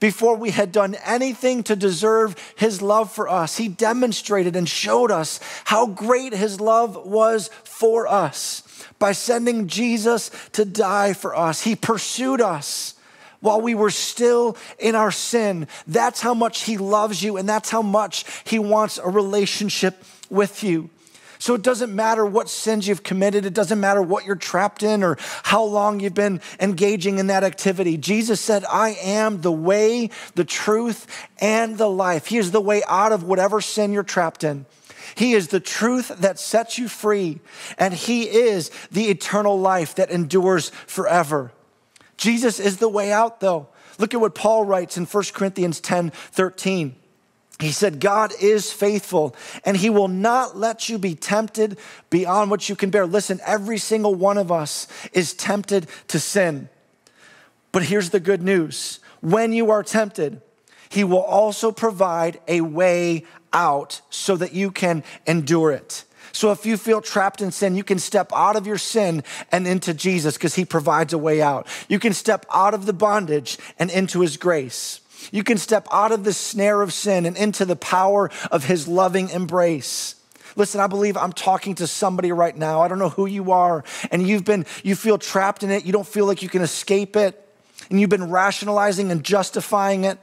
before 0.00 0.36
we 0.36 0.50
had 0.50 0.72
done 0.72 0.96
anything 1.04 1.62
to 1.64 1.76
deserve 1.76 2.34
his 2.56 2.82
love 2.82 3.12
for 3.12 3.28
us. 3.28 3.58
He 3.58 3.68
demonstrated 3.68 4.56
and 4.56 4.68
showed 4.68 5.10
us 5.10 5.38
how 5.64 5.86
great 5.86 6.32
his 6.32 6.60
love 6.60 7.06
was 7.06 7.48
for 7.64 8.06
us 8.06 8.62
by 8.98 9.12
sending 9.12 9.68
Jesus 9.68 10.30
to 10.52 10.64
die 10.64 11.12
for 11.12 11.36
us. 11.36 11.62
He 11.62 11.76
pursued 11.76 12.40
us 12.40 12.94
while 13.40 13.60
we 13.60 13.74
were 13.74 13.90
still 13.90 14.56
in 14.78 14.94
our 14.94 15.10
sin. 15.10 15.66
That's 15.86 16.20
how 16.20 16.34
much 16.34 16.62
he 16.62 16.76
loves 16.76 17.22
you, 17.22 17.36
and 17.36 17.48
that's 17.48 17.70
how 17.70 17.82
much 17.82 18.24
he 18.44 18.58
wants 18.58 18.98
a 18.98 19.08
relationship 19.08 20.02
with 20.28 20.62
you. 20.62 20.90
So 21.40 21.54
it 21.54 21.62
doesn't 21.62 21.96
matter 21.96 22.24
what 22.24 22.50
sins 22.50 22.86
you've 22.86 23.02
committed, 23.02 23.46
it 23.46 23.54
doesn't 23.54 23.80
matter 23.80 24.02
what 24.02 24.26
you're 24.26 24.36
trapped 24.36 24.82
in 24.82 25.02
or 25.02 25.16
how 25.42 25.64
long 25.64 25.98
you've 25.98 26.12
been 26.12 26.42
engaging 26.60 27.18
in 27.18 27.28
that 27.28 27.44
activity. 27.44 27.96
Jesus 27.96 28.42
said, 28.42 28.62
I 28.66 28.90
am 29.02 29.40
the 29.40 29.50
way, 29.50 30.10
the 30.34 30.44
truth, 30.44 31.06
and 31.40 31.78
the 31.78 31.88
life. 31.88 32.26
He 32.26 32.36
is 32.36 32.50
the 32.50 32.60
way 32.60 32.82
out 32.86 33.12
of 33.12 33.24
whatever 33.24 33.62
sin 33.62 33.90
you're 33.90 34.02
trapped 34.02 34.44
in. 34.44 34.66
He 35.14 35.32
is 35.32 35.48
the 35.48 35.60
truth 35.60 36.08
that 36.18 36.38
sets 36.38 36.76
you 36.76 36.88
free, 36.88 37.40
and 37.78 37.94
He 37.94 38.24
is 38.24 38.70
the 38.92 39.06
eternal 39.06 39.58
life 39.58 39.94
that 39.94 40.10
endures 40.10 40.68
forever. 40.86 41.52
Jesus 42.18 42.60
is 42.60 42.76
the 42.76 42.88
way 42.88 43.12
out, 43.12 43.40
though. 43.40 43.68
Look 43.98 44.12
at 44.12 44.20
what 44.20 44.34
Paul 44.34 44.66
writes 44.66 44.98
in 44.98 45.06
1 45.06 45.24
Corinthians 45.32 45.80
10 45.80 46.10
13. 46.10 46.96
He 47.60 47.72
said, 47.72 48.00
God 48.00 48.32
is 48.40 48.72
faithful 48.72 49.36
and 49.64 49.76
he 49.76 49.90
will 49.90 50.08
not 50.08 50.56
let 50.56 50.88
you 50.88 50.98
be 50.98 51.14
tempted 51.14 51.78
beyond 52.08 52.50
what 52.50 52.68
you 52.68 52.76
can 52.76 52.90
bear. 52.90 53.06
Listen, 53.06 53.38
every 53.44 53.78
single 53.78 54.14
one 54.14 54.38
of 54.38 54.50
us 54.50 54.88
is 55.12 55.34
tempted 55.34 55.86
to 56.08 56.18
sin. 56.18 56.68
But 57.72 57.84
here's 57.84 58.10
the 58.10 58.20
good 58.20 58.42
news 58.42 59.00
when 59.20 59.52
you 59.52 59.70
are 59.70 59.82
tempted, 59.82 60.40
he 60.88 61.04
will 61.04 61.22
also 61.22 61.70
provide 61.70 62.40
a 62.48 62.62
way 62.62 63.24
out 63.52 64.00
so 64.10 64.36
that 64.36 64.54
you 64.54 64.70
can 64.70 65.04
endure 65.26 65.70
it. 65.70 66.04
So 66.32 66.52
if 66.52 66.64
you 66.64 66.76
feel 66.76 67.00
trapped 67.00 67.42
in 67.42 67.50
sin, 67.50 67.76
you 67.76 67.84
can 67.84 67.98
step 67.98 68.32
out 68.34 68.56
of 68.56 68.66
your 68.66 68.78
sin 68.78 69.24
and 69.52 69.66
into 69.66 69.92
Jesus 69.92 70.36
because 70.36 70.54
he 70.54 70.64
provides 70.64 71.12
a 71.12 71.18
way 71.18 71.42
out. 71.42 71.66
You 71.88 71.98
can 71.98 72.12
step 72.12 72.46
out 72.52 72.72
of 72.72 72.86
the 72.86 72.92
bondage 72.92 73.58
and 73.78 73.90
into 73.90 74.20
his 74.20 74.36
grace. 74.36 75.00
You 75.32 75.44
can 75.44 75.58
step 75.58 75.86
out 75.92 76.12
of 76.12 76.24
the 76.24 76.32
snare 76.32 76.82
of 76.82 76.92
sin 76.92 77.26
and 77.26 77.36
into 77.36 77.64
the 77.64 77.76
power 77.76 78.30
of 78.50 78.64
his 78.64 78.88
loving 78.88 79.30
embrace. 79.30 80.16
Listen, 80.56 80.80
I 80.80 80.86
believe 80.86 81.16
I'm 81.16 81.32
talking 81.32 81.76
to 81.76 81.86
somebody 81.86 82.32
right 82.32 82.56
now. 82.56 82.80
I 82.80 82.88
don't 82.88 82.98
know 82.98 83.10
who 83.10 83.26
you 83.26 83.52
are, 83.52 83.84
and 84.10 84.26
you've 84.26 84.44
been, 84.44 84.66
you 84.82 84.96
feel 84.96 85.18
trapped 85.18 85.62
in 85.62 85.70
it. 85.70 85.84
You 85.84 85.92
don't 85.92 86.06
feel 86.06 86.26
like 86.26 86.42
you 86.42 86.48
can 86.48 86.62
escape 86.62 87.16
it, 87.16 87.48
and 87.88 88.00
you've 88.00 88.10
been 88.10 88.30
rationalizing 88.30 89.10
and 89.10 89.22
justifying 89.22 90.04
it. 90.04 90.18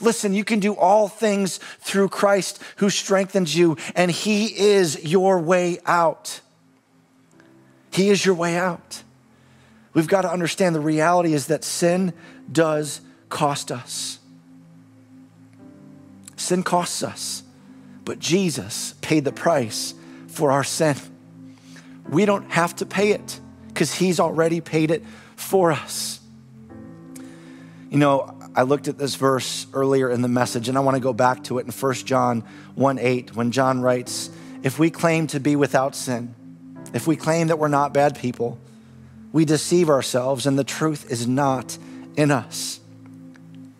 Listen, 0.00 0.32
you 0.34 0.44
can 0.44 0.60
do 0.60 0.74
all 0.74 1.08
things 1.08 1.58
through 1.80 2.08
Christ 2.08 2.60
who 2.76 2.90
strengthens 2.90 3.54
you, 3.54 3.76
and 3.94 4.10
He 4.10 4.46
is 4.46 5.04
your 5.04 5.38
way 5.38 5.78
out. 5.86 6.40
He 7.92 8.08
is 8.08 8.24
your 8.24 8.34
way 8.34 8.56
out. 8.56 9.02
We've 9.92 10.08
got 10.08 10.22
to 10.22 10.32
understand 10.32 10.74
the 10.74 10.80
reality 10.80 11.34
is 11.34 11.48
that 11.48 11.64
sin 11.64 12.12
does 12.50 13.00
cost 13.28 13.72
us. 13.72 14.19
Sin 16.40 16.62
costs 16.62 17.02
us, 17.02 17.42
but 18.06 18.18
Jesus 18.18 18.94
paid 19.02 19.26
the 19.26 19.30
price 19.30 19.92
for 20.26 20.50
our 20.50 20.64
sin. 20.64 20.96
We 22.08 22.24
don't 22.24 22.50
have 22.50 22.74
to 22.76 22.86
pay 22.86 23.10
it 23.10 23.38
because 23.68 23.92
He's 23.92 24.18
already 24.18 24.62
paid 24.62 24.90
it 24.90 25.04
for 25.36 25.70
us. 25.70 26.18
You 27.90 27.98
know, 27.98 28.38
I 28.56 28.62
looked 28.62 28.88
at 28.88 28.96
this 28.96 29.16
verse 29.16 29.66
earlier 29.74 30.10
in 30.10 30.22
the 30.22 30.28
message 30.28 30.70
and 30.70 30.78
I 30.78 30.80
want 30.80 30.94
to 30.94 31.00
go 31.02 31.12
back 31.12 31.44
to 31.44 31.58
it 31.58 31.66
in 31.66 31.72
1 31.72 31.94
John 32.06 32.40
1 32.74 32.98
8 32.98 33.36
when 33.36 33.50
John 33.52 33.82
writes, 33.82 34.30
If 34.62 34.78
we 34.78 34.88
claim 34.88 35.26
to 35.28 35.40
be 35.40 35.56
without 35.56 35.94
sin, 35.94 36.34
if 36.94 37.06
we 37.06 37.16
claim 37.16 37.48
that 37.48 37.58
we're 37.58 37.68
not 37.68 37.92
bad 37.92 38.18
people, 38.18 38.58
we 39.30 39.44
deceive 39.44 39.90
ourselves 39.90 40.46
and 40.46 40.58
the 40.58 40.64
truth 40.64 41.10
is 41.10 41.26
not 41.26 41.76
in 42.16 42.30
us. 42.30 42.80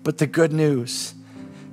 But 0.02 0.18
the 0.18 0.26
good 0.26 0.52
news 0.52 1.14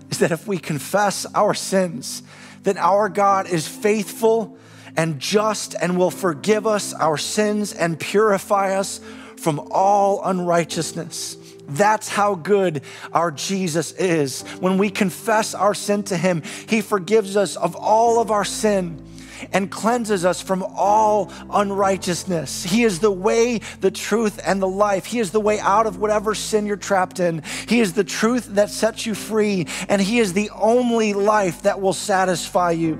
is 0.09 0.19
that 0.19 0.31
if 0.31 0.47
we 0.47 0.57
confess 0.57 1.25
our 1.33 1.53
sins, 1.53 2.23
then 2.63 2.77
our 2.77 3.09
God 3.09 3.47
is 3.47 3.67
faithful 3.67 4.57
and 4.95 5.19
just 5.19 5.75
and 5.79 5.97
will 5.97 6.11
forgive 6.11 6.65
us 6.65 6.93
our 6.93 7.17
sins 7.17 7.73
and 7.73 7.99
purify 7.99 8.75
us 8.75 8.99
from 9.37 9.67
all 9.71 10.23
unrighteousness. 10.23 11.37
That's 11.69 12.07
how 12.07 12.35
good 12.35 12.81
our 13.13 13.29
Jesus 13.29 13.91
is. 13.93 14.41
When 14.59 14.77
we 14.77 14.89
confess 14.89 15.53
our 15.53 15.73
sin 15.73 16.03
to 16.03 16.17
Him, 16.17 16.41
He 16.67 16.81
forgives 16.81 17.37
us 17.37 17.55
of 17.55 17.75
all 17.75 18.19
of 18.21 18.31
our 18.31 18.45
sin 18.45 19.03
and 19.51 19.71
cleanses 19.71 20.25
us 20.25 20.41
from 20.41 20.63
all 20.75 21.31
unrighteousness. 21.51 22.63
He 22.63 22.83
is 22.83 22.99
the 22.99 23.11
way, 23.11 23.59
the 23.81 23.91
truth, 23.91 24.39
and 24.45 24.61
the 24.61 24.67
life. 24.67 25.05
He 25.05 25.19
is 25.19 25.31
the 25.31 25.39
way 25.39 25.59
out 25.59 25.85
of 25.85 25.99
whatever 25.99 26.35
sin 26.35 26.65
you're 26.65 26.77
trapped 26.77 27.19
in. 27.19 27.43
He 27.67 27.79
is 27.79 27.93
the 27.93 28.03
truth 28.03 28.47
that 28.55 28.69
sets 28.69 29.05
you 29.05 29.13
free, 29.13 29.67
and 29.89 30.01
He 30.01 30.19
is 30.19 30.33
the 30.33 30.49
only 30.51 31.13
life 31.13 31.63
that 31.63 31.81
will 31.81 31.93
satisfy 31.93 32.71
you. 32.71 32.99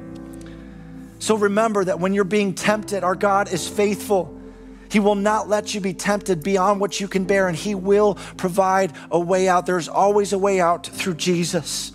So 1.19 1.35
remember 1.35 1.83
that 1.83 1.99
when 1.99 2.13
you're 2.13 2.23
being 2.23 2.53
tempted, 2.53 3.03
our 3.03 3.15
God 3.15 3.51
is 3.51 3.67
faithful. 3.67 4.33
He 4.89 4.99
will 4.99 5.15
not 5.15 5.49
let 5.49 5.73
you 5.73 5.81
be 5.81 5.93
tempted 5.93 6.43
beyond 6.43 6.79
what 6.79 6.99
you 6.99 7.07
can 7.07 7.25
bear, 7.25 7.47
and 7.47 7.57
He 7.57 7.75
will 7.75 8.15
provide 8.37 8.93
a 9.11 9.19
way 9.19 9.47
out. 9.49 9.65
There's 9.65 9.89
always 9.89 10.33
a 10.33 10.37
way 10.37 10.59
out 10.59 10.85
through 10.85 11.15
Jesus. 11.15 11.91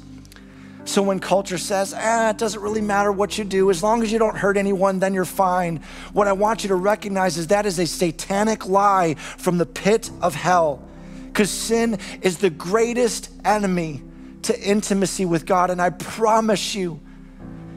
So 0.84 1.02
when 1.02 1.20
culture 1.20 1.58
says, 1.58 1.94
ah, 1.96 2.30
it 2.30 2.38
doesn't 2.38 2.60
really 2.60 2.80
matter 2.80 3.12
what 3.12 3.38
you 3.38 3.44
do, 3.44 3.70
as 3.70 3.82
long 3.82 4.02
as 4.02 4.10
you 4.10 4.18
don't 4.18 4.36
hurt 4.36 4.56
anyone, 4.56 4.98
then 4.98 5.14
you're 5.14 5.24
fine. 5.24 5.80
What 6.12 6.26
I 6.26 6.32
want 6.32 6.64
you 6.64 6.68
to 6.68 6.74
recognize 6.74 7.38
is 7.38 7.48
that 7.48 7.66
is 7.66 7.78
a 7.78 7.86
satanic 7.86 8.66
lie 8.66 9.14
from 9.14 9.58
the 9.58 9.66
pit 9.66 10.10
of 10.20 10.34
hell. 10.34 10.82
Because 11.26 11.50
sin 11.50 11.98
is 12.20 12.38
the 12.38 12.50
greatest 12.50 13.30
enemy 13.44 14.02
to 14.42 14.60
intimacy 14.60 15.24
with 15.24 15.46
God. 15.46 15.70
And 15.70 15.80
I 15.80 15.90
promise 15.90 16.74
you, 16.74 17.00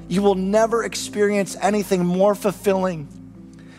you 0.07 0.21
will 0.21 0.35
never 0.35 0.83
experience 0.83 1.55
anything 1.61 2.05
more 2.05 2.35
fulfilling 2.35 3.07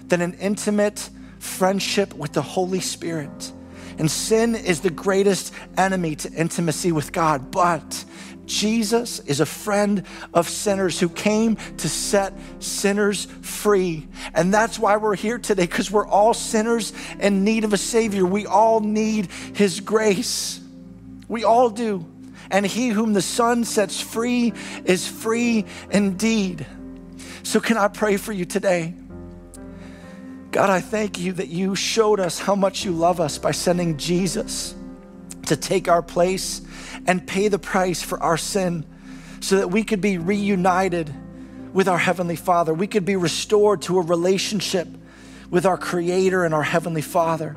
than 0.09 0.21
an 0.21 0.35
intimate 0.35 1.11
friendship 1.39 2.15
with 2.15 2.33
the 2.33 2.43
Holy 2.43 2.81
Spirit. 2.81 3.53
And 3.99 4.11
sin 4.11 4.55
is 4.55 4.81
the 4.81 4.91
greatest 4.91 5.53
enemy 5.77 6.17
to 6.17 6.33
intimacy 6.33 6.93
with 6.93 7.13
God. 7.13 7.51
But 7.51 8.05
Jesus 8.47 9.19
is 9.21 9.41
a 9.41 9.47
friend 9.47 10.05
of 10.33 10.49
sinners 10.49 10.99
who 10.99 11.09
came 11.09 11.57
to 11.57 11.89
set 11.89 12.33
sinners 12.61 13.27
free. 13.43 14.09
And 14.35 14.55
that's 14.55 14.79
why 14.79 14.97
we're 14.97 15.17
here 15.17 15.39
today, 15.39 15.67
because 15.67 15.91
we're 15.91 16.07
all 16.07 16.33
sinners 16.33 16.93
in 17.19 17.45
need 17.45 17.65
of 17.65 17.73
a 17.73 17.79
Savior. 17.79 18.25
We 18.25 18.47
all 18.47 18.81
need 18.81 19.31
His 19.55 19.81
grace. 19.81 20.61
We 21.29 21.45
all 21.45 21.71
do. 21.71 22.07
And 22.51 22.65
he 22.65 22.89
whom 22.89 23.13
the 23.13 23.23
Son 23.23 23.65
sets 23.65 24.01
free 24.01 24.53
is 24.85 25.09
free 25.09 25.65
indeed. 25.91 26.65
So, 27.43 27.61
can 27.61 27.77
I 27.77 27.89
pray 27.89 28.17
for 28.17 28.33
you 28.33 28.45
today? 28.45 28.95
God, 30.53 30.71
I 30.71 30.81
thank 30.81 31.19
you 31.19 31.33
that 31.35 31.49
you 31.49 31.75
showed 31.75 32.21
us 32.21 32.39
how 32.39 32.55
much 32.55 32.85
you 32.85 32.93
love 32.93 33.21
us 33.21 33.37
by 33.37 33.51
sending 33.51 33.97
Jesus 33.97 34.75
to 35.47 35.57
take 35.57 35.89
our 35.89 36.03
place 36.03 36.63
and 37.07 37.27
pay 37.27 37.49
the 37.49 37.59
price 37.59 38.03
for 38.03 38.21
our 38.23 38.37
sin 38.37 38.85
so 39.41 39.57
that 39.59 39.69
we 39.69 39.85
could 39.85 40.01
be 40.01 40.19
reunited 40.19 41.15
with 41.73 41.89
our 41.89 41.99
Heavenly 41.99 42.37
Father. 42.37 42.73
We 42.73 42.87
could 42.87 43.05
be 43.05 43.17
restored 43.17 43.83
to 43.83 43.99
a 43.99 44.03
relationship 44.03 44.89
with 45.51 45.67
our 45.67 45.77
Creator 45.77 46.45
and 46.45 46.55
our 46.55 46.63
Heavenly 46.63 47.03
Father. 47.03 47.57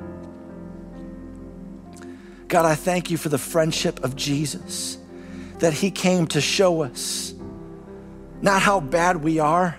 God, 2.48 2.66
I 2.66 2.76
thank 2.76 3.12
you 3.12 3.18
for 3.18 3.30
the 3.30 3.38
friendship 3.38 4.04
of 4.04 4.16
Jesus, 4.16 4.98
that 5.60 5.74
He 5.74 5.92
came 5.92 6.28
to 6.28 6.42
show 6.42 6.82
us 6.82 7.34
not 8.42 8.62
how 8.62 8.80
bad 8.80 9.24
we 9.24 9.40
are, 9.40 9.78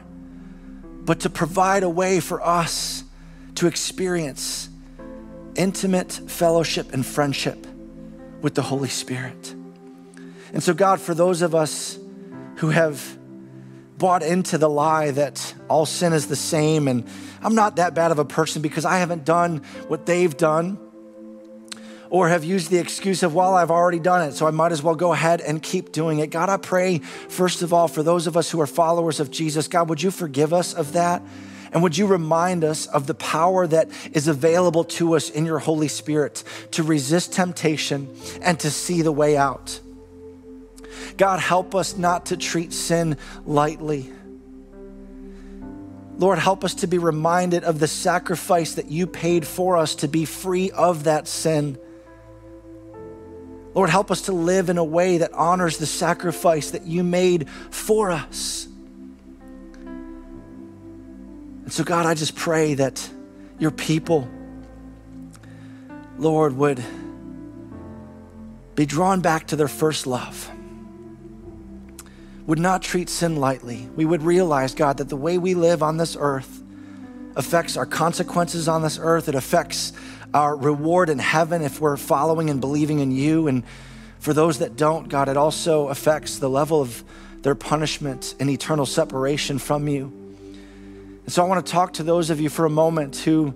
but 1.02 1.20
to 1.20 1.30
provide 1.30 1.82
a 1.82 1.88
way 1.88 2.20
for 2.20 2.44
us 2.46 3.04
to 3.56 3.66
experience 3.66 4.68
intimate 5.56 6.12
fellowship 6.12 6.92
and 6.92 7.04
friendship 7.04 7.66
with 8.40 8.54
the 8.54 8.62
Holy 8.62 8.88
Spirit. 8.88 9.54
And 10.52 10.62
so, 10.62 10.74
God, 10.74 11.00
for 11.00 11.14
those 11.14 11.42
of 11.42 11.54
us 11.54 11.98
who 12.56 12.70
have 12.70 13.18
bought 13.98 14.22
into 14.22 14.58
the 14.58 14.68
lie 14.68 15.10
that 15.10 15.54
all 15.68 15.86
sin 15.86 16.12
is 16.12 16.26
the 16.26 16.36
same 16.36 16.88
and 16.88 17.06
I'm 17.42 17.54
not 17.54 17.76
that 17.76 17.94
bad 17.94 18.10
of 18.10 18.18
a 18.18 18.24
person 18.24 18.62
because 18.62 18.84
I 18.84 18.98
haven't 18.98 19.24
done 19.24 19.58
what 19.88 20.06
they've 20.06 20.36
done, 20.36 20.78
or 22.10 22.28
have 22.28 22.44
used 22.44 22.70
the 22.70 22.78
excuse 22.78 23.22
of, 23.22 23.34
well, 23.34 23.54
I've 23.54 23.70
already 23.70 24.00
done 24.00 24.28
it, 24.28 24.32
so 24.34 24.46
I 24.46 24.50
might 24.50 24.72
as 24.72 24.82
well 24.82 24.96
go 24.96 25.12
ahead 25.12 25.40
and 25.40 25.62
keep 25.62 25.92
doing 25.92 26.18
it. 26.18 26.30
God, 26.30 26.48
I 26.48 26.56
pray, 26.56 26.98
first 26.98 27.62
of 27.62 27.72
all, 27.72 27.86
for 27.86 28.02
those 28.02 28.26
of 28.26 28.36
us 28.36 28.50
who 28.50 28.60
are 28.60 28.66
followers 28.66 29.20
of 29.20 29.30
Jesus, 29.30 29.68
God, 29.68 29.88
would 29.88 30.02
you 30.02 30.10
forgive 30.10 30.52
us 30.52 30.74
of 30.74 30.92
that? 30.94 31.22
And 31.72 31.84
would 31.84 31.96
you 31.96 32.08
remind 32.08 32.64
us 32.64 32.86
of 32.86 33.06
the 33.06 33.14
power 33.14 33.64
that 33.68 33.88
is 34.12 34.26
available 34.26 34.82
to 34.84 35.14
us 35.14 35.30
in 35.30 35.46
your 35.46 35.60
Holy 35.60 35.86
Spirit 35.86 36.42
to 36.72 36.82
resist 36.82 37.32
temptation 37.32 38.12
and 38.42 38.58
to 38.58 38.72
see 38.72 39.02
the 39.02 39.12
way 39.12 39.36
out? 39.36 39.78
God, 41.16 41.40
help 41.40 41.74
us 41.74 41.96
not 41.96 42.26
to 42.26 42.36
treat 42.36 42.72
sin 42.72 43.16
lightly. 43.44 44.10
Lord, 46.18 46.38
help 46.38 46.64
us 46.64 46.74
to 46.76 46.86
be 46.86 46.98
reminded 46.98 47.64
of 47.64 47.78
the 47.78 47.88
sacrifice 47.88 48.74
that 48.74 48.90
you 48.90 49.06
paid 49.06 49.46
for 49.46 49.78
us 49.78 49.94
to 49.96 50.08
be 50.08 50.26
free 50.26 50.70
of 50.70 51.04
that 51.04 51.26
sin. 51.26 51.78
Lord, 53.72 53.88
help 53.88 54.10
us 54.10 54.22
to 54.22 54.32
live 54.32 54.68
in 54.68 54.78
a 54.78 54.84
way 54.84 55.18
that 55.18 55.32
honors 55.32 55.78
the 55.78 55.86
sacrifice 55.86 56.72
that 56.72 56.86
you 56.86 57.04
made 57.04 57.48
for 57.70 58.10
us. 58.10 58.66
And 61.64 61.72
so, 61.72 61.84
God, 61.84 62.04
I 62.04 62.14
just 62.14 62.34
pray 62.34 62.74
that 62.74 63.08
your 63.58 63.70
people, 63.70 64.28
Lord, 66.18 66.56
would 66.56 66.82
be 68.74 68.86
drawn 68.86 69.20
back 69.20 69.46
to 69.48 69.56
their 69.56 69.68
first 69.68 70.06
love, 70.06 70.50
would 72.50 72.58
not 72.58 72.82
treat 72.82 73.08
sin 73.08 73.36
lightly. 73.36 73.88
We 73.94 74.04
would 74.04 74.24
realize, 74.24 74.74
God, 74.74 74.96
that 74.96 75.08
the 75.08 75.14
way 75.14 75.38
we 75.38 75.54
live 75.54 75.84
on 75.84 75.98
this 75.98 76.16
earth 76.18 76.60
affects 77.36 77.76
our 77.76 77.86
consequences 77.86 78.66
on 78.66 78.82
this 78.82 78.98
earth, 79.00 79.28
it 79.28 79.36
affects 79.36 79.92
our 80.34 80.56
reward 80.56 81.10
in 81.10 81.20
heaven 81.20 81.62
if 81.62 81.80
we're 81.80 81.96
following 81.96 82.50
and 82.50 82.60
believing 82.60 82.98
in 82.98 83.12
you. 83.12 83.46
And 83.46 83.62
for 84.18 84.34
those 84.34 84.58
that 84.58 84.74
don't, 84.74 85.08
God, 85.08 85.28
it 85.28 85.36
also 85.36 85.90
affects 85.90 86.40
the 86.40 86.50
level 86.50 86.80
of 86.80 87.04
their 87.42 87.54
punishment 87.54 88.34
and 88.40 88.50
eternal 88.50 88.84
separation 88.84 89.60
from 89.60 89.86
you. 89.86 90.06
And 91.26 91.32
so 91.32 91.44
I 91.44 91.46
want 91.46 91.64
to 91.64 91.70
talk 91.70 91.92
to 91.92 92.02
those 92.02 92.30
of 92.30 92.40
you 92.40 92.48
for 92.48 92.64
a 92.64 92.70
moment 92.70 93.14
who 93.18 93.54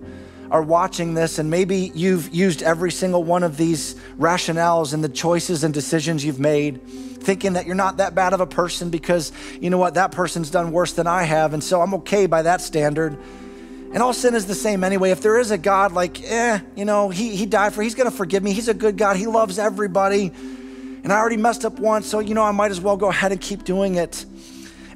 are 0.51 0.61
watching 0.61 1.13
this, 1.13 1.39
and 1.39 1.49
maybe 1.49 1.91
you've 1.95 2.33
used 2.33 2.61
every 2.61 2.91
single 2.91 3.23
one 3.23 3.43
of 3.43 3.57
these 3.57 3.95
rationales 4.19 4.93
and 4.93 5.03
the 5.03 5.09
choices 5.09 5.63
and 5.63 5.73
decisions 5.73 6.23
you've 6.23 6.39
made, 6.39 6.81
thinking 6.83 7.53
that 7.53 7.65
you're 7.65 7.75
not 7.75 7.97
that 7.97 8.15
bad 8.15 8.33
of 8.33 8.41
a 8.41 8.47
person 8.47 8.89
because 8.89 9.31
you 9.59 9.69
know 9.69 9.77
what, 9.77 9.95
that 9.95 10.11
person's 10.11 10.51
done 10.51 10.71
worse 10.71 10.93
than 10.93 11.07
I 11.07 11.23
have, 11.23 11.53
and 11.53 11.63
so 11.63 11.81
I'm 11.81 11.93
okay 11.95 12.25
by 12.25 12.43
that 12.43 12.61
standard. 12.61 13.17
And 13.95 14.03
all 14.03 14.11
sin 14.11 14.35
is 14.35 14.45
the 14.45 14.55
same 14.55 14.83
anyway. 14.83 15.11
If 15.11 15.21
there 15.21 15.39
is 15.39 15.51
a 15.51 15.57
God, 15.57 15.93
like, 15.93 16.21
eh, 16.21 16.59
you 16.75 16.83
know, 16.83 17.09
he, 17.09 17.33
he 17.33 17.45
died 17.45 17.73
for, 17.73 17.81
he's 17.81 17.95
to 17.95 18.11
forgive 18.11 18.43
me. 18.43 18.51
He's 18.51 18.67
a 18.67 18.73
good 18.73 18.97
God. 18.97 19.15
He 19.15 19.25
loves 19.25 19.57
everybody. 19.57 20.33
And 21.05 21.13
I 21.13 21.17
already 21.17 21.37
messed 21.37 21.63
up 21.63 21.79
once, 21.79 22.05
so, 22.05 22.19
you 22.19 22.33
know, 22.33 22.43
I 22.43 22.51
might 22.51 22.71
as 22.71 22.81
well 22.81 22.97
go 22.97 23.09
ahead 23.09 23.31
and 23.31 23.39
keep 23.39 23.63
doing 23.63 23.95
it. 23.95 24.25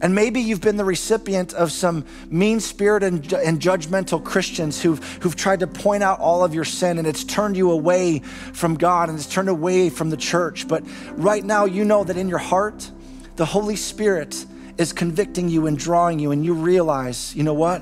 And 0.01 0.15
maybe 0.15 0.39
you've 0.39 0.61
been 0.61 0.77
the 0.77 0.85
recipient 0.85 1.53
of 1.53 1.71
some 1.71 2.05
mean 2.29 2.59
spirited 2.59 3.13
and, 3.13 3.33
and 3.33 3.59
judgmental 3.59 4.23
Christians 4.23 4.81
who've, 4.81 5.03
who've 5.21 5.35
tried 5.35 5.59
to 5.59 5.67
point 5.67 6.03
out 6.03 6.19
all 6.19 6.43
of 6.43 6.53
your 6.53 6.63
sin 6.63 6.97
and 6.97 7.05
it's 7.07 7.23
turned 7.23 7.57
you 7.57 7.71
away 7.71 8.19
from 8.19 8.75
God 8.75 9.09
and 9.09 9.17
it's 9.17 9.27
turned 9.27 9.49
away 9.49 9.89
from 9.89 10.09
the 10.09 10.17
church. 10.17 10.67
But 10.67 10.83
right 11.13 11.43
now, 11.43 11.65
you 11.65 11.83
know 11.83 12.03
that 12.05 12.15
in 12.15 12.29
your 12.29 12.37
heart, 12.37 12.89
the 13.35 13.45
Holy 13.45 13.75
Spirit 13.75 14.45
is 14.77 14.93
convicting 14.93 15.49
you 15.49 15.67
and 15.67 15.77
drawing 15.77 16.19
you, 16.19 16.31
and 16.31 16.45
you 16.45 16.53
realize, 16.53 17.35
you 17.35 17.43
know 17.43 17.53
what? 17.53 17.81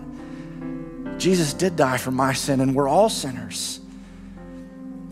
Jesus 1.20 1.54
did 1.54 1.76
die 1.76 1.98
for 1.98 2.12
my 2.12 2.34
sin, 2.34 2.60
and 2.60 2.76
we're 2.76 2.88
all 2.88 3.08
sinners. 3.08 3.80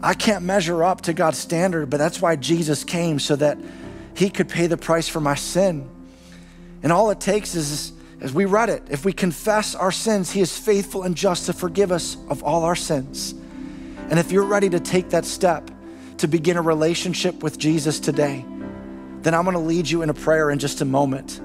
I 0.01 0.15
can't 0.15 0.43
measure 0.43 0.83
up 0.83 1.01
to 1.01 1.13
God's 1.13 1.37
standard, 1.37 1.89
but 1.89 1.97
that's 1.97 2.21
why 2.21 2.35
Jesus 2.35 2.83
came 2.83 3.19
so 3.19 3.35
that 3.35 3.57
He 4.15 4.29
could 4.29 4.49
pay 4.49 4.67
the 4.67 4.77
price 4.77 5.07
for 5.07 5.19
my 5.19 5.35
sin. 5.35 5.89
And 6.85 6.93
all 6.93 7.09
it 7.09 7.19
takes 7.19 7.55
is, 7.55 7.93
as 8.21 8.31
we 8.31 8.45
read 8.45 8.69
it, 8.69 8.83
if 8.91 9.05
we 9.05 9.11
confess 9.11 9.73
our 9.73 9.91
sins, 9.91 10.29
He 10.29 10.39
is 10.39 10.55
faithful 10.55 11.01
and 11.01 11.17
just 11.17 11.47
to 11.47 11.53
forgive 11.53 11.91
us 11.91 12.15
of 12.29 12.43
all 12.43 12.63
our 12.63 12.75
sins. 12.75 13.33
And 14.11 14.19
if 14.19 14.31
you're 14.31 14.45
ready 14.45 14.69
to 14.69 14.79
take 14.79 15.09
that 15.09 15.25
step 15.25 15.71
to 16.19 16.27
begin 16.27 16.57
a 16.57 16.61
relationship 16.61 17.41
with 17.41 17.57
Jesus 17.57 17.99
today, 17.99 18.45
then 19.23 19.33
I'm 19.33 19.45
gonna 19.45 19.57
lead 19.57 19.89
you 19.89 20.03
in 20.03 20.11
a 20.11 20.13
prayer 20.13 20.51
in 20.51 20.59
just 20.59 20.79
a 20.81 20.85
moment. 20.85 21.41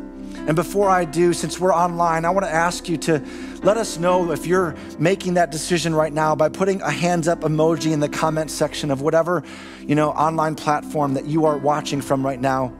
And 0.46 0.54
before 0.54 0.90
I 0.90 1.06
do, 1.06 1.32
since 1.32 1.58
we're 1.58 1.74
online, 1.74 2.26
I 2.26 2.30
want 2.30 2.44
to 2.44 2.52
ask 2.52 2.86
you 2.86 2.98
to 2.98 3.24
let 3.62 3.78
us 3.78 3.96
know 3.96 4.32
if 4.32 4.46
you're 4.46 4.74
making 4.98 5.34
that 5.34 5.50
decision 5.50 5.94
right 5.94 6.12
now 6.12 6.36
by 6.36 6.50
putting 6.50 6.82
a 6.82 6.90
hands 6.90 7.28
up 7.28 7.40
emoji 7.40 7.92
in 7.92 8.00
the 8.00 8.10
comment 8.10 8.50
section 8.50 8.90
of 8.90 9.00
whatever, 9.00 9.42
you 9.86 9.94
know, 9.94 10.10
online 10.10 10.54
platform 10.54 11.14
that 11.14 11.24
you 11.24 11.46
are 11.46 11.56
watching 11.56 12.02
from 12.02 12.26
right 12.26 12.40
now. 12.40 12.74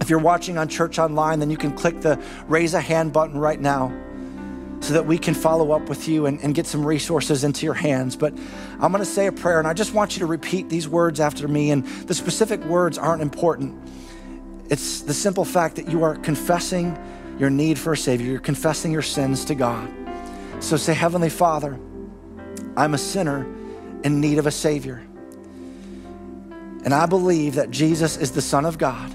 If 0.00 0.10
you're 0.10 0.18
watching 0.18 0.58
on 0.58 0.68
church 0.68 0.98
online, 0.98 1.38
then 1.38 1.50
you 1.50 1.56
can 1.56 1.72
click 1.72 2.00
the 2.00 2.22
raise 2.46 2.74
a 2.74 2.80
hand 2.80 3.12
button 3.12 3.38
right 3.38 3.60
now. 3.60 3.92
so 4.80 4.92
that 4.92 5.06
we 5.06 5.16
can 5.16 5.32
follow 5.32 5.72
up 5.72 5.88
with 5.88 6.08
you 6.08 6.26
and, 6.26 6.38
and 6.42 6.54
get 6.54 6.66
some 6.66 6.84
resources 6.84 7.42
into 7.42 7.64
your 7.64 7.72
hands. 7.72 8.16
But 8.16 8.34
I'm 8.34 8.92
going 8.92 8.98
to 8.98 9.06
say 9.06 9.26
a 9.26 9.32
prayer, 9.32 9.58
and 9.58 9.66
I 9.66 9.72
just 9.72 9.94
want 9.94 10.14
you 10.14 10.18
to 10.18 10.26
repeat 10.26 10.68
these 10.68 10.86
words 10.86 11.20
after 11.20 11.48
me. 11.48 11.70
And 11.70 11.86
the 11.86 12.12
specific 12.12 12.62
words 12.64 12.98
aren't 12.98 13.22
important. 13.22 13.80
It's 14.68 15.00
the 15.00 15.14
simple 15.14 15.46
fact 15.46 15.76
that 15.76 15.88
you 15.88 16.02
are 16.02 16.16
confessing 16.16 16.98
your 17.38 17.48
need 17.48 17.78
for 17.78 17.94
a 17.94 17.96
Savior, 17.96 18.30
you're 18.30 18.40
confessing 18.40 18.92
your 18.92 19.02
sins 19.02 19.46
to 19.46 19.54
God. 19.54 19.90
So 20.60 20.76
say, 20.76 20.92
Heavenly 20.92 21.30
Father, 21.30 21.78
I'm 22.76 22.92
a 22.92 22.98
sinner 22.98 23.46
in 24.02 24.20
need 24.20 24.38
of 24.38 24.46
a 24.46 24.50
Savior. 24.50 25.02
And 26.84 26.92
I 26.92 27.06
believe 27.06 27.54
that 27.54 27.70
Jesus 27.70 28.18
is 28.18 28.32
the 28.32 28.42
Son 28.42 28.66
of 28.66 28.76
God 28.76 29.14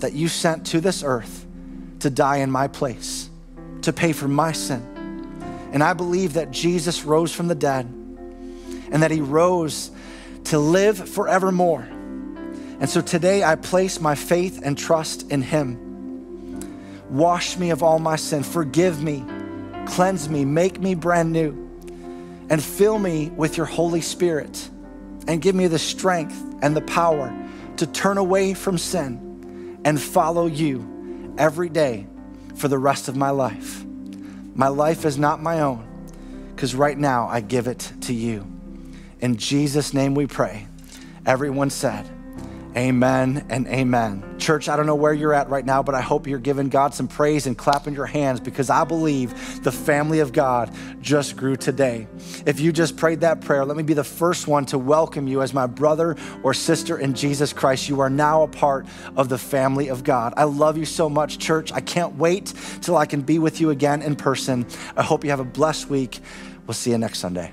that 0.00 0.12
you 0.12 0.28
sent 0.28 0.66
to 0.68 0.80
this 0.80 1.02
earth 1.02 1.46
to 2.00 2.10
die 2.10 2.38
in 2.38 2.50
my 2.50 2.68
place 2.68 3.28
to 3.82 3.92
pay 3.92 4.12
for 4.12 4.28
my 4.28 4.52
sin. 4.52 4.82
And 5.72 5.82
I 5.82 5.92
believe 5.92 6.34
that 6.34 6.50
Jesus 6.50 7.04
rose 7.04 7.32
from 7.32 7.48
the 7.48 7.54
dead 7.54 7.86
and 7.86 9.02
that 9.02 9.10
he 9.10 9.20
rose 9.20 9.90
to 10.44 10.58
live 10.58 11.08
forevermore. 11.08 11.82
And 12.80 12.88
so 12.88 13.00
today 13.00 13.42
I 13.42 13.56
place 13.56 14.00
my 14.00 14.14
faith 14.14 14.60
and 14.62 14.78
trust 14.78 15.30
in 15.30 15.42
him. 15.42 15.84
Wash 17.10 17.56
me 17.56 17.70
of 17.70 17.82
all 17.82 17.98
my 17.98 18.16
sin, 18.16 18.42
forgive 18.42 19.02
me, 19.02 19.24
cleanse 19.86 20.28
me, 20.28 20.44
make 20.44 20.78
me 20.80 20.94
brand 20.94 21.32
new, 21.32 21.52
and 22.50 22.62
fill 22.62 22.98
me 22.98 23.30
with 23.30 23.56
your 23.56 23.66
Holy 23.66 24.02
Spirit 24.02 24.68
and 25.26 25.40
give 25.40 25.54
me 25.54 25.66
the 25.66 25.78
strength 25.78 26.38
and 26.62 26.76
the 26.76 26.82
power 26.82 27.34
to 27.76 27.86
turn 27.86 28.18
away 28.18 28.54
from 28.54 28.76
sin 28.78 29.27
and 29.84 30.00
follow 30.00 30.46
you 30.46 31.34
every 31.38 31.68
day 31.68 32.06
for 32.56 32.68
the 32.68 32.78
rest 32.78 33.08
of 33.08 33.16
my 33.16 33.30
life. 33.30 33.84
My 34.54 34.68
life 34.68 35.04
is 35.04 35.18
not 35.18 35.40
my 35.40 35.60
own, 35.60 35.86
because 36.54 36.74
right 36.74 36.98
now 36.98 37.28
I 37.28 37.40
give 37.40 37.68
it 37.68 37.92
to 38.02 38.12
you. 38.12 38.44
In 39.20 39.36
Jesus' 39.36 39.94
name 39.94 40.14
we 40.14 40.26
pray. 40.26 40.66
Everyone 41.24 41.70
said, 41.70 42.08
Amen 42.76 43.46
and 43.48 43.66
amen. 43.66 44.22
Church, 44.38 44.68
I 44.68 44.76
don't 44.76 44.86
know 44.86 44.94
where 44.94 45.12
you're 45.12 45.32
at 45.32 45.48
right 45.48 45.64
now, 45.64 45.82
but 45.82 45.94
I 45.94 46.00
hope 46.00 46.26
you're 46.26 46.38
giving 46.38 46.68
God 46.68 46.94
some 46.94 47.08
praise 47.08 47.46
and 47.46 47.56
clapping 47.56 47.94
your 47.94 48.06
hands 48.06 48.40
because 48.40 48.68
I 48.68 48.84
believe 48.84 49.62
the 49.64 49.72
family 49.72 50.20
of 50.20 50.32
God 50.32 50.74
just 51.00 51.36
grew 51.36 51.56
today. 51.56 52.06
If 52.46 52.60
you 52.60 52.70
just 52.70 52.96
prayed 52.96 53.20
that 53.22 53.40
prayer, 53.40 53.64
let 53.64 53.76
me 53.76 53.82
be 53.82 53.94
the 53.94 54.04
first 54.04 54.46
one 54.46 54.66
to 54.66 54.78
welcome 54.78 55.26
you 55.26 55.40
as 55.40 55.54
my 55.54 55.66
brother 55.66 56.16
or 56.42 56.52
sister 56.52 56.98
in 56.98 57.14
Jesus 57.14 57.52
Christ. 57.52 57.88
You 57.88 58.00
are 58.00 58.10
now 58.10 58.42
a 58.42 58.48
part 58.48 58.86
of 59.16 59.28
the 59.28 59.38
family 59.38 59.88
of 59.88 60.04
God. 60.04 60.34
I 60.36 60.44
love 60.44 60.76
you 60.76 60.84
so 60.84 61.08
much, 61.08 61.38
church. 61.38 61.72
I 61.72 61.80
can't 61.80 62.16
wait 62.16 62.52
till 62.82 62.96
I 62.96 63.06
can 63.06 63.22
be 63.22 63.38
with 63.38 63.60
you 63.60 63.70
again 63.70 64.02
in 64.02 64.14
person. 64.14 64.66
I 64.96 65.02
hope 65.02 65.24
you 65.24 65.30
have 65.30 65.40
a 65.40 65.44
blessed 65.44 65.88
week. 65.88 66.20
We'll 66.66 66.74
see 66.74 66.90
you 66.90 66.98
next 66.98 67.18
Sunday. 67.18 67.52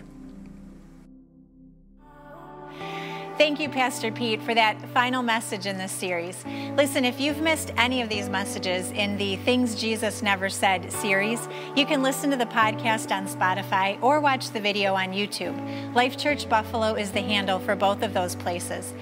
Thank 3.38 3.60
you, 3.60 3.68
Pastor 3.68 4.14
Pete, 4.14 4.42
for 4.42 4.54
that 4.54 4.80
final 4.94 5.22
message 5.22 5.66
in 5.66 5.78
this 5.78 5.92
series. 5.92 6.42
Listen, 6.78 7.04
if 7.04 7.20
you've 7.20 7.42
missed 7.42 7.74
any 7.76 8.02
of 8.02 8.08
these 8.08 8.30
messages 8.30 8.92
in 8.92 9.18
the 9.18 9.36
Things 9.38 9.76
Jesus 9.76 10.22
Never 10.22 10.48
Said 10.48 10.90
series, 10.90 11.50
you 11.76 11.86
can 11.86 12.02
listen 12.02 12.32
to 12.32 12.38
the 12.38 12.46
podcast 12.46 13.12
on 13.12 13.28
Spotify 13.28 14.02
or 14.02 14.22
watch 14.22 14.52
the 14.52 14.62
video 14.62 14.94
on 14.94 15.10
YouTube. 15.10 15.94
Life 15.94 16.18
Church 16.18 16.48
Buffalo 16.48 16.94
is 16.94 17.12
the 17.12 17.20
handle 17.20 17.60
for 17.60 17.76
both 17.76 18.04
of 18.04 18.14
those 18.14 18.36
places. 18.38 18.94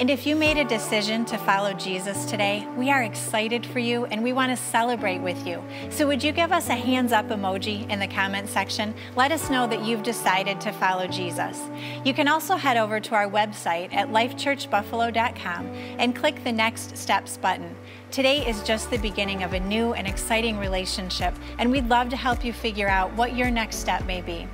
And 0.00 0.08
if 0.08 0.26
you 0.26 0.34
made 0.34 0.56
a 0.56 0.64
decision 0.64 1.26
to 1.26 1.36
follow 1.36 1.74
Jesus 1.74 2.24
today, 2.24 2.66
we 2.74 2.90
are 2.90 3.02
excited 3.02 3.66
for 3.66 3.80
you 3.80 4.06
and 4.06 4.22
we 4.22 4.32
want 4.32 4.50
to 4.50 4.56
celebrate 4.56 5.18
with 5.18 5.46
you. 5.46 5.62
So, 5.90 6.06
would 6.06 6.24
you 6.24 6.32
give 6.32 6.52
us 6.52 6.70
a 6.70 6.74
hands 6.74 7.12
up 7.12 7.28
emoji 7.28 7.86
in 7.90 7.98
the 7.98 8.06
comment 8.06 8.48
section? 8.48 8.94
Let 9.14 9.30
us 9.30 9.50
know 9.50 9.66
that 9.66 9.84
you've 9.84 10.02
decided 10.02 10.58
to 10.62 10.72
follow 10.72 11.06
Jesus. 11.06 11.60
You 12.02 12.14
can 12.14 12.28
also 12.28 12.56
head 12.56 12.78
over 12.78 12.98
to 12.98 13.14
our 13.14 13.28
website 13.28 13.92
at 13.92 14.08
lifechurchbuffalo.com 14.08 15.66
and 15.66 16.16
click 16.16 16.44
the 16.44 16.52
Next 16.52 16.96
Steps 16.96 17.36
button. 17.36 17.76
Today 18.10 18.44
is 18.44 18.64
just 18.64 18.90
the 18.90 18.98
beginning 18.98 19.44
of 19.44 19.52
a 19.52 19.60
new 19.60 19.92
and 19.92 20.04
exciting 20.04 20.58
relationship, 20.58 21.32
and 21.58 21.70
we'd 21.70 21.88
love 21.88 22.08
to 22.08 22.16
help 22.16 22.44
you 22.44 22.52
figure 22.52 22.88
out 22.88 23.14
what 23.14 23.36
your 23.36 23.52
next 23.52 23.76
step 23.76 24.04
may 24.04 24.20
be. 24.20 24.48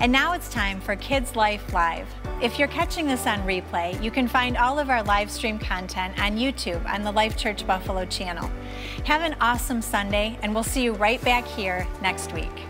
And 0.00 0.10
now 0.10 0.32
it's 0.32 0.48
time 0.48 0.80
for 0.80 0.96
Kids 0.96 1.36
Life 1.36 1.72
Live. 1.72 2.08
If 2.42 2.58
you're 2.58 2.66
catching 2.66 3.06
this 3.06 3.24
on 3.24 3.38
replay, 3.42 4.02
you 4.02 4.10
can 4.10 4.26
find 4.26 4.56
all 4.56 4.80
of 4.80 4.90
our 4.90 5.04
live 5.04 5.30
stream 5.30 5.60
content 5.60 6.20
on 6.20 6.38
YouTube 6.38 6.84
on 6.86 7.04
the 7.04 7.12
Life 7.12 7.36
Church 7.36 7.64
Buffalo 7.64 8.04
channel. 8.04 8.50
Have 9.04 9.22
an 9.22 9.36
awesome 9.40 9.80
Sunday, 9.80 10.36
and 10.42 10.52
we'll 10.52 10.64
see 10.64 10.82
you 10.82 10.94
right 10.94 11.22
back 11.22 11.46
here 11.46 11.86
next 12.02 12.32
week. 12.32 12.64